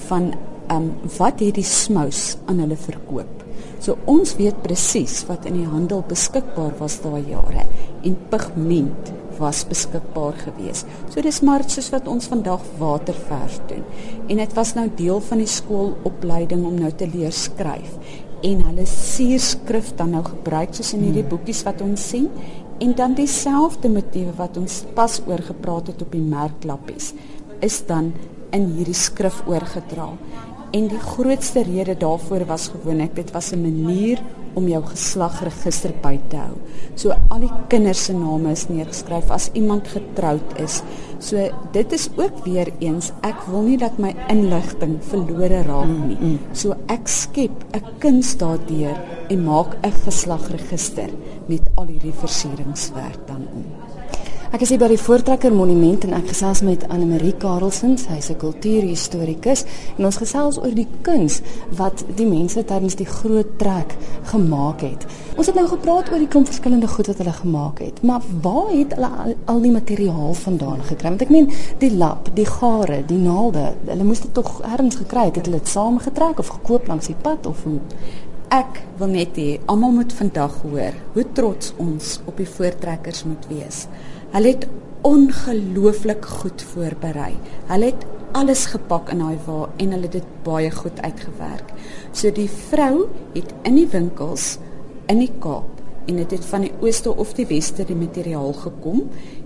van 0.08 0.34
ehm 0.68 0.78
um, 0.78 0.92
wat 1.18 1.40
het 1.40 1.56
die 1.56 1.64
smous 1.64 2.38
aan 2.46 2.60
hulle 2.60 2.78
verkoop. 2.78 3.44
So 3.80 3.98
ons 4.06 4.36
weet 4.36 4.62
presies 4.62 5.26
wat 5.28 5.46
in 5.46 5.54
die 5.54 5.68
handel 5.68 6.04
beskikbaar 6.08 6.72
was 6.78 7.02
daai 7.02 7.24
jare 7.28 7.66
en 8.04 8.18
pigment 8.30 9.12
was 9.40 9.64
beskikbaar 9.68 10.38
gewees. 10.44 10.84
So 11.10 11.22
dis 11.22 11.42
maar 11.46 11.66
soos 11.70 11.90
wat 11.94 12.08
ons 12.12 12.30
vandag 12.32 12.64
waterverf 12.80 13.60
doen. 13.70 13.84
En 14.28 14.42
dit 14.42 14.54
was 14.58 14.74
nou 14.78 14.88
deel 14.96 15.22
van 15.30 15.42
die 15.44 15.50
skoolopleiding 15.50 16.66
om 16.66 16.80
nou 16.80 16.92
te 16.92 17.08
leer 17.08 17.34
skryf. 17.36 17.98
En 18.46 18.62
hulle 18.68 18.86
suurskrif 18.90 19.94
dan 20.00 20.16
nou 20.18 20.24
gebruik 20.26 20.76
soos 20.76 20.94
in 20.94 21.06
hierdie 21.08 21.26
hmm. 21.26 21.34
boekies 21.34 21.64
wat 21.66 21.82
ons 21.82 22.10
sien 22.10 22.30
en 22.84 22.92
dan 22.96 23.16
dieselfde 23.16 23.90
motiewe 23.90 24.34
wat 24.36 24.58
ons 24.60 24.82
pas 24.98 25.22
oor 25.28 25.42
gepraat 25.48 25.94
het 25.94 26.02
op 26.04 26.12
die 26.12 26.24
merklappies 26.24 27.14
is 27.64 27.80
dan 27.88 28.12
in 28.56 28.68
hierdie 28.76 28.98
skrif 28.98 29.42
oorgedra. 29.48 30.10
En 30.76 30.90
die 30.92 31.00
grootste 31.00 31.64
rede 31.64 31.94
daarvoor 31.98 32.44
was 32.50 32.68
gewoonlik 32.74 33.16
dit 33.16 33.30
was 33.32 33.52
'n 33.52 33.62
manier 33.62 34.20
om 34.54 34.68
jou 34.68 34.82
geslagregister 34.86 35.94
by 36.02 36.20
te 36.28 36.36
hou. 36.36 36.56
So 36.96 37.14
al 37.30 37.40
die 37.40 37.52
kinders 37.68 38.04
se 38.04 38.14
name 38.14 38.52
is 38.52 38.68
neergeskryf 38.68 39.30
as 39.30 39.50
iemand 39.54 39.88
getroud 39.88 40.60
is. 40.64 40.82
So 41.20 41.50
dit 41.72 41.92
is 41.92 42.10
ook 42.16 42.44
weer 42.44 42.72
eens 42.80 43.12
ek 43.22 43.48
wil 43.52 43.62
nie 43.62 43.78
dat 43.78 43.98
my 43.98 44.16
inligting 44.28 44.98
verlore 45.00 45.62
raak 45.62 45.88
mm, 45.92 46.08
nie. 46.08 46.18
Mm. 46.20 46.40
So 46.52 46.76
ek 46.88 47.08
skep 47.08 47.66
'n 47.74 47.84
kuns 48.00 48.38
daardeur 48.38 48.96
en 49.30 49.44
maak 49.44 49.76
'n 49.84 49.92
geslagregister 50.06 51.10
met 51.48 51.62
al 51.76 51.86
hierdie 51.86 52.20
versieringswerk 52.20 53.28
dan 53.28 53.48
om. 53.54 53.85
Ek 54.56 54.62
is 54.64 54.70
hier 54.72 54.80
by 54.80 54.88
die 54.88 55.00
Voortrekker 55.02 55.52
Monument 55.52 56.06
en 56.08 56.14
ek 56.16 56.30
gesels 56.30 56.62
met 56.64 56.86
Anne 56.88 57.04
Marie 57.10 57.34
Karelsens, 57.36 58.06
sy's 58.08 58.30
'n 58.32 58.40
kultuurhistorikus 58.40 59.66
en 59.98 60.06
ons 60.08 60.16
gesels 60.16 60.58
oor 60.58 60.72
die 60.72 60.88
kuns 61.04 61.42
wat 61.76 62.06
die 62.16 62.26
mense 62.26 62.64
tydens 62.64 62.96
die 62.96 63.06
groot 63.06 63.60
trek 63.60 63.98
gemaak 64.32 64.80
het. 64.80 65.04
Ons 65.36 65.48
het 65.48 65.56
nou 65.60 65.68
gepraat 65.68 66.08
oor 66.10 66.20
die 66.24 66.32
klomp 66.32 66.48
verskillende 66.48 66.88
goed 66.88 67.08
wat 67.08 67.18
hulle 67.18 67.34
gemaak 67.34 67.80
het, 67.80 68.02
maar 68.02 68.22
waar 68.42 68.72
het 68.72 68.96
hulle 68.96 69.12
al, 69.26 69.36
al 69.46 69.60
die 69.60 69.72
materiaal 69.72 70.34
vandaan 70.34 70.82
gekry? 70.88 71.10
Want 71.10 71.22
ek 71.22 71.30
meen, 71.30 71.52
die 71.80 71.92
lap, 71.92 72.30
die 72.34 72.48
gare, 72.48 73.04
die 73.06 73.20
naalde, 73.20 73.74
hulle 73.86 74.04
moes 74.04 74.22
dit 74.22 74.34
tog 74.34 74.62
ergens 74.62 74.96
gekry 74.96 75.26
het. 75.26 75.36
Het 75.36 75.46
hulle 75.46 75.60
dit 75.60 75.68
saamgetrek 75.68 76.40
of 76.40 76.48
gekoop 76.48 76.88
langs 76.88 77.08
die 77.08 77.22
pad 77.22 77.46
of 77.46 77.64
hoe? 77.64 77.80
Ek 78.50 78.84
wil 79.00 79.08
net 79.08 79.36
hê 79.36 79.60
almal 79.66 79.92
moet 79.92 80.14
vandag 80.14 80.62
hoor 80.62 80.94
hoe 81.14 81.24
trots 81.34 81.74
ons 81.78 82.20
op 82.26 82.38
die 82.38 82.48
voortrekkers 82.48 83.24
moet 83.26 83.48
wees. 83.50 83.88
Hulle 84.36 84.50
het 84.52 84.66
ongelooflik 85.08 86.26
goed 86.26 86.64
voorberei. 86.74 87.38
Hulle 87.70 87.86
het 87.94 88.02
alles 88.36 88.66
gepak 88.68 89.14
in 89.14 89.22
daai 89.24 89.38
wa 89.46 89.70
en 89.80 89.94
hulle 89.96 90.10
het 90.10 90.18
dit 90.18 90.34
baie 90.44 90.72
goed 90.76 90.98
uitgewerk. 91.00 91.72
So 92.12 92.34
die 92.36 92.50
vrou 92.52 93.06
het 93.32 93.54
in 93.64 93.80
die 93.80 93.88
winkels 93.94 94.58
in 95.08 95.22
die 95.24 95.32
Kaap 95.40 95.72
en 96.06 96.20
dit 96.20 96.26
het, 96.26 96.36
het 96.36 96.50
van 96.52 96.66
die 96.68 96.74
ooste 96.84 97.14
of 97.16 97.32
die 97.38 97.48
weste 97.48 97.86
die 97.88 97.96
materiaal 97.96 98.52
gekom, 98.60 99.06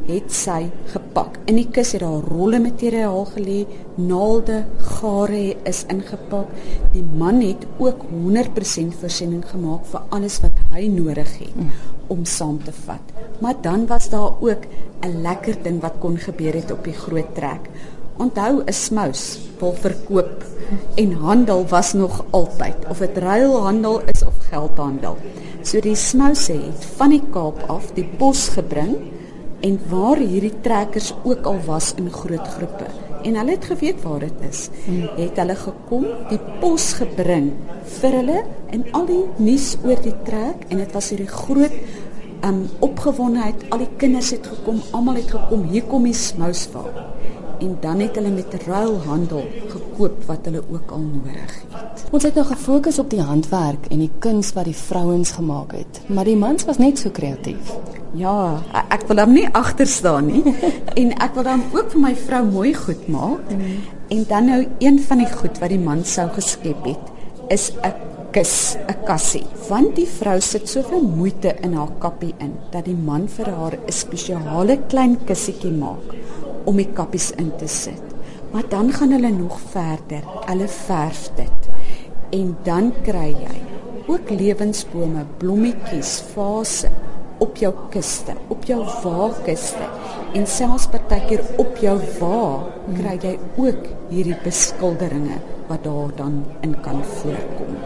het 0.10 0.34
sy 0.34 0.72
gepak. 0.90 1.38
In 1.46 1.60
die 1.62 1.68
kus 1.70 1.94
het 1.94 2.02
daar 2.02 2.26
rolle 2.34 2.58
materiaal 2.60 3.30
gelê, 3.36 3.62
naalde, 4.02 4.64
gare 4.98 5.54
is 5.70 5.86
ingepak. 5.94 6.50
Die 6.98 7.06
man 7.06 7.44
het 7.46 7.70
ook 7.78 8.10
100% 8.10 8.98
voorsiening 9.04 9.46
gemaak 9.54 9.86
vir 9.94 10.10
alles 10.18 10.42
wat 10.44 10.66
hy 10.74 10.88
nodig 10.98 11.38
het 11.46 11.64
om 12.10 12.26
saam 12.26 12.58
te 12.66 12.74
vat. 12.88 13.19
Maar 13.40 13.56
dan 13.62 13.88
was 13.88 14.10
daar 14.10 14.32
ook 14.40 14.64
'n 15.02 15.22
lekker 15.22 15.56
ding 15.62 15.82
wat 15.82 15.94
kon 16.00 16.18
gebeur 16.18 16.54
het 16.54 16.72
op 16.72 16.84
die 16.84 16.94
groot 16.94 17.36
trek. 17.36 17.70
Onthou 18.18 18.62
'n 18.66 18.74
smous 18.74 19.40
wil 19.60 19.74
verkoop 19.74 20.44
en 20.96 21.12
handel 21.12 21.68
was 21.68 21.94
nog 21.94 22.26
altyd 22.30 22.76
of 22.90 22.98
dit 22.98 23.18
ruilhandel 23.18 24.02
is 24.06 24.24
of 24.26 24.34
geldhandel. 24.50 25.18
So 25.62 25.80
die 25.80 25.96
smouse 25.96 26.52
het 26.52 26.86
van 26.96 27.10
die 27.10 27.24
Kaap 27.32 27.64
af 27.68 27.92
die 27.94 28.10
pos 28.18 28.48
gebring 28.48 28.96
en 29.60 29.80
waar 29.90 30.18
hierdie 30.18 30.54
trekkers 30.62 31.14
ook 31.24 31.46
al 31.46 31.60
was 31.66 31.94
in 31.96 32.12
groot 32.12 32.48
groepe 32.48 32.86
en 33.24 33.36
hulle 33.36 33.52
het 33.52 33.66
geweet 33.66 34.02
waar 34.04 34.20
dit 34.20 34.44
is. 34.50 34.68
Het 35.18 35.40
hulle 35.42 35.56
gekom, 35.60 36.06
die 36.30 36.40
pos 36.62 36.94
gebring 37.00 37.52
vir 38.00 38.16
hulle 38.20 38.44
en 38.76 38.86
al 38.96 39.08
die 39.10 39.24
nuus 39.44 39.74
oor 39.84 40.00
die 40.04 40.16
trek 40.28 40.68
en 40.70 40.80
dit 40.80 40.96
was 40.96 41.10
hierdie 41.14 41.32
groot 41.32 41.76
um 42.46 42.70
opgewondenheid. 42.80 43.66
Al 43.70 43.78
die 43.78 43.94
kinders 43.98 44.32
het 44.36 44.48
gekom, 44.48 44.82
almal 44.92 45.16
het 45.22 45.32
gekom. 45.32 45.64
Hier 45.72 45.84
kom 45.84 46.04
die 46.04 46.14
smousval 46.14 46.92
en 47.60 47.78
dan 47.82 48.00
het 48.00 48.16
hulle 48.16 48.30
met 48.32 48.54
ruilhandel 48.66 49.44
gekoop 49.68 50.24
wat 50.26 50.46
hulle 50.48 50.62
ook 50.72 50.92
al 50.92 51.02
nodig 51.04 51.56
het. 51.60 52.04
Ons 52.12 52.24
het 52.24 52.36
nou 52.40 52.46
gefokus 52.48 53.00
op 53.00 53.10
die 53.12 53.22
handwerk 53.22 53.90
en 53.92 54.00
die 54.00 54.12
kuns 54.24 54.54
wat 54.56 54.70
die 54.70 54.76
vrouens 54.76 55.34
gemaak 55.36 55.76
het, 55.76 56.02
maar 56.08 56.28
die 56.28 56.38
mans 56.40 56.66
was 56.70 56.80
net 56.80 57.00
so 57.00 57.12
kreatief. 57.12 57.74
Ja, 58.18 58.64
ek 58.90 59.06
wil 59.10 59.22
hom 59.22 59.36
nie 59.36 59.46
agter 59.54 59.88
staan 59.88 60.32
nie 60.32 60.56
en 61.02 61.12
ek 61.22 61.36
wil 61.38 61.46
dan 61.52 61.66
ook 61.76 61.92
vir 61.94 62.04
my 62.08 62.14
vrou 62.18 62.44
mooi 62.50 62.74
goed 62.74 63.08
maak. 63.12 63.52
Mm. 63.54 63.76
En 64.10 64.26
dan 64.32 64.50
nou 64.50 64.62
een 64.80 64.98
van 65.06 65.22
die 65.22 65.30
goed 65.30 65.60
wat 65.62 65.70
die 65.76 65.82
man 65.84 66.06
sou 66.08 66.30
geskep 66.34 66.88
het 66.88 67.16
is 67.54 67.72
'n 67.84 67.94
kus, 68.32 68.78
'n 68.88 69.06
kassie. 69.06 69.46
Want 69.70 69.96
die 69.96 70.08
vrou 70.08 70.40
sit 70.42 70.70
soveel 70.70 71.02
moeite 71.02 71.56
in 71.62 71.74
haar 71.74 71.92
kappie 72.00 72.34
in 72.40 72.54
dat 72.72 72.86
die 72.86 72.96
man 72.96 73.28
vir 73.28 73.50
haar 73.50 73.76
'n 73.78 73.92
spesiale 73.92 74.78
klein 74.88 75.18
kussietjie 75.26 75.72
maak 75.72 76.16
om 76.66 76.76
die 76.76 76.92
kappies 76.94 77.32
in 77.32 77.52
te 77.58 77.68
sit. 77.68 78.06
Maar 78.52 78.64
dan 78.70 78.92
gaan 78.92 79.12
hulle 79.12 79.32
nog 79.32 79.60
verder. 79.60 80.24
Hulle 80.46 80.68
verf 80.68 81.30
dit. 81.36 81.70
En 82.32 82.58
dan 82.64 82.94
kry 83.04 83.36
jy 83.48 83.58
ook 84.08 84.30
lewensbome, 84.30 85.26
blommetjies, 85.38 86.24
vase 86.34 86.90
op 87.38 87.58
jou 87.58 87.74
kuste, 87.90 88.34
op 88.48 88.66
jou 88.66 88.84
waakuste 89.04 89.86
en 90.34 90.48
selfs 90.48 90.88
partykeer 90.88 91.42
op 91.58 91.78
jou 91.82 92.00
wa 92.20 92.66
kry 92.98 93.16
jy 93.22 93.40
ook 93.58 93.88
hierdie 94.10 94.38
beskilderinge 94.44 95.40
wat 95.70 95.84
daar 95.86 96.12
dan 96.18 96.44
in 96.66 96.76
kan 96.82 97.04
voorkom. 97.04 97.78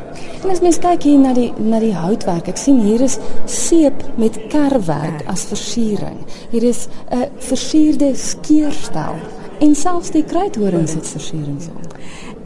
En 0.43 0.49
as 0.49 0.61
mens 0.63 0.79
kyk 0.79 1.03
hier 1.03 1.19
na 1.19 1.33
die 1.35 1.51
na 1.59 1.79
die 1.83 1.93
houtwerk, 1.95 2.47
ek 2.51 2.59
sien 2.59 2.79
hier 2.83 3.03
is 3.03 3.19
seep 3.45 4.03
met 4.19 4.39
kerwerk 4.53 5.25
as 5.31 5.45
versiering. 5.51 6.19
Hier 6.51 6.63
is 6.63 6.87
'n 7.11 7.29
versierde 7.37 8.15
skeerstel 8.15 9.19
en 9.59 9.75
selfs 9.75 10.11
die 10.11 10.23
kruithorings 10.23 10.93
het 10.93 11.07
versierings 11.07 11.67
op. 11.67 11.97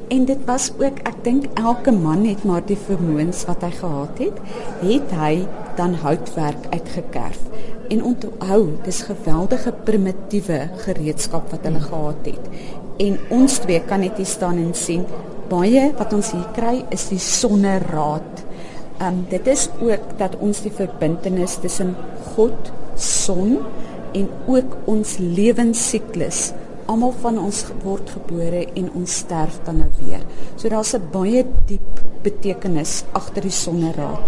En 0.08 0.26
dit 0.26 0.46
was 0.46 0.72
ook, 0.80 1.00
ek 1.04 1.24
dink 1.24 1.48
elke 1.60 1.92
man 1.92 2.24
het 2.26 2.44
maar 2.48 2.64
die 2.66 2.78
vermoëns 2.80 3.44
wat 3.50 3.62
hy 3.66 3.72
gehad 3.76 4.22
het, 4.24 4.38
het 4.80 5.12
hy 5.20 5.34
dan 5.76 5.98
houtwerk 6.04 6.70
uitgekerf. 6.72 7.42
En 7.92 8.04
onthou, 8.04 8.62
dis 8.86 9.02
geweldige 9.08 9.74
primitiewe 9.84 10.62
gereedskap 10.86 11.52
wat 11.52 11.68
hulle 11.68 11.84
gehad 11.84 12.30
het. 12.32 12.48
En 12.98 13.18
ons 13.30 13.58
twee 13.64 13.80
kan 13.86 14.00
net 14.00 14.18
hier 14.18 14.30
staan 14.30 14.58
en 14.58 14.74
sien 14.74 15.06
baie 15.50 15.92
wat 15.98 16.14
ons 16.14 16.32
hier 16.34 16.48
kry 16.56 16.82
is 16.92 17.08
die 17.12 17.22
sonneraad. 17.22 18.44
Ehm 18.98 19.08
um, 19.08 19.26
dit 19.30 19.48
is 19.48 19.68
ook 19.80 20.18
dat 20.18 20.40
ons 20.42 20.64
die 20.66 20.74
verbintenis 20.74 21.60
tussen 21.62 21.96
God, 22.34 22.72
son 22.98 23.60
en 24.18 24.30
ook 24.48 24.78
ons 24.90 25.18
lewensiklus 25.22 26.52
almal 26.88 27.14
van 27.22 27.38
ons 27.42 27.66
word 27.84 28.10
gebore 28.16 28.64
en 28.80 28.90
ons 28.96 29.18
sterf 29.24 29.60
dan 29.68 29.82
nou 29.84 29.90
weer. 30.00 30.24
So 30.56 30.70
daar's 30.70 30.96
'n 30.96 31.10
baie 31.12 31.46
diep 31.68 32.02
betekenis 32.24 33.04
agter 33.14 33.42
die 33.42 33.52
sonneraad. 33.52 34.24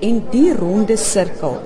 En 0.00 0.22
die 0.30 0.52
ronde 0.52 0.96
sirkel 0.96 1.56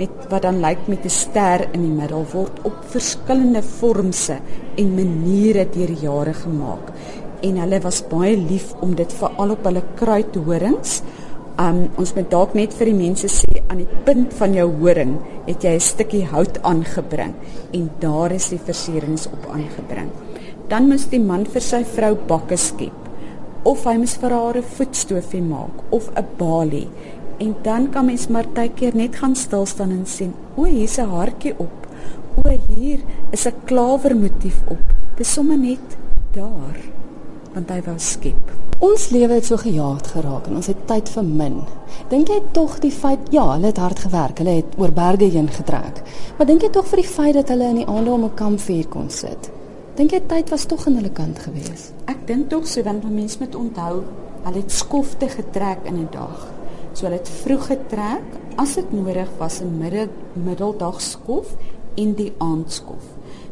met 0.00 0.28
wat 0.32 0.46
dan 0.48 0.60
lyk 0.64 0.88
met 0.88 1.04
'n 1.04 1.16
ster 1.22 1.68
in 1.72 1.82
die 1.86 1.96
middel 2.00 2.24
word 2.32 2.64
op 2.64 2.76
verskillende 2.96 3.62
vormse 3.62 4.36
en 4.76 4.94
maniere 4.94 5.66
deur 5.76 5.92
jare 6.02 6.34
gemaak. 6.34 6.92
En 7.42 7.56
hulle 7.56 7.80
was 7.80 8.02
baie 8.08 8.36
lief 8.36 8.74
om 8.80 8.94
dit 8.94 9.12
veral 9.12 9.50
op 9.50 9.64
hulle 9.64 9.82
kruithorings 9.96 11.02
Um 11.60 11.80
ons 12.00 12.14
moet 12.16 12.28
dalk 12.32 12.54
net 12.56 12.72
vir 12.78 12.88
die 12.88 12.96
mense 12.96 13.28
sê 13.28 13.60
aan 13.68 13.82
die 13.82 13.98
punt 14.06 14.32
van 14.38 14.54
jou 14.56 14.64
horing 14.80 15.18
het 15.48 15.64
jy 15.66 15.74
'n 15.76 15.88
stukkie 15.88 16.24
hout 16.24 16.56
aangebring 16.62 17.34
en 17.76 17.90
daar 18.00 18.32
is 18.32 18.48
die 18.48 18.62
versierings 18.68 19.26
op 19.26 19.50
aangebring. 19.52 20.08
Dan 20.68 20.88
moet 20.88 21.10
die 21.10 21.20
man 21.20 21.44
vir 21.44 21.60
sy 21.60 21.84
vrou 21.84 22.14
bakke 22.14 22.56
skep 22.56 22.96
of 23.64 23.84
hy 23.84 23.96
moet 23.98 24.16
vir 24.22 24.30
haar 24.30 24.56
'n 24.56 24.72
voetstofie 24.76 25.42
maak 25.42 25.76
of 25.90 26.08
'n 26.16 26.24
balie. 26.38 26.88
En 27.40 27.54
dan 27.62 27.90
kan 27.90 28.04
mens 28.04 28.26
maar 28.28 28.44
tydkeer 28.52 28.96
net 28.96 29.16
gaan 29.16 29.34
stil 29.36 29.66
staan 29.66 29.90
en 29.90 30.06
sien, 30.06 30.34
o, 30.54 30.64
hier's 30.64 30.98
'n 30.98 31.08
hartjie 31.08 31.54
op. 31.56 31.86
O, 32.36 32.42
hier 32.68 33.00
is 33.30 33.46
'n 33.46 33.54
klawermotief 33.64 34.60
op. 34.68 34.84
Dis 35.16 35.32
sommer 35.32 35.58
net 35.58 35.96
daar 36.32 36.76
want 37.54 37.70
hy 37.70 37.80
wou 37.82 37.98
skep. 37.98 38.50
Ons 38.78 39.08
lewe 39.08 39.32
het 39.32 39.44
so 39.44 39.56
gejaag 39.56 40.12
geraak 40.12 40.46
en 40.46 40.56
ons 40.60 40.66
het 40.66 40.86
tyd 40.86 41.08
vir 41.08 41.24
min. 41.24 41.56
Dink 42.08 42.28
jy 42.28 42.42
tog 42.52 42.78
die 42.78 42.92
feit 42.92 43.18
ja, 43.30 43.52
hulle 43.52 43.66
het 43.66 43.78
hard 43.78 43.98
gewerk, 43.98 44.38
hulle 44.38 44.50
het 44.50 44.76
oor 44.76 44.92
berge 44.92 45.24
heen 45.24 45.48
getrek. 45.48 46.02
Maar 46.38 46.46
dink 46.46 46.62
jy 46.62 46.70
tog 46.70 46.86
vir 46.86 46.96
die 46.96 47.08
feit 47.08 47.34
dat 47.34 47.48
hulle 47.48 47.64
in 47.64 47.82
die 47.82 47.86
aande 47.86 48.10
om 48.10 48.24
'n 48.24 48.34
kampvuur 48.34 48.86
kon 48.88 49.10
sit? 49.10 49.50
Dink 49.96 50.10
jy 50.10 50.20
tyd 50.26 50.50
was 50.50 50.64
tog 50.64 50.86
aan 50.86 50.94
hulle 50.94 51.10
kant 51.10 51.38
gewees? 51.38 51.92
Ek 52.06 52.26
dink 52.26 52.48
tog 52.48 52.66
so 52.66 52.82
want 52.82 53.10
mense 53.10 53.36
moet 53.40 53.54
onthou, 53.54 54.02
hulle 54.44 54.56
het 54.56 54.72
skofte 54.72 55.28
getrek 55.28 55.78
in 55.84 55.96
'n 55.96 56.08
dag. 56.10 56.59
So 57.00 57.06
hulle 57.08 57.16
het 57.16 57.28
vroeg 57.32 57.62
getrek 57.70 58.34
as 58.60 58.74
dit 58.76 58.90
nodig 58.92 59.28
was 59.38 59.62
'n 59.64 59.78
middag 59.80 60.10
middeldag 60.34 61.00
skof 61.00 61.56
en 61.96 62.12
die 62.14 62.32
aandskof. 62.38 63.04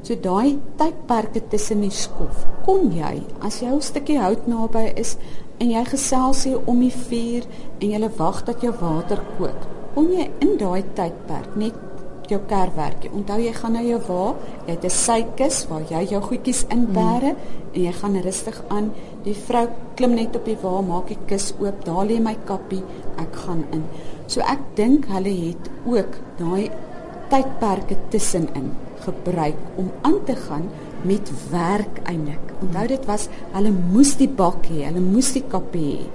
So 0.03 0.15
daai 0.21 0.59
tydperke 0.77 1.41
tussen 1.49 1.81
die 1.81 1.91
skof, 1.91 2.45
kon 2.67 2.93
jy 2.93 3.23
as 3.41 3.61
jou 3.61 3.81
stukkie 3.81 4.19
hout 4.21 4.47
naby 4.47 4.93
is 4.97 5.17
en 5.59 5.71
jy 5.71 5.85
gesels 5.85 6.45
hier 6.45 6.61
om 6.67 6.81
die 6.81 6.93
vuur 6.93 7.49
en 7.81 7.91
jy 7.91 8.11
wag 8.19 8.45
dat 8.45 8.61
jou 8.61 8.75
water 8.81 9.25
kook, 9.39 9.67
kon 9.95 10.13
jy 10.13 10.31
in 10.41 10.59
daai 10.59 10.85
tydperk 10.95 11.57
net 11.57 11.88
jou 12.33 12.41
kerwerkie. 12.49 13.11
Onthou 13.15 13.39
jy 13.43 13.53
gaan 13.57 13.73
na 13.77 13.83
jou 13.83 14.01
wa, 14.09 14.35
jy 14.67 14.75
het 14.75 14.85
'n 14.85 14.91
sykis 14.91 15.67
waar 15.69 15.83
jy 15.91 16.03
jou 16.11 16.23
goedjies 16.23 16.65
inbere 16.71 17.33
mm. 17.33 17.73
en 17.75 17.83
jy 17.83 17.93
gaan 17.93 18.21
rustig 18.23 18.63
aan. 18.69 18.93
Die 19.25 19.35
vrou 19.35 19.69
klim 19.95 20.15
net 20.15 20.37
op 20.37 20.45
die 20.45 20.59
wa, 20.63 20.81
maak 20.81 21.09
die 21.09 21.19
kus 21.27 21.55
oop, 21.59 21.85
daar 21.85 22.07
lê 22.07 22.21
my 22.21 22.37
kappie, 22.45 22.83
ek 23.19 23.37
gaan 23.37 23.65
in. 23.73 23.85
So 24.27 24.41
ek 24.41 24.61
dink 24.77 25.07
hulle 25.07 25.35
het 25.49 25.71
ook 25.87 26.19
daai 26.39 26.71
tydperke 27.31 27.97
tussenin 28.11 28.73
gebruik 29.05 29.57
om 29.77 29.91
aan 30.03 30.25
te 30.25 30.37
gaan 30.37 30.69
met 31.03 31.31
werk 31.51 32.01
eintlik. 32.05 32.53
Onthou 32.61 32.87
dit 32.87 33.05
was 33.07 33.29
hulle 33.53 33.73
moes 33.73 34.17
die 34.17 34.29
bak 34.29 34.67
hê, 34.67 34.85
hulle 34.89 35.01
moes 35.05 35.33
die 35.37 35.45
kappie 35.49 35.93
hê. 35.99 36.07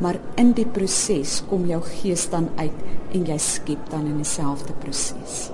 Maar 0.00 0.16
in 0.40 0.54
die 0.56 0.64
proses 0.64 1.42
kom 1.50 1.66
jou 1.68 1.80
gees 1.84 2.26
dan 2.32 2.48
uit 2.56 2.84
en 3.12 3.26
jy 3.26 3.38
skep 3.38 3.90
dan 3.92 4.06
in 4.08 4.20
dieselfde 4.22 4.72
proses. 4.80 5.50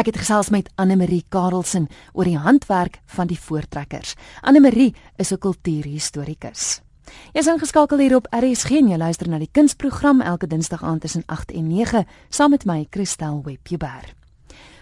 Ek 0.00 0.06
het 0.08 0.16
gesels 0.16 0.48
met 0.48 0.70
Anne 0.80 0.94
Marie 0.96 1.26
Karelsen 1.28 1.84
oor 2.16 2.24
die 2.24 2.38
handwerk 2.40 3.02
van 3.12 3.28
die 3.28 3.36
voortrekkers. 3.36 4.14
Anne 4.40 4.60
Marie 4.64 4.94
is 5.18 5.30
'n 5.30 5.38
kultuurhistorikus. 5.38 6.80
Jy 7.34 7.40
is 7.40 7.46
ingeskakel 7.46 7.98
hier 7.98 8.16
op 8.16 8.26
RSG 8.30 8.70
en 8.70 8.88
jy 8.88 8.96
luister 8.96 9.28
na 9.28 9.38
die 9.38 9.50
kunsprogram 9.52 10.20
elke 10.20 10.46
Dinsdag 10.46 10.82
aand 10.82 11.00
tussen 11.00 11.22
8 11.26 11.52
en 11.52 11.66
9 11.68 12.06
saam 12.30 12.50
met 12.50 12.64
my 12.64 12.86
Christel 12.90 13.42
Webber. 13.44 14.14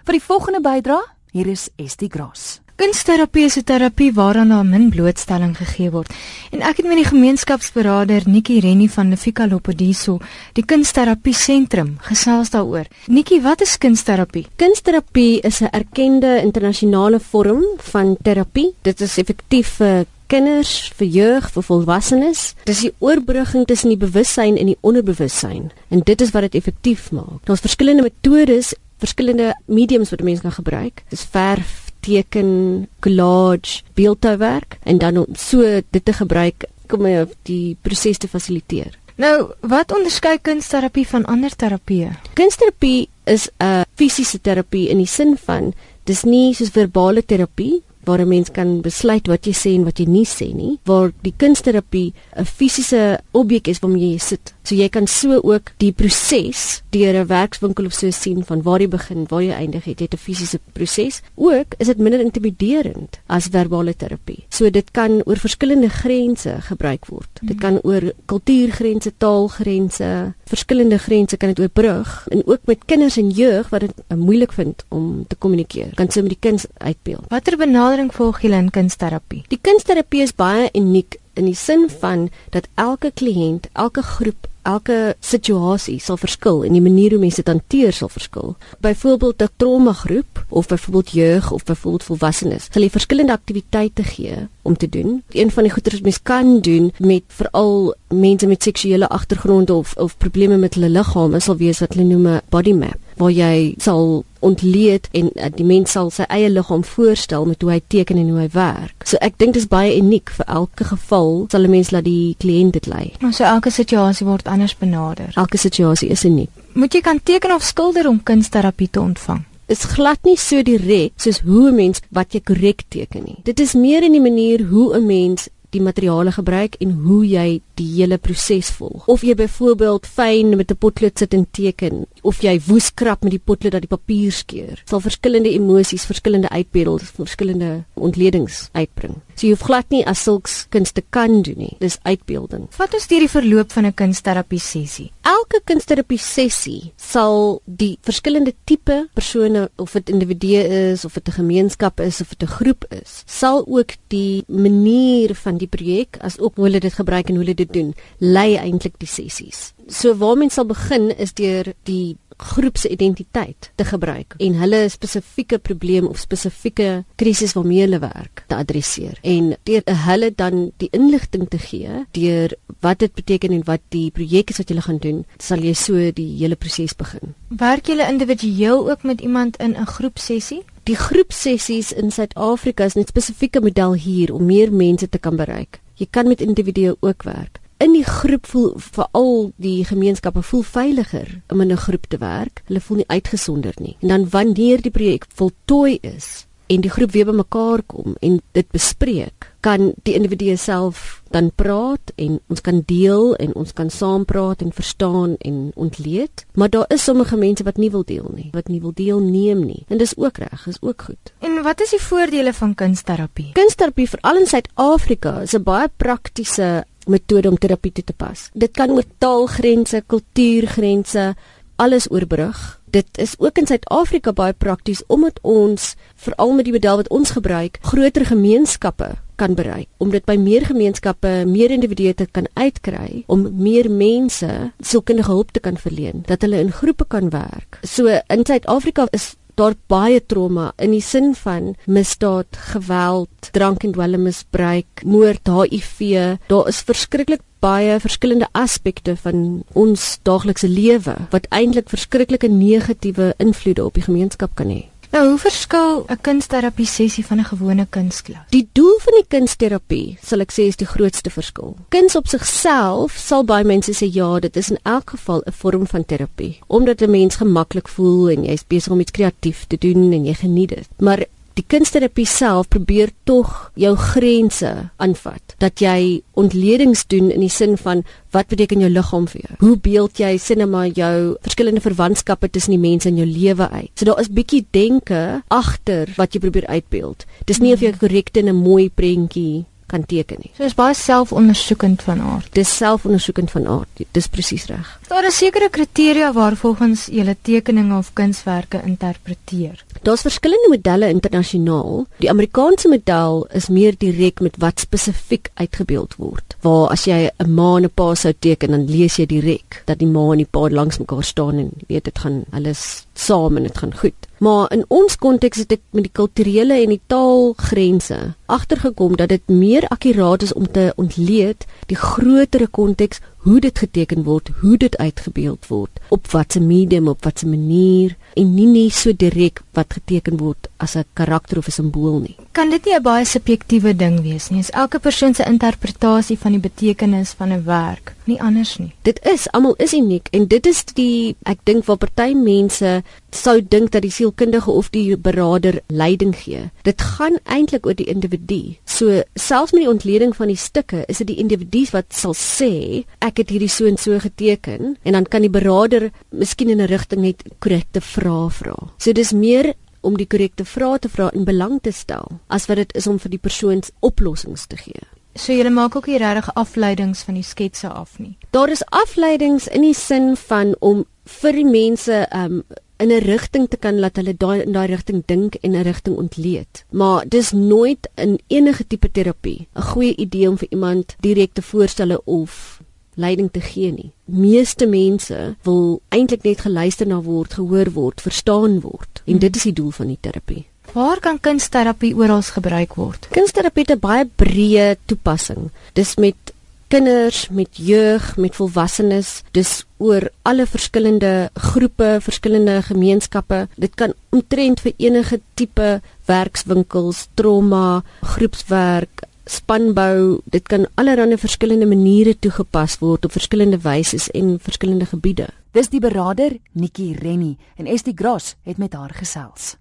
Vir 0.05 0.13
die 0.13 0.23
volgende 0.23 0.61
bydrae 0.61 1.03
Hier 1.33 1.47
is 1.47 1.69
Estie 1.77 2.09
Gras. 2.09 2.61
Kunsterapie 2.79 3.43
is 3.45 3.57
'n 3.57 3.65
terapie 3.65 4.13
waaraan 4.13 4.49
daar 4.49 4.65
min 4.65 4.91
blootstelling 4.91 5.57
gegee 5.57 5.91
word. 5.91 6.15
En 6.51 6.61
ek 6.61 6.77
het 6.77 6.87
met 6.87 6.97
die 6.97 7.11
gemeenskapsberader 7.11 8.23
Nikki 8.27 8.61
Rennie 8.61 8.91
van 8.91 9.09
Lefika 9.09 9.49
Lopodiso, 9.49 10.19
die 10.53 10.65
kunsterapie 10.65 11.35
sentrum, 11.35 11.97
gesels 11.99 12.51
daaroor. 12.51 12.87
Nikki, 13.07 13.41
wat 13.43 13.61
is 13.61 13.79
kunsterapie? 13.79 14.47
Kunsterapie 14.57 15.41
is 15.41 15.61
'n 15.61 15.69
erkende 15.73 16.41
internasionale 16.43 17.21
vorm 17.21 17.65
van 17.77 18.17
terapie. 18.23 18.75
Dit 18.83 19.01
is 19.01 19.19
effektief 19.19 19.69
vir 19.69 20.07
kinders, 20.27 20.93
vir 20.95 21.07
jeug, 21.07 21.51
vir 21.51 21.63
volwassenes. 21.63 22.55
Dit 22.65 22.75
is 22.75 22.81
die 22.81 22.95
oorbrugging 22.99 23.67
tussen 23.67 23.89
die 23.89 23.99
bewussyn 23.99 24.57
en 24.57 24.67
die 24.67 24.79
onderbewussyn. 24.81 25.71
En 25.89 26.01
dit 26.05 26.21
is 26.21 26.31
wat 26.31 26.43
dit 26.43 26.55
effektief 26.55 27.11
maak. 27.11 27.45
Daar's 27.45 27.61
verskillende 27.61 28.03
metodes 28.03 28.75
verskillende 28.99 29.55
mediums 29.67 30.11
wat 30.11 30.23
mense 30.23 30.43
kan 30.43 30.53
gebruik. 30.53 31.03
Dis 31.09 31.27
verf, 31.31 31.88
teken, 32.09 32.89
collage, 33.05 33.83
beeldhouwerk 33.95 34.79
en 34.83 34.99
dan 34.99 35.17
om 35.17 35.37
so 35.37 35.63
dit 35.91 36.05
te 36.05 36.13
gebruik 36.13 36.65
jy 36.89 37.21
op 37.21 37.35
die 37.45 37.77
proses 37.85 38.19
te 38.19 38.29
fasiliteer. 38.29 38.95
Nou, 39.19 39.51
wat 39.61 39.93
onderskei 39.93 40.39
kunsterapie 40.41 41.05
van 41.11 41.27
ander 41.29 41.53
terapieë? 41.53 42.15
Kunsterapie 42.39 43.09
is 43.27 43.49
'n 43.61 43.85
fisiese 43.99 44.41
terapie 44.41 44.89
in 44.89 44.99
die 44.99 45.07
sin 45.07 45.37
van 45.37 45.75
dis 46.05 46.23
nie 46.25 46.55
soos 46.55 46.71
verbale 46.71 47.23
terapie 47.23 47.83
waar 48.09 48.25
'n 48.25 48.29
mens 48.29 48.51
kan 48.51 48.81
besluit 48.81 49.27
wat 49.27 49.47
jy 49.47 49.53
sê 49.53 49.71
en 49.77 49.85
wat 49.85 49.99
jy 50.01 50.07
nie 50.09 50.25
sê 50.25 50.49
nie, 50.55 50.79
waar 50.85 51.13
die 51.23 51.35
kunsterapie 51.37 52.13
'n 52.37 52.45
fisiese 52.45 53.21
objek 53.33 53.69
is 53.69 53.81
waarmee 53.81 54.13
jy 54.13 54.19
sit. 54.19 54.55
So 54.69 54.75
jy 54.75 54.89
kan 54.89 55.07
so 55.07 55.41
ook 55.43 55.73
die 55.81 55.93
proses 55.93 56.83
deur 56.91 57.15
'n 57.17 57.27
werkswinkel 57.27 57.87
of 57.87 57.95
so 57.95 58.11
sien 58.11 58.45
van 58.45 58.63
waar 58.63 58.81
jy 58.81 58.89
begin, 58.89 59.27
waar 59.29 59.43
jy 59.43 59.53
eindig 59.53 59.85
het, 59.85 60.01
het 60.01 60.15
'n 60.15 60.17
fisiese 60.17 60.61
proses. 60.73 61.23
Ook 61.37 61.75
is 61.79 61.87
dit 61.87 61.99
minder 61.99 62.21
intimiderend 62.21 63.19
as 63.27 63.49
verbale 63.49 63.97
terapie. 63.97 64.45
So 64.49 64.71
dit 64.71 64.91
kan 64.91 65.23
oor 65.25 65.37
verskillende 65.37 65.89
grense 65.89 66.57
gebruik 66.61 67.07
word. 67.07 67.29
Mm. 67.41 67.49
Dit 67.49 67.57
mhm. 67.57 67.65
kan 67.65 67.81
oor 67.83 68.13
kultuurgrense, 68.27 69.13
taalgrense, 69.19 70.35
verskillende 70.45 70.99
grense 70.99 71.37
kan 71.37 71.49
dit 71.49 71.61
oorbrug 71.61 72.27
en 72.31 72.47
ook 72.47 72.61
met 72.65 72.85
kinders 72.85 73.17
en 73.17 73.31
jeug 73.31 73.69
wat 73.69 73.81
dit 73.81 73.93
moeilik 74.17 74.53
vind 74.53 74.85
om 74.89 75.25
te 75.27 75.37
kommunikeer. 75.37 75.95
Kan 75.95 76.11
so 76.11 76.21
met 76.21 76.31
die 76.31 76.41
kind 76.41 76.67
uitbeeld. 76.77 77.25
Watter 77.29 77.57
benadering 77.57 77.98
volg 78.07 78.43
julle 78.43 78.57
in 78.57 78.71
kunsterapie? 78.71 79.45
Die 79.49 79.59
kunsterapie 79.63 80.23
is 80.23 80.35
baie 80.35 80.69
uniek 80.75 81.19
in 81.35 81.45
die 81.45 81.57
sin 81.59 81.89
van 82.01 82.29
dat 82.51 82.69
elke 82.75 83.11
kliënt, 83.15 83.69
elke 83.73 84.03
groep 84.03 84.47
elke 84.69 85.15
situasie 85.25 85.97
sal 86.03 86.19
verskil 86.21 86.65
en 86.67 86.75
die 86.77 86.83
manier 86.85 87.15
hoe 87.15 87.23
mense 87.23 87.41
dit 87.41 87.49
hanteer 87.49 87.95
sal 87.97 88.11
verskil. 88.13 88.57
Byvoorbeeld 88.85 89.43
'n 89.43 89.49
trauma 89.57 89.93
groep 89.93 90.45
of 90.49 90.69
byvoorbeeld 90.69 91.11
jeug 91.11 91.51
of 91.51 91.65
byvoorbeeld 91.65 92.09
volwassenes, 92.11 92.69
sal 92.73 92.83
jy 92.83 92.91
verskillende 92.91 93.33
aktiwiteite 93.33 94.05
gee 94.05 94.49
om 94.63 94.77
te 94.77 94.89
doen. 94.89 95.23
Een 95.33 95.51
van 95.51 95.63
die 95.63 95.73
goeie 95.73 95.91
wat 95.93 96.03
mens 96.03 96.23
kan 96.23 96.61
doen 96.61 96.93
met 96.99 97.23
veral 97.27 97.95
mense 98.09 98.47
met 98.47 98.63
seksuele 98.63 99.09
agtergronde 99.09 99.75
of 99.75 99.95
of 99.97 100.17
probleme 100.17 100.57
met 100.57 100.75
hulle 100.75 100.89
liggame 100.89 101.41
sal 101.41 101.57
wees 101.57 101.79
wat 101.79 101.95
hulle 101.95 102.09
noem 102.09 102.27
'n 102.27 102.41
body 102.49 102.73
map 102.73 103.08
waar 103.19 103.31
jy 103.31 103.75
sal 103.83 104.25
ontleed 104.41 105.09
en 105.13 105.31
uh, 105.35 105.51
die 105.55 105.67
mens 105.67 105.93
sal 105.93 106.11
sy 106.15 106.23
eie 106.29 106.49
liggaam 106.51 106.85
voorstel 106.85 107.45
met 107.45 107.63
hoe 107.63 107.73
hy 107.73 107.81
teken 107.87 108.21
en 108.21 108.31
hoe 108.31 108.41
hy 108.45 108.49
werk. 108.55 109.05
So 109.05 109.19
ek 109.21 109.39
dink 109.39 109.57
dit 109.57 109.63
is 109.63 109.69
baie 109.69 109.97
uniek 109.99 110.31
vir 110.31 110.47
elke 110.47 110.85
geval 110.85 111.47
sal 111.51 111.67
'n 111.67 111.71
mens 111.71 111.91
laat 111.91 112.05
die 112.05 112.37
kliënt 112.39 112.73
dit 112.79 112.87
lei. 112.87 113.13
Maar 113.21 113.33
so 113.33 113.45
elke 113.45 113.71
situasie 113.71 114.27
word 114.27 114.49
anders 114.49 114.77
benader. 114.77 115.33
Elke 115.35 115.59
situasie 115.59 116.09
is 116.09 116.25
uniek. 116.25 116.51
Moet 116.73 116.95
jy 116.95 117.01
kan 117.01 117.21
teken 117.23 117.55
of 117.55 117.63
skilder 117.63 118.09
om 118.09 118.23
kunsterapie 118.23 118.91
te 118.91 119.01
ontvang? 119.01 119.45
is 119.69 119.85
glad 119.85 120.19
nie 120.25 120.37
so 120.41 120.63
direk 120.65 121.13
soos 121.21 121.43
hoe 121.45 121.69
'n 121.69 121.75
mens 121.75 122.01
wat 122.11 122.33
jy 122.33 122.41
korrek 122.41 122.83
teken 122.89 123.25
nie. 123.25 123.39
Dit 123.45 123.61
is 123.61 123.75
meer 123.75 124.03
in 124.03 124.13
die 124.13 124.21
manier 124.21 124.65
hoe 124.65 124.97
'n 124.97 125.07
mens 125.07 125.49
die 125.71 125.83
materiale 125.85 126.33
gebruik 126.33 126.79
en 126.81 126.93
hoe 127.05 127.27
jy 127.29 127.61
die 127.75 127.89
hele 127.99 128.19
proses 128.19 128.71
volg. 128.71 129.07
Of 129.07 129.23
jy 129.23 129.35
byvoorbeeld 129.35 130.07
fyn 130.07 130.57
met 130.57 130.71
'n 130.71 130.77
potlood 130.77 131.19
sit 131.19 131.35
en 131.35 131.47
teken 131.51 132.07
of 132.23 132.43
jy 132.43 132.59
woes 132.67 132.91
krap 132.95 133.23
met 133.23 133.31
die 133.31 133.43
potlood 133.43 133.73
dat 133.73 133.85
die 133.85 133.91
papier 133.91 134.33
skeur. 134.33 134.83
Sal 134.85 135.01
verskillende 135.01 135.51
emosies, 135.51 136.07
verskillende 136.09 136.49
uitbeeldings, 136.49 137.11
verskillende 137.17 137.85
ontledings 137.95 138.69
uitbring. 138.73 139.21
So 139.39 139.47
jy 139.47 139.55
hoef 139.55 139.67
glad 139.69 139.91
nie 139.95 140.03
as 140.07 140.25
sulks 140.27 140.67
kunste 140.75 141.05
kan 141.15 141.43
doen 141.47 141.61
nie. 141.63 141.77
Dis 141.79 141.99
uitbeelding. 142.03 142.67
Wat 142.79 142.95
is 142.95 143.07
die 143.07 143.29
verloop 143.29 143.73
van 143.73 143.87
'n 143.87 143.95
kunsterapie 143.95 144.59
sessie? 144.59 145.13
Elke 145.23 145.61
kunsterapie 145.65 146.19
sessie 146.19 146.93
sal 146.97 147.61
die 147.65 147.99
verskillende 148.03 148.55
tipe 148.65 149.09
persone 149.15 149.69
of 149.77 149.93
dit 149.93 150.11
individue 150.11 150.63
is 150.93 151.05
of 151.05 151.15
dit 151.15 151.29
'n 151.29 151.33
gemeenskap 151.33 152.01
is 152.01 152.21
of 152.21 152.29
dit 152.29 152.43
'n 152.43 152.53
groep 152.53 152.85
is, 152.91 153.23
sal 153.27 153.65
ook 153.67 153.95
die 154.09 154.45
manier 154.49 155.35
van 155.35 155.59
die 155.59 155.69
projek 155.69 156.17
as 156.21 156.39
ook 156.39 156.57
hoe 156.57 156.65
hulle 156.65 156.81
dit 156.81 156.93
gebruik 156.93 157.29
en 157.29 157.35
hoe 157.35 157.45
hulle 157.45 157.55
dit 157.55 157.73
doen, 157.73 157.95
lei 158.19 158.57
eintlik 158.57 158.99
die 158.99 159.09
sessies. 159.09 159.73
So 159.89 160.15
waar 160.21 160.37
mens 160.37 160.55
sal 160.55 160.67
begin 160.69 161.09
is 161.17 161.33
deur 161.33 161.73
die 161.89 162.17
groep 162.39 162.77
se 162.79 162.89
identiteit 162.89 163.71
te 163.75 163.85
gebruik 163.85 164.35
en 164.39 164.55
hulle 164.61 164.85
spesifieke 164.89 165.59
probleem 165.59 166.07
of 166.07 166.21
spesifieke 166.23 167.05
krisis 167.19 167.53
waarmee 167.57 167.81
hulle 167.81 167.99
werk 167.99 168.45
te 168.47 168.55
adresseer 168.55 169.19
en 169.23 169.57
deur 169.67 169.83
hulle 170.07 170.31
dan 170.35 170.69
die 170.77 170.91
inligting 170.95 171.49
te 171.51 171.59
gee 171.59 172.05
deur 172.15 172.55
wat 172.85 173.03
dit 173.03 173.15
beteken 173.15 173.57
en 173.57 173.67
wat 173.67 173.83
die 173.95 174.11
projek 174.15 174.53
is 174.55 174.63
wat 174.63 174.71
jy 174.71 174.87
gaan 174.87 175.03
doen 175.03 175.25
sal 175.43 175.65
jy 175.67 175.75
so 175.75 176.13
die 176.15 176.31
hele 176.39 176.57
proses 176.57 176.95
begin. 176.95 177.35
Werk 177.49 177.89
jy 177.91 177.99
individueel 178.07 178.91
ook 178.91 179.03
met 179.03 179.21
iemand 179.21 179.57
in 179.57 179.75
'n 179.75 179.87
groepsessie? 179.87 180.63
Die 180.85 180.97
groepsessies 180.97 181.93
in 181.93 182.11
Suid-Afrika 182.11 182.85
is 182.85 182.95
'n 182.97 183.07
spesifieke 183.07 183.61
model 183.61 183.95
hier 183.95 184.35
om 184.35 184.47
meer 184.47 184.73
mense 184.73 185.09
te 185.09 185.19
kan 185.19 185.37
bereik. 185.37 185.81
Jy 185.95 186.07
kan 186.11 186.29
met 186.29 186.41
individue 186.41 186.97
ook 187.01 187.23
werk 187.23 187.61
in 187.79 187.93
die 187.95 188.05
groep 188.05 188.47
voel 188.47 188.73
veral 188.77 189.53
die 189.57 189.85
gemeenskappe 189.87 190.43
voel 190.43 190.63
veiliger 190.63 191.41
om 191.49 191.61
in 191.61 191.73
'n 191.73 191.85
groep 191.87 192.07
te 192.07 192.19
werk. 192.19 192.63
Hulle 192.67 192.81
voel 192.81 192.97
nie 192.97 193.09
uitgesonder 193.09 193.75
nie. 193.79 193.97
En 194.01 194.09
dan 194.09 194.29
wanneer 194.29 194.83
die 194.83 194.91
projek 194.91 195.27
voltooi 195.35 195.99
is 196.01 196.47
en 196.69 196.81
die 196.81 196.91
groep 196.91 197.11
weer 197.11 197.25
bymekaar 197.25 197.83
kom 197.87 198.15
en 198.21 198.41
dit 198.53 198.71
bespreek, 198.71 199.49
kan 199.65 199.93
die 200.07 200.15
individu 200.15 200.57
self 200.57 201.23
dan 201.33 201.51
praat 201.55 202.13
en 202.17 202.41
ons 202.49 202.61
kan 202.65 202.83
deel 202.87 203.35
en 203.37 203.55
ons 203.55 203.73
kan 203.73 203.91
saam 203.91 204.25
praat 204.25 204.63
en 204.65 204.73
verstaan 204.73 205.37
en 205.39 205.71
ontleed. 205.75 206.45
Maar 206.55 206.71
daar 206.71 206.85
is 206.89 207.05
sommige 207.05 207.37
mense 207.37 207.65
wat 207.65 207.77
nie 207.77 207.91
wil 207.91 208.05
deel 208.05 208.29
nie, 208.35 208.49
wat 208.53 208.69
nie 208.69 208.81
wil 208.81 208.93
deelneem 208.93 209.65
nie. 209.65 209.85
En 209.89 209.99
dis 209.99 210.17
ook 210.17 210.39
reg, 210.45 210.67
is 210.67 210.81
ook 210.81 211.03
goed. 211.03 211.33
En 211.39 211.63
wat 211.63 211.81
is 211.81 211.91
die 211.91 212.03
voordele 212.03 212.53
van 212.53 212.75
kunsterapie? 212.75 213.51
Kunsterapie 213.53 214.09
veral 214.09 214.37
in 214.37 214.47
Suid-Afrika 214.47 215.41
is 215.41 215.55
'n 215.55 215.63
baie 215.63 215.91
praktiese 215.97 216.85
metode 217.09 217.49
om 217.49 217.59
terapie 217.59 217.93
toe 217.93 218.05
te 218.05 218.17
pas. 218.17 218.49
Dit 218.55 218.77
kan 218.77 218.91
oor 218.95 219.07
taalgrense, 219.19 220.03
kultuurgrense, 220.07 221.35
alles 221.79 222.11
oorbrug. 222.11 222.81
Dit 222.91 223.19
is 223.21 223.35
ook 223.39 223.59
in 223.59 223.67
Suid-Afrika 223.67 224.33
baie 224.33 224.53
prakties 224.53 225.03
omdat 225.07 225.39
ons 225.43 225.95
veral 226.17 226.53
met 226.57 226.67
die 226.67 226.75
model 226.75 227.03
wat 227.03 227.11
ons 227.15 227.31
gebruik, 227.37 227.79
groter 227.83 228.27
gemeenskappe 228.27 229.15
kan 229.39 229.55
bereik 229.55 229.87
om 230.03 230.11
dit 230.11 230.25
by 230.27 230.35
meer 230.41 230.67
gemeenskappe, 230.67 231.31
meer 231.47 231.71
individue 231.71 232.15
te 232.19 232.27
kan 232.27 232.49
uitkry 232.59 233.23
om 233.31 233.47
meer 233.63 233.87
mense 233.91 234.49
sielkundige 234.83 235.31
hulp 235.31 235.53
te 235.55 235.63
kan 235.63 235.79
verleen, 235.79 236.25
dat 236.27 236.43
hulle 236.43 236.59
in 236.65 236.75
groepe 236.75 237.07
kan 237.07 237.31
werk. 237.31 237.79
So 237.87 238.11
in 238.11 238.43
Suid-Afrika 238.43 239.07
is 239.15 239.37
daar 239.59 239.75
baie 239.91 240.21
trauma 240.23 240.71
in 240.79 240.95
die 240.95 241.03
sin 241.03 241.33
van 241.35 241.75
misdaad, 241.87 242.59
geweld, 242.73 243.51
drank 243.53 243.85
en 243.85 243.95
dwelmmisbruik, 243.97 245.03
moord, 245.05 245.51
HIV. 245.51 246.39
Daar 246.47 246.69
is 246.71 246.83
verskriklik 246.87 247.43
baie 247.59 247.99
verskillende 247.99 248.47
aspekte 248.55 249.17
van 249.19 249.65
ons 249.75 250.19
daaglikse 250.23 250.69
lewe 250.71 251.17
wat 251.33 251.49
eintlik 251.51 251.91
verskriklike 251.91 252.51
negatiewe 252.53 253.33
invloede 253.43 253.85
op 253.85 253.99
die 253.99 254.07
gemeenskap 254.07 254.55
kan 254.55 254.71
hê. 254.71 254.85
Nou, 255.19 255.31
hoe 255.31 255.39
verskil 255.39 256.05
'n 256.07 256.21
kunsterapie 256.21 256.87
sessie 256.87 257.27
van 257.27 257.39
'n 257.39 257.45
gewone 257.45 257.87
kunstklas? 257.91 258.47
Die 258.49 258.69
doel 258.73 258.99
van 259.03 259.15
die 259.15 259.25
kunsterapie, 259.29 260.19
sal 260.23 260.41
ek 260.41 260.53
sê, 260.53 260.63
is 260.71 260.77
die 260.77 260.87
grootste 260.87 261.31
verskil. 261.31 261.77
Kuns 261.89 262.15
op 262.15 262.29
sigself 262.29 263.17
sal 263.19 263.45
baie 263.45 263.65
mense 263.65 263.93
sê 263.93 264.07
ja, 264.13 264.39
dit 264.39 264.57
is 264.57 264.71
in 264.71 264.79
elk 264.83 265.11
geval 265.11 265.43
'n 265.47 265.53
vorm 265.53 265.87
van 265.87 266.05
terapie, 266.05 266.59
omdat 266.67 267.01
'n 267.03 267.11
mens 267.11 267.37
gemaklik 267.37 267.89
voel 267.89 268.31
en 268.31 268.45
jy's 268.45 268.67
besig 268.67 268.93
om 268.93 269.01
iets 269.01 269.11
kreatief 269.11 269.65
te 269.67 269.77
doen 269.79 270.13
en 270.13 270.25
jy 270.25 270.35
geniet 270.35 270.69
dit. 270.69 270.89
Maar 270.99 271.27
die 271.59 271.67
kunsterapie 271.67 272.27
self 272.29 272.69
probeer 272.71 273.11
tog 273.27 273.71
jou 273.79 273.95
grense 273.99 274.71
aanvat. 275.03 275.57
Dat 275.63 275.83
jy 275.83 276.23
ontledings 276.39 277.05
doen 277.11 277.33
in 277.35 277.43
die 277.43 277.53
sin 277.53 277.77
van 277.81 278.05
wat 278.35 278.51
beteken 278.53 278.85
jou 278.85 278.91
liggaam 278.93 279.27
vir 279.31 279.43
jou? 279.43 279.57
Hoe 279.65 279.77
beeld 279.83 280.21
jy 280.23 280.37
sinema 280.43 280.87
jou 280.87 281.37
verskillende 281.47 281.83
verwantskappe 281.83 282.51
tussen 282.53 282.77
die 282.77 282.83
mense 282.83 283.11
in 283.11 283.19
jou 283.19 283.27
lewe 283.27 283.69
uit? 283.71 283.91
So 283.95 284.07
daar 284.09 284.23
is 284.23 284.31
bietjie 284.31 284.65
denke 284.77 285.43
agter 285.49 286.13
wat 286.17 286.35
jy 286.35 286.45
probeer 286.45 286.69
uitbeeld. 286.69 287.27
Dis 287.51 287.63
nie 287.65 287.75
of 287.75 287.83
jy 287.83 287.93
korrek 287.99 288.31
in 288.37 288.49
'n 288.49 288.63
mooi 288.63 288.91
prentjie 288.91 289.67
kan 289.89 290.05
teken 290.07 290.43
nie. 290.45 290.53
So 290.57 290.65
is 290.69 290.77
baie 290.79 290.95
selfondersoekend 290.95 292.03
van 292.07 292.21
aard. 292.21 292.49
Dis 292.57 292.71
selfondersoekend 292.77 293.51
van 293.51 293.67
aard. 293.67 294.05
Dis 294.13 294.29
presies 294.29 294.67
reg. 294.71 294.89
Daar 295.09 295.25
is 295.25 295.39
sekere 295.41 295.71
kriteria 295.73 296.33
waarvolgens 296.37 297.07
jy 297.09 297.25
tekeninge 297.43 297.97
of 297.97 298.13
kunswerke 298.13 298.83
interpreteer. 298.85 299.85
Daar's 300.03 300.23
verskillende 300.27 300.69
modelle 300.69 301.09
internasionaal. 301.09 302.07
Die 302.23 302.31
Amerikaanse 302.31 302.89
model 302.89 303.47
is 303.57 303.69
meer 303.69 303.97
direk 303.99 304.41
met 304.41 304.57
wat 304.63 304.81
spesifiek 304.81 305.51
uitgebeeld 305.55 306.15
word. 306.19 306.57
Waar 306.63 306.93
as 306.93 307.07
jy 307.07 307.31
'n 307.39 307.55
ma 307.55 307.77
en 307.77 307.85
'n 307.85 307.91
pa 307.95 308.15
sou 308.15 308.33
teken, 308.39 308.71
dan 308.71 308.87
lees 308.87 309.17
jy 309.17 309.27
direk 309.27 309.83
dat 309.87 309.99
die 309.99 310.07
ma 310.07 310.33
en 310.33 310.39
die 310.39 310.51
pa 310.51 310.69
langs 310.69 310.99
mekaar 310.99 311.25
staan 311.25 311.59
en 311.59 311.71
weet 311.89 312.05
dit 312.05 312.19
gaan 312.19 312.45
alles 312.53 313.07
saam 313.19 313.57
en 313.57 313.67
dit 313.67 313.79
gaan 313.79 313.95
goed. 313.99 314.27
Maar 314.39 314.73
in 314.73 314.85
ons 314.89 315.17
konteks 315.19 315.59
het 315.65 315.73
ek 315.75 315.83
met 315.91 316.07
die 316.07 316.15
kulturele 316.15 316.77
en 316.79 316.93
die 316.95 317.01
taalgrense 317.11 318.19
agtergekom 318.47 319.17
dat 319.19 319.33
dit 319.35 319.51
meer 319.51 319.87
akkuraat 319.91 320.47
is 320.47 320.55
om 320.55 320.71
te 320.71 320.93
ontleed 320.97 321.67
die 321.91 321.99
grotere 321.99 322.69
konteks 322.71 323.21
hoe 323.47 323.61
dit 323.61 323.79
geteken 323.79 324.25
word, 324.27 324.51
hoe 324.61 324.77
dit 324.77 324.97
uitgebeeld 324.97 325.67
word, 325.67 326.01
op 326.09 326.27
watter 326.33 326.63
medium, 326.63 327.09
op 327.09 327.25
watter 327.25 327.49
manier 327.49 328.17
en 328.35 328.55
nie 328.55 328.67
net 328.67 328.95
so 328.95 329.13
direk 329.13 329.63
wat 329.77 329.95
geteken 329.99 330.39
word 330.43 330.69
as 330.79 330.97
'n 330.97 331.05
karakter 331.15 331.59
of 331.59 331.69
'n 331.69 331.71
simbool 331.79 332.19
nie. 332.21 332.37
Kan 332.53 332.71
dit 332.71 332.85
nie 332.85 332.95
'n 332.95 333.03
baie 333.03 333.25
subjektiewe 333.25 333.97
ding 333.97 334.21
wees 334.23 334.51
nie? 334.51 334.59
Is 334.61 334.71
elke 334.71 334.99
persoon 334.99 335.35
se 335.35 335.45
interpretasie 335.45 336.39
van 336.39 336.53
die 336.53 336.61
betekenis 336.61 337.31
van 337.31 337.53
'n 337.53 337.65
werk 337.65 338.15
nie 338.25 338.41
anders 338.43 338.79
nie? 338.79 338.93
Dit 339.03 339.21
is 339.25 339.51
almal 339.51 339.75
is 339.79 339.93
uniek 339.93 340.29
en 340.31 340.47
dit 340.47 340.67
is 340.67 340.85
die 340.85 341.37
ek 341.43 341.59
dink 341.65 341.85
waar 341.85 341.97
party 341.97 342.35
mense 342.35 343.03
sou 343.31 343.61
dink 343.61 343.91
dat 343.91 344.03
die 344.03 344.11
sielkundige 344.11 344.71
of 344.71 344.91
die 344.91 345.17
beraader 345.17 345.81
leiding 345.87 346.37
gee. 346.37 346.71
Dit 346.83 347.03
gaan 347.03 347.39
eintlik 347.45 347.87
oor 347.87 347.95
die 347.95 348.09
individu. 348.09 348.77
So 348.85 349.23
selfs 349.35 349.73
met 349.73 349.83
die 349.83 349.91
ontleding 349.91 350.37
van 350.37 350.47
die 350.47 350.57
stukke, 350.57 351.05
is 351.09 351.19
dit 351.19 351.27
die 351.27 351.37
individu 351.37 351.87
wat 351.93 352.05
sal 352.09 352.35
sê 352.35 353.05
ek 353.29 353.43
het 353.43 353.53
hierdie 353.55 353.73
so 353.73 353.89
en 353.89 353.99
so 354.01 354.19
geteken 354.19 354.97
en 355.03 355.13
dan 355.13 355.27
kan 355.29 355.45
die 355.45 355.53
beraader 355.53 356.11
miskien 356.31 356.71
in 356.71 356.81
'n 356.81 356.89
rigting 356.89 357.23
net 357.23 357.43
korrekte 357.59 358.01
vrae 358.01 358.51
vra. 358.51 358.77
So 358.99 359.13
dis 359.13 359.33
meer 359.33 359.75
om 360.01 360.17
die 360.17 360.27
korrekte 360.27 360.65
vrae 360.65 360.99
te 360.99 361.09
vra 361.09 361.31
en 361.35 361.45
belang 361.45 361.81
te 361.83 361.93
stel 361.93 362.41
as 362.49 362.67
wat 362.67 362.77
dit 362.77 362.97
is 362.97 363.07
om 363.07 363.19
vir 363.19 363.31
die 363.31 363.45
persoon 363.47 363.83
oplossings 364.01 364.67
te 364.67 364.77
gee. 364.77 365.03
So 365.35 365.53
jy 365.53 365.71
maak 365.71 365.97
ook 365.97 366.07
nie 366.07 366.19
regtig 366.19 366.51
afleidings 366.55 367.23
van 367.23 367.35
die 367.35 367.47
sketse 367.47 367.89
af 367.89 368.19
nie. 368.19 368.37
Daar 368.51 368.71
is 368.71 368.83
afleidings 368.91 369.69
in 369.69 369.83
die 369.83 369.95
sin 369.95 370.37
van 370.37 370.75
om 370.81 371.05
vir 371.25 371.53
die 371.53 371.69
mense 371.69 372.27
um 372.35 372.63
in 372.99 373.13
'n 373.13 373.23
rigting 373.23 373.69
te 373.69 373.77
kan 373.77 374.01
laat 374.01 374.17
hulle 374.17 374.35
daai 374.37 374.63
in 374.63 374.73
daai 374.73 374.87
rigting 374.87 375.23
dink 375.27 375.55
en 375.55 375.77
'n 375.77 375.83
rigting 375.83 376.17
ontleed. 376.17 376.85
Maar 376.91 377.29
dis 377.29 377.53
nooit 377.53 378.09
in 378.15 378.39
enige 378.47 378.87
tipe 378.87 379.11
terapie 379.11 379.69
'n 379.77 379.83
goeie 379.83 380.17
idee 380.17 380.49
om 380.49 380.59
vir 380.59 380.69
iemand 380.71 381.17
direk 381.21 381.53
te 381.53 381.63
voorstel 381.63 382.21
of 382.25 382.78
leiding 383.19 383.51
te 383.53 383.61
gee 383.61 383.93
nie. 383.93 384.11
Meeste 384.25 384.87
mense 384.87 385.57
wil 385.67 386.01
eintlik 386.15 386.47
net 386.47 386.65
geluister 386.65 387.07
na 387.07 387.21
word, 387.25 387.59
gehoor 387.59 387.93
word, 387.93 388.23
verstaan 388.25 388.81
word. 388.85 389.23
En 389.27 389.39
dit 389.43 389.57
is 389.57 389.69
die 389.69 389.77
doel 389.77 389.91
van 389.91 390.13
die 390.15 390.21
terapie. 390.21 390.65
Waar 390.95 391.21
kan 391.21 391.41
kunsterapie 391.41 392.15
oral 392.17 392.43
gebruik 392.43 392.95
word? 392.97 393.29
Kunsterapie 393.35 393.85
het 393.87 393.97
'n 393.97 394.01
baie 394.01 394.25
breë 394.25 394.97
toepassing. 395.05 395.71
Dis 395.93 396.17
met 396.17 396.55
kinders, 396.89 397.49
met 397.49 397.69
jeug, 397.77 398.37
met 398.37 398.57
volwassenes, 398.57 399.43
dis 399.53 399.85
oor 399.97 400.29
alle 400.43 400.67
verskillende 400.67 401.51
groepe, 401.55 402.17
verskillende 402.25 402.83
gemeenskappe. 402.83 403.67
Dit 403.77 403.95
kan 403.95 404.15
omtrent 404.33 404.81
vir 404.81 404.95
enige 404.97 405.41
tipe 405.55 406.01
werkswinkels, 406.29 407.27
trauma, 407.35 408.03
groepswerk, 408.23 409.18
spanbou, 409.49 410.41
dit 410.45 410.69
kan 410.69 410.87
allerlei 410.95 411.39
verskillende 411.41 411.87
maniere 411.87 412.37
toegepas 412.39 412.99
word 413.01 413.25
op 413.25 413.33
verskillende 413.33 413.81
wyse 413.83 414.21
en 414.33 414.59
verskillende 414.61 415.07
gebiede. 415.07 415.49
Dis 415.73 415.89
die 415.89 416.01
beraader 416.01 416.59
Nikki 416.73 417.15
Rennie 417.17 417.57
en 417.77 417.87
Estie 417.87 418.15
Gross 418.17 418.57
het 418.63 418.79
met 418.79 418.93
haar 418.93 419.15
gesels. 419.15 419.77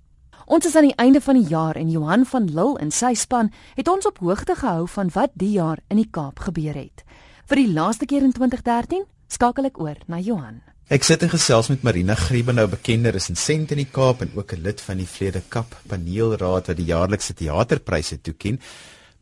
Ons 0.46 0.66
is 0.66 0.76
aan 0.80 0.88
die 0.88 0.96
einde 0.96 1.20
van 1.22 1.36
die 1.36 1.50
jaar 1.52 1.76
en 1.76 1.90
Johan 1.92 2.24
van 2.26 2.48
Lille 2.48 2.80
en 2.80 2.92
sy 2.92 3.14
span 3.20 3.52
het 3.76 3.90
ons 3.92 4.08
op 4.08 4.22
hoogte 4.24 4.56
gehou 4.56 4.88
van 4.88 5.12
wat 5.14 5.36
die 5.36 5.52
jaar 5.58 5.82
in 5.92 6.00
die 6.00 6.08
Kaap 6.12 6.40
gebeur 6.40 6.78
het. 6.80 7.04
Vir 7.48 7.60
die 7.60 7.74
laaste 7.74 8.08
keer 8.08 8.24
in 8.24 8.32
2013 8.32 9.04
skakel 9.28 9.68
ek 9.68 9.80
oor 9.84 10.00
na 10.08 10.22
Johan. 10.24 10.62
Ek 10.88 11.04
sit 11.04 11.20
en 11.20 11.34
gesels 11.34 11.68
met 11.68 11.82
Marina 11.84 12.16
Griebenhou, 12.16 12.70
bekende 12.72 13.12
resensent 13.12 13.74
in 13.76 13.82
die 13.82 13.90
Kaap 13.92 14.22
en 14.24 14.32
ook 14.36 14.54
'n 14.56 14.64
lid 14.64 14.80
van 14.82 14.98
die 14.98 15.08
Vrede 15.08 15.42
Kap 15.50 15.76
paneelraad 15.88 16.68
wat 16.68 16.78
die 16.78 16.88
jaarlikse 16.88 17.34
teaterpryse 17.34 18.22
toeken. 18.22 18.60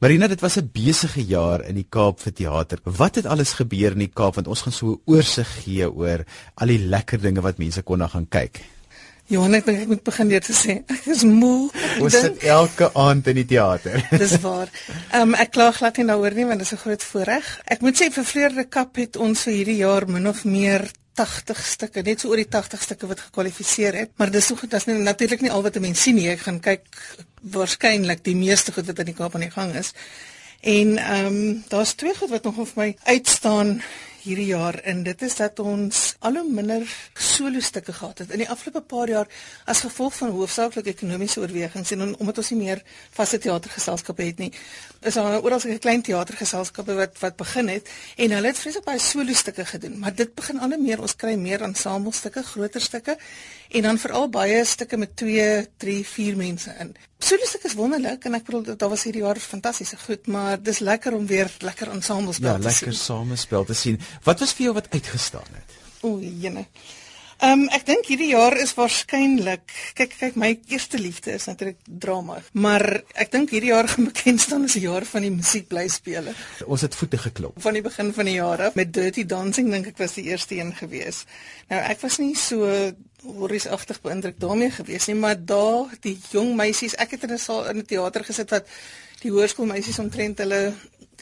Marina, 0.04 0.28
dit 0.28 0.42
was 0.42 0.58
'n 0.58 0.70
besige 0.74 1.24
jaar 1.24 1.64
in 1.64 1.76
die 1.76 1.88
Kaap 1.90 2.20
vir 2.20 2.34
teater. 2.34 2.80
Wat 2.84 3.16
het 3.16 3.26
alles 3.26 3.54
gebeur 3.54 3.92
in 3.92 4.04
die 4.04 4.12
Kaap 4.14 4.36
want 4.36 4.48
ons 4.48 4.62
gaan 4.62 4.74
so 4.74 4.92
'n 4.92 5.02
oorsig 5.06 5.48
gee 5.64 5.92
oor 5.92 6.26
al 6.54 6.68
die 6.68 6.80
lekker 6.80 7.22
dinge 7.22 7.42
wat 7.42 7.58
mense 7.58 7.82
kon 7.82 7.98
na 7.98 8.08
gaan 8.08 8.28
kyk. 8.28 8.62
Johan, 9.26 9.54
ek 9.54 9.66
dink 9.66 9.80
ek 9.80 9.88
moet 9.88 10.04
begin 10.04 10.28
deur 10.28 10.42
te 10.42 10.54
sê 10.54 10.84
ek 10.86 11.06
is 11.06 11.24
moe. 11.24 11.72
Ons 12.00 12.20
sit 12.20 12.44
elke 12.44 12.94
aand 12.94 13.28
in 13.28 13.36
die 13.36 13.46
teater. 13.46 14.08
Dis 14.24 14.40
waar. 14.42 14.70
Ehm 15.12 15.22
um, 15.22 15.34
ek 15.34 15.52
kla 15.52 15.72
glad 15.72 15.98
nie 15.98 16.06
daaroor 16.06 16.36
nie 16.36 16.46
want 16.46 16.60
dit 16.60 16.68
is 16.68 16.74
'n 16.74 16.84
groot 16.84 17.04
voorreg. 17.04 17.62
Ek 17.66 17.82
moet 17.82 18.02
sê 18.02 18.12
vir 18.12 18.24
Vreerde 18.24 18.66
Kap 18.68 18.96
het 18.96 19.16
ons 19.16 19.44
vir 19.44 19.54
hierdie 19.54 19.78
jaar 19.78 20.08
min 20.08 20.28
of 20.28 20.44
meer 20.44 20.92
80 21.16 21.66
stukke, 21.66 22.04
net 22.06 22.20
so 22.22 22.30
oor 22.30 22.42
die 22.42 22.50
80 22.52 22.82
stukke 22.82 23.08
wat 23.08 23.24
gekwalifiseer 23.28 23.96
het, 24.04 24.12
maar 24.20 24.32
dis 24.32 24.52
goed, 24.52 24.70
dit 24.70 24.80
is 24.80 24.86
natuurlik 24.86 25.42
nie 25.42 25.52
al 25.52 25.64
wat 25.64 25.76
'n 25.76 25.82
mens 25.82 26.02
sien 26.02 26.16
nie. 26.16 26.30
Ek 26.30 26.46
gaan 26.48 26.60
kyk 26.60 26.86
waarskynlik 27.42 28.24
die 28.24 28.36
meeste 28.36 28.72
goed 28.72 28.86
wat 28.86 29.00
in 29.00 29.06
die 29.06 29.16
Kaap 29.16 29.36
aan 29.36 29.48
die 29.48 29.52
gang 29.52 29.76
is. 29.76 29.94
En 30.62 30.98
ehm 30.98 31.26
um, 31.26 31.64
daar's 31.68 31.94
twee 31.94 32.16
goed 32.16 32.30
wat 32.30 32.44
nog 32.44 32.56
vir 32.56 32.72
my 32.76 32.96
uitstaan 33.04 33.82
hierdie 34.26 34.50
jaar 34.50 34.80
en 34.90 35.04
dit 35.06 35.22
is 35.22 35.36
dat 35.38 35.60
ons 35.62 36.02
al 36.26 36.40
hoe 36.40 36.46
minder 36.50 36.86
solo 37.14 37.62
stukke 37.62 37.94
gehad 37.94 38.24
het. 38.24 38.32
In 38.34 38.42
die 38.42 38.50
afgelope 38.50 38.82
paar 38.82 39.10
jaar 39.10 39.30
as 39.70 39.84
gevolg 39.86 40.16
van 40.18 40.34
hoofsaaklik 40.34 40.90
ekonomiese 40.96 41.40
oorwegings 41.44 41.94
en 41.96 42.16
omdat 42.18 42.42
ons 42.42 42.52
nie 42.54 42.62
meer 42.64 42.82
vaste 43.14 43.40
teatergeselskappe 43.46 44.26
het 44.26 44.42
nie 44.42 44.52
is 45.06 45.14
daar 45.14 45.42
oral 45.44 45.60
so 45.60 45.70
'n 45.70 45.80
klein 45.80 46.02
teatergeselskappe 46.02 46.94
wat 46.94 47.20
wat 47.20 47.36
begin 47.36 47.68
het 47.68 47.90
en 48.16 48.32
hulle 48.32 48.48
het 48.48 48.60
vreeslik 48.60 48.84
baie 48.84 49.00
solo 49.00 49.34
stukke 49.34 49.66
gedoen. 49.66 50.00
Maar 50.00 50.16
dit 50.16 50.36
begin 50.36 50.60
al 50.60 50.70
hoe 50.70 50.82
meer 50.82 51.02
ons 51.02 51.16
kry 51.16 51.36
meer 51.36 51.62
ensemble 51.62 52.14
stukke 52.14 52.44
groter 52.44 52.82
stukke 52.82 53.18
en 53.76 53.84
dan 53.90 54.00
veral 54.00 54.30
baie 54.32 54.64
stukke 54.66 54.98
met 54.98 55.16
2 55.20 55.68
3 55.84 55.98
4 56.08 56.38
mense 56.40 56.76
in 56.80 56.94
solo 57.20 57.48
stukke 57.50 57.68
is 57.72 57.78
wonderlik 57.80 58.28
en 58.28 58.38
ek 58.40 58.46
bedoel 58.48 58.76
daar 58.76 58.92
was 58.94 59.04
hierdie 59.08 59.24
jaar 59.24 59.40
fantastiese 59.40 59.98
goed 60.06 60.28
maar 60.32 60.62
dis 60.62 60.80
lekker 60.80 61.16
om 61.18 61.26
weer 61.28 61.52
lekker 61.60 61.92
ensemble 61.92 62.34
spel 62.34 62.56
ja, 62.56 62.58
te 62.58 62.62
sien 62.62 62.70
ja 62.70 62.92
lekker 62.92 63.00
samespel 63.02 63.66
te 63.72 63.78
sien 63.86 64.00
Wat 64.26 64.40
was 64.40 64.54
vir 64.58 64.70
jou 64.70 64.76
wat 64.76 64.88
uitgestaan 64.90 65.52
het? 65.54 65.74
O, 66.06 66.20
jene. 66.22 66.66
Ehm 67.44 67.66
um, 67.66 67.70
ek 67.76 67.84
dink 67.84 68.08
hierdie 68.08 68.30
jaar 68.32 68.56
is 68.56 68.72
waarskynlik 68.78 69.74
kyk 69.98 70.14
kyk 70.20 70.38
my 70.40 70.54
eerste 70.72 71.00
liefde 71.02 71.34
is 71.36 71.48
natuurlik 71.50 71.82
drama, 71.84 72.38
maar 72.54 72.84
ek 73.14 73.34
dink 73.34 73.52
hierdie 73.52 73.74
jaar 73.74 73.90
gaan 73.92 74.08
bekend 74.08 74.42
staan 74.42 74.64
as 74.64 74.78
'n 74.80 74.86
jaar 74.86 75.06
van 75.06 75.22
die 75.22 75.32
musiek 75.32 75.68
bly 75.68 75.88
speel. 75.88 76.32
Ons 76.66 76.82
het 76.82 76.96
voete 76.96 77.18
geklop 77.18 77.60
van 77.60 77.74
die 77.74 77.82
begin 77.82 78.14
van 78.14 78.26
die 78.26 78.38
jaar 78.40 78.62
af 78.62 78.76
met 78.76 78.94
Dirty 78.94 79.26
Dancing 79.26 79.72
dink 79.72 79.88
ek 79.88 79.98
was 79.98 80.16
die 80.16 80.24
eerste 80.32 80.56
een 80.56 80.74
gewees. 80.76 81.26
Nou 81.68 81.82
ek 81.82 82.00
was 82.02 82.18
nie 82.18 82.36
so 82.36 82.92
horriesagtig 83.26 84.02
beïndruk 84.02 84.40
daarmee 84.40 84.72
gewees 84.72 85.08
nie, 85.08 85.16
maar 85.16 85.36
daar 85.36 85.92
die 86.02 86.18
jong 86.32 86.56
meisies, 86.56 86.96
ek 86.96 87.12
het 87.12 87.24
in 87.24 87.34
'n 87.34 87.38
saal 87.38 87.68
in 87.70 87.78
'n 87.78 87.86
teater 87.86 88.24
gesit 88.24 88.50
wat 88.50 88.66
die 89.26 89.32
hoërskoolmeisies 89.32 90.00
omtrent 90.00 90.38
hulle 90.38 90.74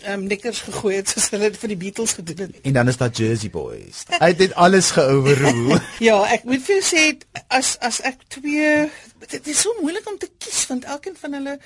um, 0.08 0.26
nikkers 0.28 0.62
gegooi 0.66 0.96
het 0.96 1.10
soos 1.10 1.30
hulle 1.34 1.52
vir 1.54 1.72
die 1.74 1.78
Beatles 1.78 2.16
gedoen 2.18 2.44
het. 2.46 2.60
En 2.62 2.74
dan 2.74 2.88
is 2.88 2.98
daar 2.98 3.12
Jersey 3.14 3.50
Boys. 3.50 4.04
Hy 4.10 4.30
het 4.34 4.38
dit 4.38 4.54
alles 4.54 4.92
geoverrule. 4.92 5.80
ja, 6.10 6.18
ek 6.36 6.46
moet 6.50 6.64
vir 6.66 6.80
jou 6.80 6.86
sê 6.88 7.06
as 7.48 7.76
as 7.80 8.02
ek 8.08 8.26
twee 8.38 8.90
dit 9.30 9.48
is 9.54 9.64
so 9.66 9.74
moeilik 9.82 10.08
om 10.10 10.18
te 10.20 10.30
kies 10.38 10.66
want 10.72 10.86
elkeen 10.86 11.16
van 11.20 11.38
hulle 11.40 11.58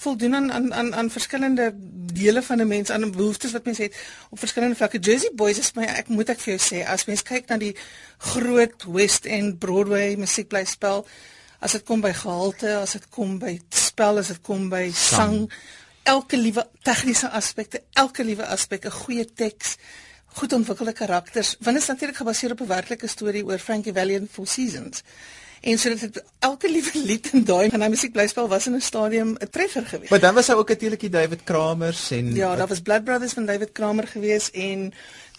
voldoen 0.00 0.34
aan 0.34 0.52
aan 0.52 0.68
aan 0.74 0.94
aan 0.94 1.10
verskillende 1.12 1.72
dele 2.20 2.42
van 2.42 2.60
'n 2.60 2.68
mens 2.68 2.90
aan 2.90 3.10
behoeftes 3.10 3.52
wat 3.52 3.64
mense 3.64 3.82
het 3.82 3.96
op 4.30 4.38
verskillende 4.38 4.76
vlakke. 4.76 4.98
Jersey 4.98 5.30
Boys 5.34 5.58
is 5.58 5.74
my 5.74 5.84
ek 5.84 6.08
moet 6.08 6.28
ek 6.28 6.40
vir 6.40 6.56
jou 6.56 6.62
sê 6.70 6.86
as 6.86 7.04
mens 7.04 7.22
kyk 7.22 7.48
na 7.48 7.56
die 7.56 7.76
groot 8.18 8.84
West 8.86 9.26
End 9.26 9.58
Broadway 9.58 10.16
musiekblyspel 10.16 11.06
as 11.60 11.72
dit 11.76 11.84
kom 11.84 12.00
by 12.00 12.12
gehalte, 12.16 12.78
as 12.80 12.96
dit 12.96 13.08
kom 13.12 13.38
by 13.38 13.58
spel, 13.68 14.18
as 14.18 14.28
dit 14.32 14.40
kom 14.42 14.68
by 14.72 14.86
sang, 14.92 14.96
sang 14.96 15.50
elke 16.10 16.36
liewe 16.36 16.66
tegniese 16.86 17.30
aspekte, 17.30 17.82
elke 17.92 18.24
liewe 18.24 18.46
aspek, 18.46 18.84
'n 18.84 18.98
goeie 19.02 19.26
teks, 19.42 19.76
goed 20.38 20.52
ontwikkelde 20.52 20.92
karakters, 20.92 21.56
want 21.60 21.76
dit 21.76 21.82
is 21.82 21.92
natuurlik 21.92 22.16
gebaseer 22.16 22.52
op 22.52 22.60
'n 22.60 22.66
werklike 22.66 23.06
storie 23.06 23.44
oor 23.44 23.58
Frankie 23.58 23.92
Valli 23.92 24.16
and 24.16 24.30
Four 24.30 24.46
Seasons. 24.46 25.02
En 25.60 25.78
so 25.78 25.88
dit 25.88 26.22
elke 26.38 26.70
liewe 26.70 26.90
lied 26.94 27.28
in 27.32 27.44
daai 27.44 27.70
van 27.70 27.82
hy 27.82 27.88
musiekblyspel 27.92 28.48
was 28.48 28.66
in 28.66 28.74
'n 28.74 28.80
stadium 28.80 29.36
'n 29.36 29.50
treffer 29.50 29.86
geweest. 29.86 30.10
Maar 30.10 30.20
dan 30.20 30.34
was 30.34 30.46
daar 30.46 30.56
ook 30.56 30.68
natuurlik 30.68 31.00
die 31.00 31.10
David 31.10 31.44
Kramers 31.44 32.10
en 32.10 32.34
Ja, 32.34 32.56
daar 32.56 32.66
was 32.66 32.80
Blood 32.80 33.04
Brothers 33.04 33.32
van 33.32 33.46
David 33.46 33.72
Kramer 33.72 34.08
geweest 34.08 34.54
en 34.54 34.92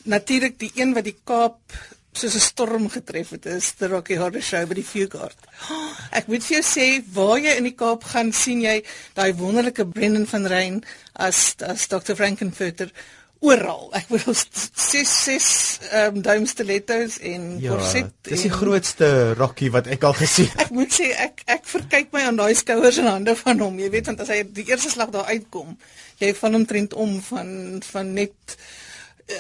natuurlik 0.03 0.59
die 0.59 0.71
een 0.75 0.93
wat 0.93 1.03
die 1.03 1.17
Kaap 1.23 1.59
soos 2.13 2.35
'n 2.35 2.39
storm 2.39 2.89
getref 2.89 3.29
het 3.29 3.45
is 3.45 3.73
die 3.79 3.87
Rocky 3.87 4.17
Horror 4.17 4.41
Show 4.41 4.65
by 4.67 4.75
die 4.75 4.83
Fugard. 4.83 5.37
Ek 6.11 6.27
moet 6.27 6.43
vir 6.43 6.59
jou 6.59 6.65
sê 6.65 7.03
waar 7.13 7.39
jy 7.39 7.55
in 7.57 7.63
die 7.63 7.75
Kaap 7.75 8.03
gaan 8.03 8.33
sien 8.33 8.61
jy 8.61 8.83
daai 9.13 9.33
wonderlike 9.33 9.85
Brendan 9.85 10.27
van 10.27 10.45
Rein 10.45 10.83
as 11.13 11.55
as 11.59 11.87
Dr 11.87 12.15
Frankenfurter 12.15 12.91
oral. 13.41 13.89
Ek 13.97 14.05
bedoel 14.11 14.35
ses 14.37 15.09
ses 15.09 15.47
ehm 15.89 16.17
um, 16.17 16.21
duim 16.21 16.45
stilettos 16.45 17.17
en 17.25 17.57
ja, 17.59 17.73
korset. 17.73 18.11
Dis 18.27 18.45
die 18.45 18.53
grootste 18.53 19.33
Rocky 19.39 19.71
wat 19.73 19.87
ek 19.87 20.03
al 20.03 20.13
gesien 20.19 20.51
het. 20.51 20.61
Ek 20.67 20.75
moet 20.75 20.93
sê 20.93 21.09
ek 21.17 21.41
ek 21.49 21.65
verkyk 21.65 22.11
my 22.13 22.27
aan 22.27 22.37
daai 22.37 22.53
skouers 22.55 23.01
en 23.01 23.09
hande 23.09 23.35
van 23.39 23.65
hom. 23.65 23.79
Jy 23.81 23.89
weet 23.89 24.11
want 24.11 24.21
as 24.21 24.29
hy 24.29 24.43
die 24.45 24.67
eerste 24.69 24.93
slag 24.93 25.09
daar 25.15 25.31
uitkom, 25.33 25.73
jy 26.21 26.35
van 26.37 26.59
hom 26.59 26.67
trend 26.69 26.93
om 26.93 27.17
van 27.31 27.81
van 27.87 28.13
net 28.13 28.57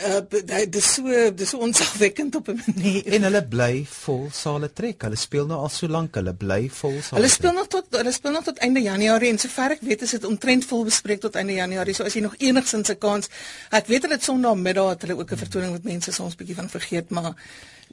uh, 0.07 0.65
dis 0.69 0.93
so 0.93 1.31
dis 1.35 1.49
so 1.49 1.57
onsagwekkend 1.57 2.35
op 2.35 2.47
'n 2.47 2.61
manier. 2.65 3.07
En 3.13 3.23
hulle 3.23 3.43
bly 3.47 3.85
vol 3.89 4.29
sale 4.31 4.73
trek. 4.73 5.01
Hulle 5.01 5.15
speel 5.15 5.45
nou 5.45 5.59
al 5.59 5.69
so 5.69 5.87
lank, 5.87 6.15
hulle 6.15 6.33
bly 6.33 6.69
vol 6.69 6.97
sale. 7.01 7.21
Hulle 7.21 7.31
speel 7.31 7.53
nog 7.53 7.67
tot 7.67 7.85
hulle 7.89 8.11
speel 8.11 8.31
nog 8.31 8.43
tot 8.43 8.57
einde 8.57 8.81
Januarie 8.81 9.29
en 9.29 9.39
sover 9.39 9.71
ek 9.71 9.81
weet 9.81 10.01
is 10.01 10.11
dit 10.11 10.25
omtrent 10.25 10.65
vol 10.65 10.83
bespreek 10.83 11.19
tot 11.19 11.35
einde 11.35 11.53
Januarie. 11.53 11.93
So 11.93 12.03
as 12.03 12.13
jy 12.13 12.21
nog 12.21 12.35
enigsins 12.37 12.89
'n 12.89 12.97
kans, 12.97 13.29
ek 13.69 13.87
weet 13.87 14.01
dat 14.01 14.11
dit 14.11 14.23
Sondagmiddag 14.23 14.89
het 14.89 15.01
hulle 15.01 15.17
ook 15.19 15.31
'n 15.31 15.37
vertoning 15.37 15.71
met 15.71 15.83
mense 15.83 16.11
soms 16.11 16.35
bietjie 16.35 16.55
van 16.55 16.69
vergeet, 16.69 17.09
maar 17.09 17.35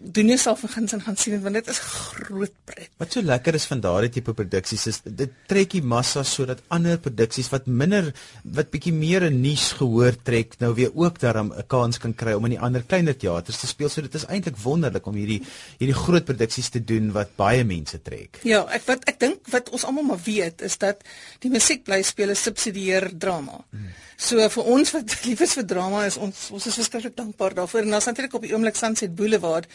doen 0.01 0.31
jouself 0.31 0.61
vergins 0.63 0.93
en 0.95 1.03
gaan 1.03 1.17
sien 1.17 1.41
want 1.43 1.59
dit 1.59 1.69
is 1.69 1.79
groot 1.83 2.53
pret. 2.65 2.91
Wat 3.01 3.13
so 3.13 3.23
lekker 3.23 3.57
is 3.59 3.67
van 3.71 3.81
daardie 3.83 4.11
tipe 4.15 4.35
produksies 4.37 4.87
is 4.91 5.01
dit 5.05 5.33
trek 5.51 5.73
die 5.75 5.83
massa 5.83 6.23
sodat 6.27 6.63
ander 6.75 6.99
produksies 7.03 7.51
wat 7.53 7.67
minder 7.67 8.13
wat 8.45 8.71
bietjie 8.71 8.93
meer 8.95 9.27
'n 9.29 9.41
nuus 9.41 9.73
gehoor 9.81 10.15
trek 10.23 10.59
nou 10.61 10.75
weer 10.75 10.93
ook 10.95 11.19
daarom 11.19 11.53
'n 11.53 11.67
kans 11.67 11.99
kan 11.99 12.15
kry 12.15 12.33
om 12.33 12.45
in 12.45 12.57
die 12.57 12.61
ander 12.61 12.83
kleiner 12.83 13.17
teaters 13.17 13.59
te 13.59 13.67
speel. 13.67 13.89
So 13.89 14.03
dit 14.03 14.15
is 14.15 14.27
eintlik 14.27 14.57
wonderlik 14.57 15.07
om 15.07 15.15
hierdie 15.15 15.43
hierdie 15.79 15.99
groot 16.05 16.25
produksies 16.25 16.69
te 16.69 16.85
doen 16.85 17.13
wat 17.13 17.37
baie 17.37 17.65
mense 17.65 18.03
trek. 18.03 18.41
Ja, 18.43 18.67
ek 18.71 18.87
wat 18.87 19.05
ek 19.05 19.21
dink 19.21 19.47
wat 19.51 19.71
ons 19.71 19.85
almal 19.85 20.05
maar 20.05 20.23
weet 20.25 20.63
is 20.63 20.79
dat 20.79 21.03
die 21.41 21.51
musiekblyspele 21.51 22.35
subsidieer 22.35 23.11
drama. 23.19 23.65
Hmm. 23.71 23.91
So 24.19 24.43
vir 24.51 24.67
ons 24.67 24.91
wat 24.91 25.13
lief 25.29 25.41
is 25.47 25.53
vir 25.55 25.65
drama 25.71 26.01
is 26.09 26.17
ons 26.19 26.49
ons 26.55 26.65
is 26.67 26.77
verskriklik 26.81 27.15
dankbaar 27.15 27.55
daarvoor. 27.55 27.85
En 27.87 27.95
ons 28.01 28.07
natuurlik 28.11 28.35
op 28.35 28.43
die 28.43 28.51
oomblik 28.51 28.79
Sunset 28.79 29.15
Boulevard 29.15 29.69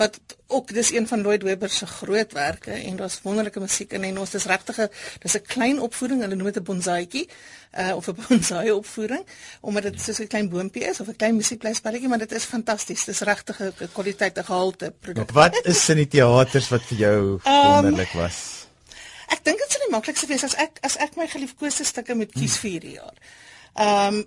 wat 0.00 0.16
ook 0.48 0.72
dis 0.72 0.92
een 0.94 1.04
van 1.06 1.20
Lloyd 1.20 1.42
Webber 1.44 1.68
se 1.68 1.86
grootwerke 1.86 2.72
en 2.72 2.96
daar's 2.96 3.18
wonderlike 3.22 3.60
musiek 3.60 3.92
in 3.92 4.06
en 4.08 4.22
ons 4.22 4.32
dis 4.32 4.46
regtig 4.48 4.78
dis 5.20 5.36
'n 5.36 5.44
klein 5.46 5.80
opvoering, 5.80 6.22
hulle 6.24 6.34
noem 6.34 6.48
dit 6.48 6.56
'n 6.62 6.64
bonsaietjie 6.64 7.28
uh 7.76 7.96
of 7.96 8.08
'n 8.08 8.16
bonsai 8.24 8.72
opvoering 8.72 9.24
omdat 9.60 9.82
dit 9.82 10.00
soos 10.00 10.20
'n 10.20 10.32
klein 10.32 10.48
boontjie 10.48 10.88
is 10.88 11.00
of 11.00 11.08
'n 11.08 11.16
klein 11.16 11.36
musiekblyspelletjie, 11.36 12.08
maar 12.08 12.24
dit 12.24 12.32
is 12.32 12.44
fantasties. 12.44 13.04
Dis 13.04 13.20
regtig 13.20 13.60
'n 13.60 13.92
kwaliteit, 13.92 14.38
'n 14.38 14.44
gehalte 14.44 14.94
produk. 15.00 15.30
Wat 15.30 15.60
is 15.66 15.88
in 15.88 15.96
die 15.96 16.08
teaters 16.08 16.68
wat 16.68 16.82
vir 16.82 16.98
jou 16.98 17.20
um, 17.20 17.40
wonderlik 17.84 18.12
was? 18.16 18.66
Ek 19.28 19.44
dink 19.44 19.58
dit 19.58 19.70
sal 19.70 19.84
die 19.84 19.92
maklikste 19.92 20.26
wees 20.26 20.44
as 20.44 20.56
ek 20.56 20.80
as 20.80 20.96
ek 20.96 21.16
my 21.16 21.28
geliefkoeste 21.28 21.84
stukke 21.84 22.14
moet 22.14 22.32
kies 22.32 22.56
vir 22.56 22.70
hierdie 22.70 22.96
jaar. 22.96 23.14
Ehm 23.74 24.14
um, 24.14 24.26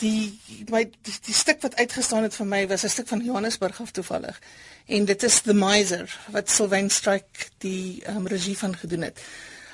die 0.00 0.38
my 0.72 0.84
die, 0.88 1.14
die 1.26 1.34
stuk 1.34 1.60
wat 1.62 1.76
uitgestaan 1.76 2.24
het 2.24 2.34
vir 2.34 2.46
my 2.46 2.66
was 2.68 2.84
'n 2.84 2.88
stuk 2.88 3.08
van 3.08 3.24
Johannesburg 3.24 3.80
af 3.80 3.90
toevallig. 3.90 4.40
En 4.86 5.04
dit 5.04 5.22
is 5.22 5.40
The 5.40 5.54
Miser 5.54 6.18
wat 6.30 6.50
Sylvain 6.50 6.90
Strike 6.90 7.50
die 7.58 8.02
um, 8.08 8.26
regie 8.26 8.58
van 8.58 8.76
gedoen 8.76 9.02
het. 9.02 9.20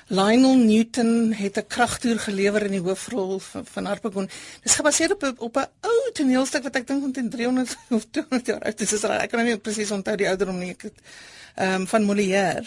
Lionel 0.06 0.56
Newton 0.56 1.32
het 1.32 1.56
'n 1.56 1.66
kragtoer 1.66 2.18
gelewer 2.18 2.62
in 2.62 2.70
die 2.70 2.80
hoofrol 2.80 3.38
van, 3.38 3.66
van 3.66 3.84
Harpagon. 3.84 4.30
Dis 4.62 4.74
gebaseer 4.74 5.12
op 5.12 5.34
op 5.38 5.56
'n 5.56 5.68
ou 5.80 6.12
toneelstuk 6.12 6.62
wat 6.62 6.76
ek 6.76 6.86
dink 6.86 7.04
omtrent 7.04 7.30
300 7.30 7.76
of 7.96 8.04
200 8.10 8.46
jaar 8.46 8.62
oud 8.62 8.80
is. 8.80 9.04
Ek 9.04 9.30
kan 9.30 9.44
nie 9.44 9.58
presies 9.58 9.90
onthou 9.90 10.16
die 10.16 10.28
ouderdom 10.28 10.58
nie. 10.58 10.70
Ek 10.70 10.82
het 10.82 10.98
ehm 11.54 11.80
um, 11.80 11.86
van 11.86 12.02
Molière. 12.02 12.66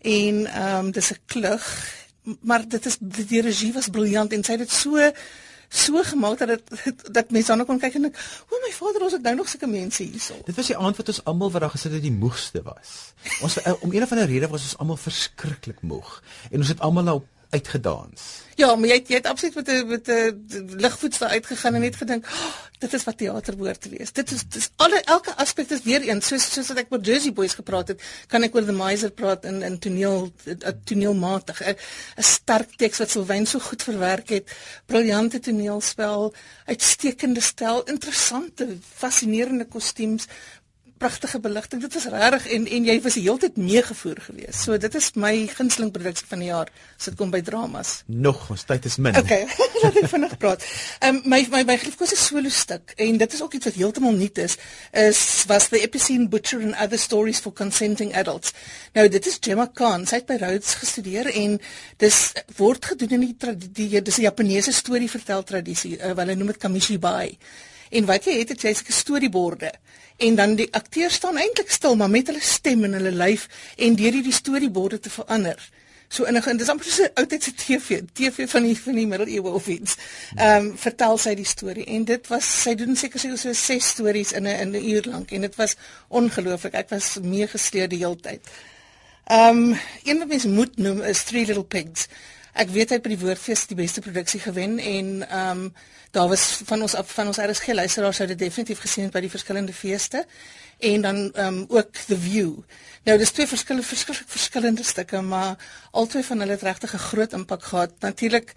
En 0.00 0.46
ehm 0.46 0.84
um, 0.84 0.90
dis 0.90 1.10
'n 1.10 1.18
klug, 1.26 1.94
maar 2.40 2.68
dit 2.68 2.86
is 2.86 2.96
die 3.00 3.40
regie 3.40 3.72
was 3.72 3.88
briljant 3.88 4.32
en 4.32 4.44
sy 4.44 4.50
het 4.50 4.60
dit 4.60 4.70
so 4.72 5.12
so 5.74 6.02
gemaak 6.06 6.38
dat 6.38 6.48
dit 6.84 7.04
dat 7.14 7.30
mense 7.34 7.56
dan 7.56 7.66
kon 7.66 7.80
kyk 7.82 7.98
en 7.98 8.08
ek 8.10 8.18
o 8.48 8.60
my 8.62 8.72
vader 8.76 9.06
ons 9.06 9.16
het 9.16 9.26
nou 9.26 9.34
nog 9.40 9.50
sulke 9.50 9.68
mense 9.70 10.02
hierso. 10.06 10.38
Dit 10.46 10.56
was 10.58 10.70
die 10.70 10.78
aand 10.78 11.00
wat 11.00 11.10
ons 11.12 11.22
almal 11.30 11.50
wat 11.54 11.66
daar 11.66 11.74
gesit 11.74 11.96
het 11.96 12.04
die 12.04 12.14
moegste 12.14 12.62
was. 12.62 12.94
Ons 13.42 13.58
eh, 13.62 13.74
om 13.80 13.92
een 13.92 14.06
of 14.06 14.12
ander 14.14 14.30
rede 14.30 14.50
was 14.52 14.68
ons 14.68 14.78
almal 14.78 15.00
verskriklik 15.00 15.82
moeg 15.82 16.20
en 16.50 16.62
ons 16.62 16.72
het 16.74 16.80
almal 16.80 17.08
nou 17.10 17.18
uitgedans. 17.54 18.42
Ja, 18.54 18.68
maar 18.78 18.88
jy 18.88 19.00
het, 19.00 19.08
jy 19.10 19.18
het 19.18 19.26
absoluut 19.26 19.54
met 19.54 19.68
'n 19.68 19.86
met 19.86 20.08
'n 20.08 20.76
ligvoets 20.78 21.18
daar 21.18 21.34
uitgegaan 21.36 21.74
en 21.74 21.80
net 21.80 21.96
gedink, 21.96 22.26
oh, 22.26 22.54
dit 22.78 22.92
is 22.92 23.04
wat 23.04 23.18
teater 23.18 23.56
behoort 23.56 23.80
te 23.80 23.88
wees. 23.88 24.12
Dit 24.12 24.30
is 24.30 24.42
dis 24.48 24.70
alle 24.76 25.00
elke 25.00 25.34
aspek 25.36 25.70
is 25.70 25.82
weer 25.82 26.08
een. 26.08 26.22
Soos 26.22 26.52
soos 26.52 26.68
wat 26.68 26.78
ek 26.78 26.90
met 26.90 27.06
Jersey 27.06 27.32
Boys 27.32 27.54
gepraat 27.54 27.88
het, 27.88 28.02
kan 28.26 28.42
ek 28.42 28.54
oor 28.54 28.64
The 28.64 28.72
Miser 28.72 29.10
praat 29.10 29.44
in 29.44 29.62
in 29.62 29.78
toneel 29.78 30.32
toneelmatig. 30.84 31.62
'n 31.62 31.76
'n 32.16 32.22
sterk 32.22 32.76
teks 32.76 32.98
wat 32.98 33.10
Sylvain 33.10 33.46
so 33.46 33.58
goed 33.58 33.82
verwerk 33.82 34.28
het, 34.28 34.50
briljante 34.86 35.38
toneelspel, 35.38 36.34
uitstekende 36.64 37.40
stel, 37.40 37.82
interessante, 37.84 38.76
fascinerende 38.94 39.64
kostuums, 39.64 40.26
pragtige 41.04 41.40
beligting. 41.40 41.82
Dit 41.82 41.94
was 41.94 42.06
regtig 42.08 42.46
en 42.56 42.66
en 42.66 42.86
jy 42.88 42.94
was 43.04 43.16
die 43.18 43.22
hele 43.26 43.40
tyd 43.42 43.58
meegevoer 43.60 44.20
geweest. 44.26 44.60
So 44.64 44.76
dit 44.80 44.94
is 44.96 45.10
my 45.20 45.32
gunsteling 45.52 45.90
produksie 45.92 46.28
van 46.30 46.40
die 46.40 46.48
jaar 46.48 46.70
as 46.96 47.10
dit 47.10 47.16
kom 47.18 47.32
by 47.34 47.42
dramas. 47.44 47.92
Nog, 48.06 48.46
ons 48.54 48.64
tyd 48.68 48.88
is 48.88 48.96
min. 49.04 49.16
Okay, 49.20 49.44
laat 49.82 49.98
ek 50.00 50.08
vinnig 50.14 50.36
praat. 50.40 50.64
Ehm 51.00 51.20
um, 51.20 51.20
my 51.34 51.42
my 51.52 51.62
my 51.68 51.76
geliefkoeste 51.82 52.16
solo 52.20 52.52
stuk 52.52 52.94
en 52.96 53.20
dit 53.20 53.36
is 53.36 53.42
ook 53.44 53.58
iets 53.58 53.68
wat 53.68 53.76
heeltemal 53.80 54.16
nuut 54.16 54.40
is, 54.46 54.56
is 55.04 55.20
was 55.50 55.68
the 55.74 55.82
Epicene 55.84 56.28
Butcher 56.32 56.64
and 56.64 56.78
Other 56.80 57.00
Stories 57.00 57.42
for 57.44 57.52
Consenting 57.52 58.14
Adults. 58.16 58.56
Nou 58.96 59.08
dit 59.08 59.28
is 59.28 59.38
Gemma 59.40 59.68
Khan. 59.74 60.08
Sy 60.08 60.22
het 60.22 60.30
by 60.30 60.38
Rhodes 60.40 60.78
gestudeer 60.80 61.28
en 61.34 61.58
dis 62.00 62.22
word 62.56 62.92
gedoen 62.94 63.18
in 63.18 63.28
die 63.28 63.36
tradisie, 63.36 64.00
dis 64.00 64.18
'n 64.22 64.28
Japaneese 64.30 64.72
storie 64.72 65.10
vertel 65.10 65.44
tradisie. 65.44 65.98
Uh, 65.98 66.16
hulle 66.16 66.34
noem 66.34 66.54
dit 66.54 66.62
Kamishibai. 66.64 67.36
En 67.94 68.08
wat 68.10 68.26
jy 68.26 68.40
het, 68.40 68.50
het 68.54 68.66
jy 68.66 68.74
seker 68.74 68.96
storieborde 68.96 69.70
en 70.16 70.34
dan 70.38 70.54
die 70.58 70.68
akteurs 70.74 71.14
staan 71.20 71.38
eintlik 71.38 71.70
stil 71.70 71.96
maar 71.98 72.10
met 72.10 72.28
hulle 72.30 72.42
stem 72.42 72.84
en 72.86 72.92
hulle 72.98 73.14
lyf 73.14 73.48
en 73.76 73.96
deur 73.98 74.14
hierdie 74.18 74.34
storieborde 74.34 75.00
te 75.02 75.10
verander. 75.10 75.58
So 76.08 76.24
in 76.24 76.36
'n 76.36 76.56
dis 76.56 76.68
amper 76.68 76.86
so 76.90 77.02
'n 77.02 77.14
oudtydse 77.14 77.54
TV, 77.54 78.02
TV 78.12 78.50
van 78.50 78.62
die 78.62 78.76
van 78.78 78.94
die 78.94 79.06
middeleeue 79.06 79.50
of 79.50 79.66
iets. 79.66 79.96
Ehm 80.36 80.66
um, 80.66 80.78
vertel 80.78 81.18
sy 81.18 81.34
die 81.34 81.44
storie 81.44 81.84
en 81.84 82.04
dit 82.04 82.28
was 82.28 82.62
sy 82.62 82.74
doen 82.74 82.96
seker 82.96 83.20
so 83.20 83.36
so 83.36 83.52
ses 83.52 83.88
stories 83.88 84.32
in 84.32 84.46
'n 84.46 84.60
in 84.60 84.70
'n 84.70 84.90
uur 84.90 85.04
lank 85.10 85.30
en 85.30 85.40
dit 85.40 85.56
was 85.56 85.76
ongelooflik. 86.08 86.74
Ek 86.74 86.88
was 86.90 87.18
meegesleer 87.22 87.88
die 87.88 87.98
hele 87.98 88.20
tyd. 88.20 88.40
Ehm 89.24 89.72
um, 89.72 89.78
een 90.04 90.18
wat 90.18 90.28
mens 90.28 90.44
moet 90.44 90.76
noem 90.76 91.02
is 91.02 91.24
Three 91.24 91.46
Little 91.46 91.64
Pigs. 91.64 92.06
Ek 92.54 92.70
weet 92.70 92.92
hy 92.92 93.00
het 93.00 93.02
by 93.02 93.10
die 93.10 93.18
Woordfees 93.18 93.64
die 93.66 93.74
beste 93.74 94.02
produksie 94.02 94.38
gewen 94.40 94.78
en 94.78 95.08
ehm 95.26 95.64
um, 95.66 95.72
daar 96.14 96.28
was 96.30 96.42
van 96.68 96.82
ons 96.86 96.92
van 96.94 97.26
ons 97.26 97.40
RSG 97.42 97.72
luisteraars 97.74 98.20
sou 98.20 98.26
dit 98.30 98.38
definitief 98.38 98.78
gesien 98.78 99.08
het 99.08 99.12
by 99.16 99.24
die 99.24 99.30
verskillende 99.32 99.74
feeste 99.74 100.20
en 100.78 101.02
dan 101.02 101.18
ehm 101.32 101.46
um, 101.46 101.64
ook 101.68 101.98
The 102.06 102.18
View. 102.18 102.60
Nou 103.04 103.18
dis 103.18 103.34
twee 103.34 103.50
verskillende 103.50 103.86
verskillende 103.86 104.30
verskillende 104.36 104.86
stukke, 104.86 105.20
maar 105.20 105.58
albei 105.90 106.22
van 106.22 106.44
hulle 106.44 106.54
het 106.54 106.62
regtig 106.62 106.94
'n 106.94 107.06
groot 107.08 107.32
impak 107.32 107.64
gehad. 107.64 107.92
Natuurlik 108.00 108.54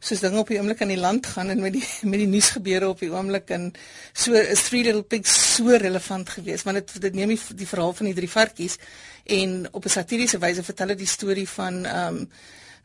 soos 0.00 0.20
dinge 0.20 0.38
op 0.38 0.48
die 0.48 0.58
oomblik 0.58 0.80
in 0.80 0.88
die 0.88 1.00
land 1.00 1.26
gaan 1.26 1.48
en 1.52 1.60
met 1.60 1.72
die 1.72 1.84
met 2.10 2.18
die 2.18 2.28
nuus 2.28 2.50
gebeure 2.56 2.88
op 2.88 2.98
die 3.04 3.12
oomblik 3.12 3.50
en 3.50 3.72
so 4.12 4.32
is 4.32 4.62
Three 4.62 4.82
Little 4.82 5.02
Pigs 5.02 5.54
so 5.54 5.68
relevant 5.68 6.28
geweest 6.28 6.64
want 6.64 6.80
dit 6.80 7.00
dit 7.00 7.14
neem 7.14 7.28
die, 7.28 7.40
die 7.54 7.68
verhaal 7.68 7.92
van 7.92 8.06
die 8.06 8.14
drie 8.14 8.30
varkies 8.30 8.76
en 9.24 9.68
op 9.72 9.84
'n 9.84 9.96
satiriese 9.98 10.38
wyse 10.38 10.62
vertel 10.62 10.86
dit 10.86 10.98
die 10.98 11.14
storie 11.16 11.48
van 11.48 11.84
ehm 11.84 12.16
um, 12.16 12.28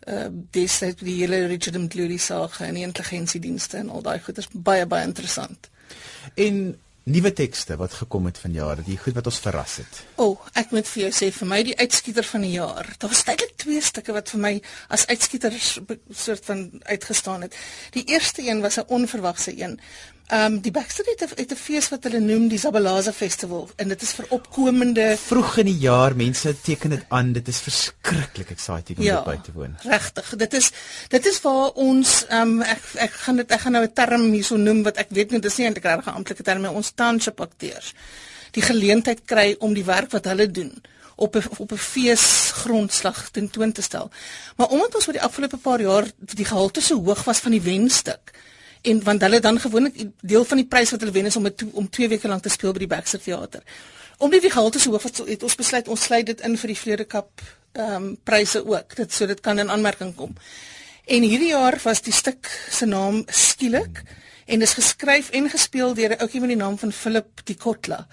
uh 0.07 0.27
dis 0.51 0.79
net 0.79 0.99
die 0.99 1.17
hele 1.21 1.45
Richard 1.47 1.77
Mcleary 1.77 2.17
sage 2.17 2.63
en 2.63 2.73
die 2.73 2.85
intelligensiedienste 2.87 3.77
en 3.77 3.89
al 3.89 4.01
daai 4.01 4.19
goeders 4.19 4.47
baie 4.53 4.85
baie 4.85 5.03
interessant. 5.03 5.69
En 6.35 6.77
nuwe 7.09 7.31
tekste 7.33 7.75
wat 7.79 7.93
gekom 7.93 8.25
het 8.29 8.37
vanjaar, 8.37 8.83
die 8.85 8.97
goed 8.97 9.15
wat 9.17 9.27
ons 9.29 9.39
verras 9.41 9.77
het. 9.81 10.01
O, 10.15 10.25
oh, 10.25 10.49
ek 10.59 10.73
moet 10.75 10.87
vir 10.87 11.07
jou 11.07 11.11
sê 11.15 11.29
vir 11.33 11.49
my 11.49 11.59
die 11.65 11.77
uitskieter 11.79 12.27
van 12.27 12.45
die 12.45 12.51
jaar. 12.53 12.89
Daar 13.01 13.11
was 13.13 13.23
eintlik 13.25 13.55
twee 13.61 13.81
stukke 13.81 14.13
wat 14.13 14.29
vir 14.33 14.43
my 14.43 14.53
as 14.93 15.07
uitskieters 15.09 15.71
soort 16.13 16.45
van 16.45 16.67
uitgestaan 16.83 17.47
het. 17.47 17.57
Die 17.95 18.05
eerste 18.13 18.45
een 18.45 18.61
was 18.61 18.77
'n 18.77 18.87
onverwagse 18.87 19.55
een. 19.57 19.79
Ehm 20.29 20.53
um, 20.53 20.59
die 20.61 20.71
Baxter 20.71 21.05
het 21.09 21.21
'n 21.25 21.41
het 21.41 21.51
'n 21.51 21.55
fees 21.55 21.89
wat 21.89 22.03
hulle 22.03 22.19
noem 22.19 22.47
die 22.47 22.57
Zabalaza 22.57 23.11
Festival 23.11 23.69
en 23.75 23.87
dit 23.87 24.01
is 24.01 24.11
vir 24.11 24.25
opkomende 24.29 25.17
vroeg 25.17 25.57
in 25.57 25.65
die 25.65 25.77
jaar 25.77 26.15
mense 26.15 26.61
teken 26.61 26.89
dit 26.89 27.05
aan 27.07 27.31
dit 27.33 27.47
is 27.47 27.59
verskriklik 27.59 28.49
exciting 28.49 28.97
om 28.97 29.03
ja, 29.03 29.15
dit 29.15 29.25
by 29.25 29.41
te 29.43 29.51
woon. 29.51 29.75
Regtig, 29.81 30.35
dit 30.35 30.53
is 30.53 30.71
dit 31.07 31.25
is 31.25 31.41
waar 31.41 31.71
ons 31.71 32.25
ehm 32.27 32.41
um, 32.41 32.61
ek 32.61 32.81
ek 32.93 33.11
gaan 33.11 33.35
dit 33.35 33.51
ek 33.51 33.59
gaan 33.59 33.71
nou 33.71 33.83
'n 33.83 33.93
term 33.93 34.31
hierso 34.31 34.55
noem 34.57 34.83
wat 34.83 34.97
ek 34.97 35.07
weet 35.09 35.31
nie 35.31 35.39
dis 35.39 35.57
nie 35.57 35.65
eintlik 35.65 35.85
'n 35.85 35.95
regte 35.95 36.11
amptelike 36.11 36.43
term 36.43 36.61
maar 36.61 36.73
ons 36.73 36.91
township 36.95 37.41
akteurs 37.41 37.93
die 38.51 38.61
geleentheid 38.61 39.25
kry 39.25 39.55
om 39.59 39.73
die 39.73 39.85
werk 39.85 40.11
wat 40.11 40.25
hulle 40.25 40.51
doen 40.51 40.73
op 41.15 41.35
'n 41.35 41.43
op 41.57 41.71
'n 41.71 41.77
feesgrondslag 41.77 43.29
tentoon 43.29 43.71
te 43.71 43.81
stel. 43.81 44.11
Maar 44.55 44.67
omdat 44.67 44.95
ons 44.95 45.07
oor 45.07 45.13
die 45.13 45.27
afgelope 45.27 45.57
paar 45.57 45.81
jaar 45.81 46.05
die 46.19 46.45
gehalte 46.45 46.81
so 46.81 47.03
hoog 47.03 47.23
was 47.23 47.39
van 47.39 47.51
die 47.51 47.61
wenstuk 47.61 48.31
en 48.81 49.03
want 49.03 49.21
hulle 49.21 49.39
dan 49.39 49.59
gewoonlik 49.59 49.95
deel 50.21 50.45
van 50.45 50.57
die 50.57 50.67
prys 50.67 50.91
wat 50.91 50.99
hulle 50.99 51.13
wen 51.15 51.25
is 51.25 51.35
om 51.35 51.43
het, 51.43 51.63
om 51.71 51.89
2 51.89 52.07
weke 52.07 52.27
lank 52.27 52.43
te 52.43 52.49
speel 52.49 52.73
by 52.73 52.79
die 52.79 52.87
Baxter 52.87 53.21
Theater. 53.21 53.63
Om 54.17 54.31
die 54.31 54.51
gehalte 54.51 54.79
so 54.79 54.91
hoof 54.91 55.03
het, 55.03 55.21
het 55.27 55.43
ons 55.43 55.55
besluit 55.55 55.87
ons 55.87 56.03
sluit 56.03 56.25
dit 56.25 56.41
in 56.41 56.57
vir 56.57 56.73
die 56.73 56.79
Vrede 56.79 57.05
Cup 57.05 57.41
ehm 57.71 57.95
um, 57.95 58.17
pryse 58.23 58.65
ook. 58.65 58.95
Dit 58.95 59.13
so 59.13 59.27
dit 59.27 59.39
kan 59.39 59.59
in 59.59 59.69
aanmerking 59.69 60.15
kom. 60.15 60.35
En 61.05 61.21
hierdie 61.21 61.51
jaar 61.51 61.79
was 61.83 62.01
die 62.01 62.13
stuk 62.13 62.49
se 62.69 62.85
naam 62.85 63.23
skielik 63.27 64.03
en 64.45 64.61
is 64.61 64.73
geskryf 64.73 65.29
en 65.29 65.49
gespeel 65.49 65.93
deur 65.93 66.15
'n 66.15 66.21
ouetjie 66.21 66.41
met 66.41 66.49
die 66.49 66.57
naam 66.57 66.77
van 66.77 66.91
Philip 66.91 67.41
Dikotla. 67.43 68.07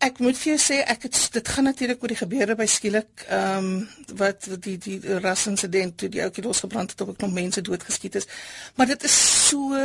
Ek 0.00 0.18
moet 0.24 0.38
vir 0.40 0.54
jou 0.54 0.60
sê 0.62 0.78
ek 0.88 1.02
het 1.04 1.16
dit 1.34 1.48
gaan 1.54 1.66
natuurlik 1.68 2.02
oor 2.02 2.12
die 2.12 2.22
gebeure 2.22 2.54
by 2.56 2.66
skielik 2.66 3.26
ehm 3.28 3.66
um, 3.66 3.88
wat 4.16 4.46
die 4.64 4.78
die, 4.80 4.96
rasinsident 5.20 5.98
toe 6.00 6.08
die 6.08 6.22
ouetjie 6.24 6.44
losgebrand 6.46 6.94
het 6.94 7.00
op 7.04 7.10
'n 7.12 7.16
klomp 7.16 7.34
mense 7.34 7.60
doodgeskiet 7.60 8.14
is. 8.14 8.26
Maar 8.76 8.86
dit 8.86 9.04
is 9.04 9.18
so 9.48 9.76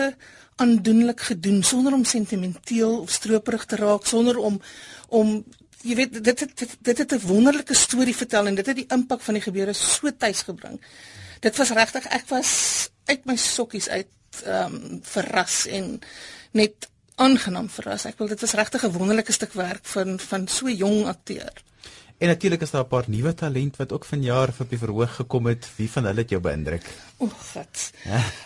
aandoenlik 0.56 1.20
gedoen 1.20 1.64
sonder 1.64 1.94
om 1.94 2.06
sentimenteel 2.06 3.00
of 3.02 3.12
stroperig 3.12 3.66
te 3.66 3.76
raak, 3.76 4.06
sonder 4.06 4.38
om 4.38 4.62
om 5.08 5.44
jy 5.84 5.96
weet 5.96 6.24
dit 6.24 6.40
het 6.40 6.58
dit, 6.58 6.78
dit 6.80 6.98
het 6.98 7.12
'n 7.12 7.28
wonderlike 7.28 7.74
storie 7.74 8.16
vertel 8.16 8.48
en 8.48 8.56
dit 8.56 8.66
het 8.66 8.76
die 8.76 8.92
impak 8.98 9.22
van 9.22 9.34
die 9.34 9.44
gebeure 9.44 9.74
so 9.74 10.12
tuis 10.18 10.42
gebring. 10.42 10.82
Dit 11.40 11.58
was 11.58 11.70
regtig 11.70 12.08
ek 12.08 12.28
was 12.28 12.90
uit 13.06 13.26
my 13.26 13.36
sokkies 13.36 13.90
uit 13.90 14.08
ehm 14.46 14.76
um, 14.76 15.00
verras 15.04 15.66
en 15.68 16.00
net 16.52 16.90
aangenaam 17.16 17.70
verras. 17.70 18.06
Ek 18.06 18.18
wil 18.18 18.28
dit 18.28 18.42
was 18.42 18.54
regtig 18.54 18.84
'n 18.84 18.92
wonderlike 18.92 19.32
stuk 19.32 19.54
werk 19.54 19.86
van 19.86 20.20
van 20.20 20.48
so 20.48 20.70
jong 20.70 21.06
akteur. 21.06 21.54
En 22.18 22.28
natuurlik 22.28 22.62
is 22.62 22.72
daar 22.72 22.84
'n 22.84 22.88
paar 22.88 23.04
nuwe 23.08 23.34
talent 23.34 23.76
wat 23.76 23.92
ook 23.92 24.06
vanjaar 24.06 24.50
op 24.60 24.70
die 24.70 24.78
verhoog 24.78 25.16
gekom 25.16 25.46
het. 25.46 25.68
Wie 25.76 25.92
van 25.92 26.06
hulle 26.06 26.20
het 26.20 26.30
jou 26.30 26.42
beïndruk? 26.42 26.86
O, 27.18 27.28
God. 27.28 27.92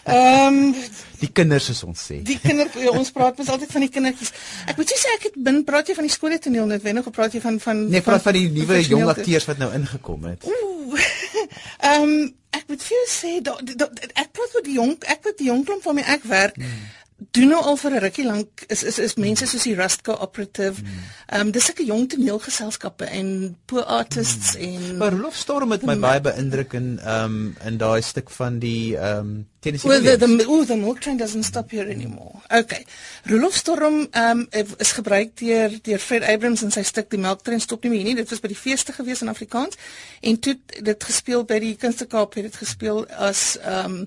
Ehm 0.04 0.54
um, 0.54 0.76
die 1.20 1.32
kinders 1.32 1.66
soos 1.66 1.84
ons 1.84 2.12
sê. 2.12 2.22
Die 2.24 2.40
kinders 2.40 2.74
ja, 2.74 2.90
ons 2.90 3.12
praat 3.12 3.38
mens 3.38 3.50
altyd 3.50 3.72
van 3.72 3.82
die 3.82 3.90
kindertjies. 3.90 4.32
Ek 4.66 4.78
moet 4.78 4.90
sê 4.90 5.14
ek 5.16 5.24
het 5.24 5.34
bin 5.36 5.64
praat 5.64 5.88
jy 5.88 5.94
van 5.94 6.04
die 6.04 6.14
skooltoneel 6.14 6.66
net 6.66 6.82
wennig 6.82 7.06
of 7.06 7.14
praat 7.14 7.34
jy 7.34 7.42
van 7.42 7.60
van 7.60 7.90
Nee, 7.90 8.02
praat 8.02 8.22
van, 8.22 8.34
van 8.34 8.42
die 8.42 8.50
nuwe 8.50 8.82
jong 8.82 9.08
akteurs 9.08 9.46
wat 9.46 9.58
nou 9.58 9.74
ingekom 9.74 10.24
het. 10.24 10.46
Ooh. 10.46 11.00
Ehm 11.90 12.02
um, 12.02 12.36
ek 12.50 12.64
moet 12.68 12.84
vir 12.84 12.98
jou 12.98 13.08
sê 13.10 13.42
dat 13.42 14.00
ek 14.14 14.32
praat 14.32 14.56
oor 14.56 14.64
die 14.64 14.74
jong 14.74 14.96
ek 15.06 15.20
wat 15.24 15.38
die 15.38 15.48
jong 15.48 15.66
klomp 15.66 15.84
van 15.84 15.96
my 15.96 16.02
ek 16.02 16.24
werk. 16.24 16.56
Hmm 16.56 16.88
doen 17.32 17.48
nou 17.52 17.60
al 17.64 17.78
vir 17.78 17.92
'n 17.92 18.00
rukkie 18.00 18.26
lank 18.26 18.64
is 18.68 18.84
is 18.84 19.00
is 19.00 19.16
mense 19.16 19.46
soos 19.46 19.64
die 19.64 19.76
Rust 19.76 20.02
Cooperative. 20.02 20.82
Hmm. 20.82 21.04
Ehm 21.28 21.42
um, 21.42 21.52
dis 21.52 21.66
sulke 21.66 21.86
jong 21.86 22.10
toneelgeselskappe 22.10 23.06
en 23.06 23.58
poor 23.66 23.84
artists 23.84 24.56
mm. 24.56 24.62
en 24.62 24.98
Maar 24.98 25.14
Rolf 25.14 25.36
Storm 25.36 25.72
het 25.72 25.84
my 25.84 25.98
baie 26.00 26.22
beïndruk 26.22 26.74
in 26.74 27.00
ehm 27.00 27.24
um, 27.24 27.56
in 27.66 27.78
daai 27.78 28.02
stuk 28.02 28.30
van 28.30 28.60
die 28.60 28.98
ehm 28.98 29.18
um, 29.20 29.48
Tennessee 29.60 29.90
Well 29.90 30.02
the 30.02 30.18
the, 30.18 30.48
oh, 30.48 30.66
the 30.66 30.76
milk 30.76 31.00
train 31.00 31.18
doesn't 31.18 31.44
stop 31.44 31.72
here 31.72 31.92
anymore. 31.92 32.42
Okay. 32.48 32.86
Rolf 33.24 33.56
Storm 33.56 34.08
ehm 34.12 34.48
um, 34.52 34.68
is 34.78 34.92
gebruik 34.92 35.38
deur 35.38 35.80
deur 35.82 36.00
Fred 36.00 36.24
Abrams 36.24 36.64
in 36.64 36.72
sy 36.72 36.84
stuk 36.84 37.10
Die 37.10 37.20
melk 37.20 37.44
train 37.44 37.60
stop 37.60 37.84
nie 37.84 37.92
meer 37.92 38.04
nie. 38.04 38.16
Dit 38.16 38.30
was 38.30 38.40
by 38.40 38.48
die 38.48 38.62
feeste 38.64 38.94
gewees 38.94 39.22
in 39.22 39.30
Afrikaans 39.30 39.76
en 40.22 40.40
toe 40.40 40.58
dit 40.82 41.04
gespeel 41.04 41.44
by 41.44 41.60
die 41.60 41.76
Kunstekaap 41.76 42.34
het 42.34 42.52
dit 42.52 42.56
gespeel 42.56 43.08
as 43.30 43.58
ehm 43.62 43.86
um, 43.86 44.04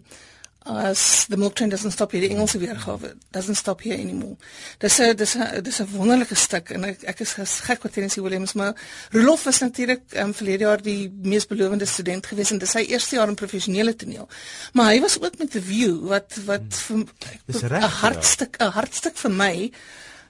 as 0.65 1.27
the 1.27 1.37
milk 1.37 1.55
train 1.55 1.71
doesn't 1.71 1.91
stop 1.91 2.13
here 2.13 2.21
die 2.21 2.35
Engelse 2.35 2.59
weergawe 2.59 3.15
doesn't 3.31 3.57
stop 3.57 3.83
here 3.83 3.99
anymore. 3.99 4.37
Dis 4.79 5.01
'n 5.01 5.17
dis 5.17 5.35
'n 5.37 5.63
dis 5.63 5.81
'n 5.81 5.89
wonderlike 5.97 6.35
stuk 6.35 6.71
en 6.71 6.85
ek 6.85 7.03
ek 7.03 7.21
is 7.21 7.35
gek 7.67 7.83
wat 7.83 7.93
Tennessee 7.93 8.23
Williams 8.23 8.53
maar 8.53 8.75
Rolof 9.11 9.45
was 9.45 9.61
natuurlik 9.61 10.03
um, 10.17 10.35
verlede 10.35 10.65
jaar 10.65 10.83
die 10.83 11.13
mees 11.23 11.47
belowende 11.47 11.87
student 11.87 12.27
gewees 12.27 12.51
en 12.51 12.59
dis 12.59 12.71
sy 12.71 12.85
eerste 12.89 13.17
jaar 13.17 13.29
in 13.29 13.35
professionele 13.35 13.97
toneel. 13.97 14.29
Maar 14.73 14.93
hy 14.93 15.01
was 15.01 15.21
ook 15.21 15.39
met 15.39 15.51
The 15.51 15.63
View 15.63 16.09
wat 16.09 16.39
wat 16.45 16.85
hmm. 16.87 17.09
'n 17.47 17.83
hartstuk 18.03 18.57
'n 18.59 18.71
hartstuk 18.71 19.17
vir 19.17 19.31
my 19.31 19.73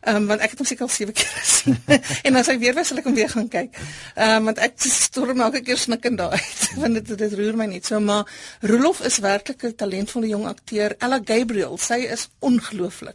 Ehm 0.02 0.16
um, 0.16 0.24
want 0.26 0.40
ek 0.42 0.50
het 0.50 0.58
hom 0.58 0.66
seker 0.66 0.82
al 0.82 0.90
7 0.90 1.14
keer 1.14 1.28
gesien. 1.36 1.76
en 2.26 2.38
as 2.40 2.48
hy 2.50 2.56
weer 2.58 2.74
was, 2.74 2.88
sal 2.90 2.98
ek 2.98 3.04
hom 3.06 3.14
weer 3.14 3.28
gaan 3.30 3.46
kyk. 3.50 3.76
Ehm 4.16 4.40
um, 4.40 4.48
want 4.50 4.58
ek 4.66 4.74
storm 4.82 5.44
elke 5.44 5.60
keer 5.62 5.78
snikkend 5.78 6.18
daar 6.18 6.34
uit 6.34 6.64
want 6.82 6.98
dit 6.98 7.12
dit 7.20 7.36
roer 7.38 7.58
my 7.60 7.68
net 7.70 7.86
so 7.86 8.00
maar 8.02 8.26
Rolof 8.66 9.04
is 9.06 9.20
werklik 9.22 9.62
'n 9.68 9.76
talentvolle 9.78 10.32
jong 10.32 10.48
akteur. 10.50 10.96
Ella 10.98 11.20
Gabriel, 11.24 11.78
sy 11.78 12.00
is 12.16 12.26
ongelooflik. 12.40 13.14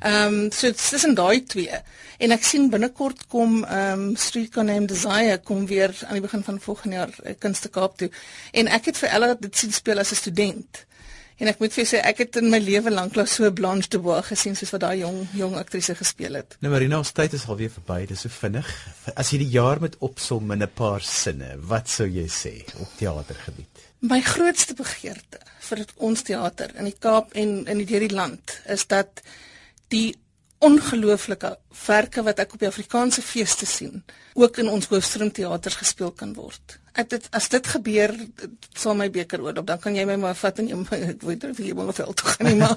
Ehm 0.00 0.34
um, 0.34 0.50
so 0.50 0.66
dit 0.66 0.82
is 0.98 1.06
in 1.06 1.14
daai 1.14 1.44
twee. 1.44 1.78
En 2.18 2.34
ek 2.34 2.44
sien 2.44 2.66
binnekort 2.74 3.26
kom 3.30 3.62
ehm 3.62 4.02
um, 4.08 4.16
Street 4.16 4.54
Name 4.54 4.90
Desire 4.90 5.38
kom 5.38 5.66
weer 5.66 5.94
aan 6.08 6.18
die 6.18 6.26
begin 6.26 6.42
van 6.42 6.60
volgende 6.60 6.96
jaar 6.96 7.14
uh, 7.22 7.38
Kunste 7.38 7.68
Kaap 7.68 7.96
toe. 8.02 8.10
En 8.50 8.66
ek 8.66 8.90
het 8.90 8.98
vir 8.98 9.14
Ella 9.14 9.34
dit 9.38 9.56
sien 9.56 9.72
speel 9.72 10.02
as 10.02 10.10
'n 10.10 10.22
student. 10.24 10.86
En 11.36 11.50
ek 11.50 11.58
moet 11.60 11.74
vir 11.76 11.84
sê 11.84 11.98
ek 12.00 12.22
het 12.22 12.38
in 12.40 12.48
my 12.48 12.58
lewe 12.64 12.90
lank 12.92 13.16
lank 13.18 13.28
so 13.28 13.50
Blanche 13.52 13.90
de 13.92 13.98
Bois 14.00 14.24
gesien 14.24 14.54
soos 14.56 14.72
wat 14.72 14.86
daai 14.86 15.02
jong 15.02 15.18
jong 15.36 15.56
aktrise 15.60 15.92
gespeel 15.98 16.38
het. 16.40 16.56
Nou 16.64 16.72
Marina, 16.72 16.96
ons 17.02 17.12
tyd 17.12 17.36
is 17.36 17.44
alweer 17.44 17.72
verby, 17.74 18.06
dis 18.08 18.24
so 18.24 18.32
vinnig. 18.32 18.70
As 19.12 19.32
jy 19.32 19.42
die 19.44 19.52
jaar 19.52 19.82
met 19.84 19.98
opsom 20.00 20.50
in 20.54 20.62
'n 20.64 20.72
paar 20.72 21.04
sinne, 21.04 21.56
wat 21.60 21.88
sou 21.92 22.06
jy 22.08 22.24
sê 22.28 22.54
op 22.80 22.88
teatergebied? 22.96 23.84
My 24.00 24.20
grootste 24.20 24.74
begeerte 24.74 25.40
vir 25.60 25.84
ons 25.96 26.22
teater 26.22 26.72
in 26.78 26.84
die 26.84 26.96
Kaap 26.98 27.34
en 27.34 27.66
in 27.66 27.78
die 27.78 27.88
hele 27.92 28.14
land 28.14 28.60
is 28.66 28.86
dat 28.86 29.20
die 29.88 30.16
ongelooflike 30.58 31.58
werke 31.86 32.22
wat 32.22 32.38
ek 32.38 32.54
op 32.54 32.60
die 32.60 32.68
Afrikaanse 32.68 33.22
feeste 33.22 33.66
sien, 33.66 34.04
ook 34.34 34.56
in 34.56 34.68
ons 34.68 34.88
hoofstroomteaters 34.88 35.76
gespeel 35.82 36.12
kan 36.16 36.32
word. 36.34 36.78
Ek 36.96 37.10
dit 37.12 37.26
as 37.36 37.48
dit 37.52 37.66
gebeur, 37.68 38.12
sal 38.72 38.94
my 38.96 39.10
beker 39.12 39.42
oorloop, 39.44 39.66
dan 39.68 39.80
kan 39.82 39.96
jy 39.96 40.06
my 40.08 40.16
maar 40.20 40.36
vat 40.38 40.60
en 40.62 40.68
jy 40.70 40.76
ek 41.12 41.24
weet 41.28 41.42
nie 41.44 41.50
of 41.52 41.58
jy 41.60 41.74
moet 41.76 41.98
veld 41.98 42.16
toe 42.16 42.28
gaan 42.32 42.46
nie 42.48 42.56
maar 42.56 42.76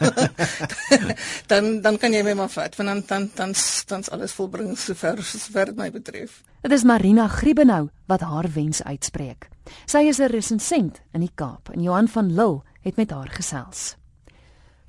dan 1.51 1.69
dan 1.85 1.99
kan 2.01 2.13
jy 2.13 2.23
my 2.27 2.33
maar 2.41 2.51
vat, 2.51 2.75
want 2.79 2.89
dan 2.89 3.03
dan 3.07 3.29
dan 3.37 3.55
dan's 3.87 4.11
alles 4.11 4.35
volbring 4.35 4.75
sover 4.77 5.23
sover 5.23 5.71
my 5.77 5.89
betref. 5.91 6.41
Dit 6.63 6.75
is 6.75 6.83
Marina 6.83 7.27
Griebenhou 7.31 7.87
wat 8.11 8.21
haar 8.27 8.51
wens 8.53 8.83
uitspreek. 8.83 9.47
Sy 9.85 10.03
is 10.11 10.19
'n 10.19 10.31
resensent 10.35 11.01
in 11.13 11.21
die 11.21 11.31
Kaap 11.35 11.69
en 11.73 11.81
Johan 11.83 12.07
van 12.07 12.33
Lille 12.35 12.61
het 12.81 12.95
met 12.95 13.11
haar 13.11 13.29
gesels. 13.29 13.95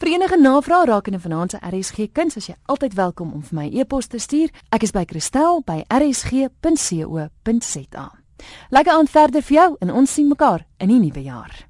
Vir 0.00 0.08
enige 0.08 0.36
navrae 0.40 0.86
rakende 0.88 1.20
vanaand 1.20 1.50
se 1.50 1.58
RSG 1.60 2.08
kuns 2.12 2.36
as 2.36 2.46
jy 2.48 2.54
altyd 2.72 2.94
welkom 2.94 3.32
om 3.36 3.42
vir 3.42 3.54
my 3.58 3.68
e-pos 3.68 4.06
te 4.06 4.18
stuur. 4.18 4.48
Ek 4.72 4.82
is 4.82 4.92
by 4.96 5.04
Christel 5.04 5.60
by 5.66 5.84
rsg.co.za. 5.92 6.60
Lekker 8.70 8.93
aan 8.93 9.11
verder 9.11 9.43
vir 9.43 9.57
jou 9.57 9.76
en 9.80 9.93
ons 9.93 10.12
sien 10.12 10.28
mekaar 10.28 10.66
in 10.78 10.88
die 10.88 11.01
nuwe 11.01 11.22
jaar. 11.22 11.69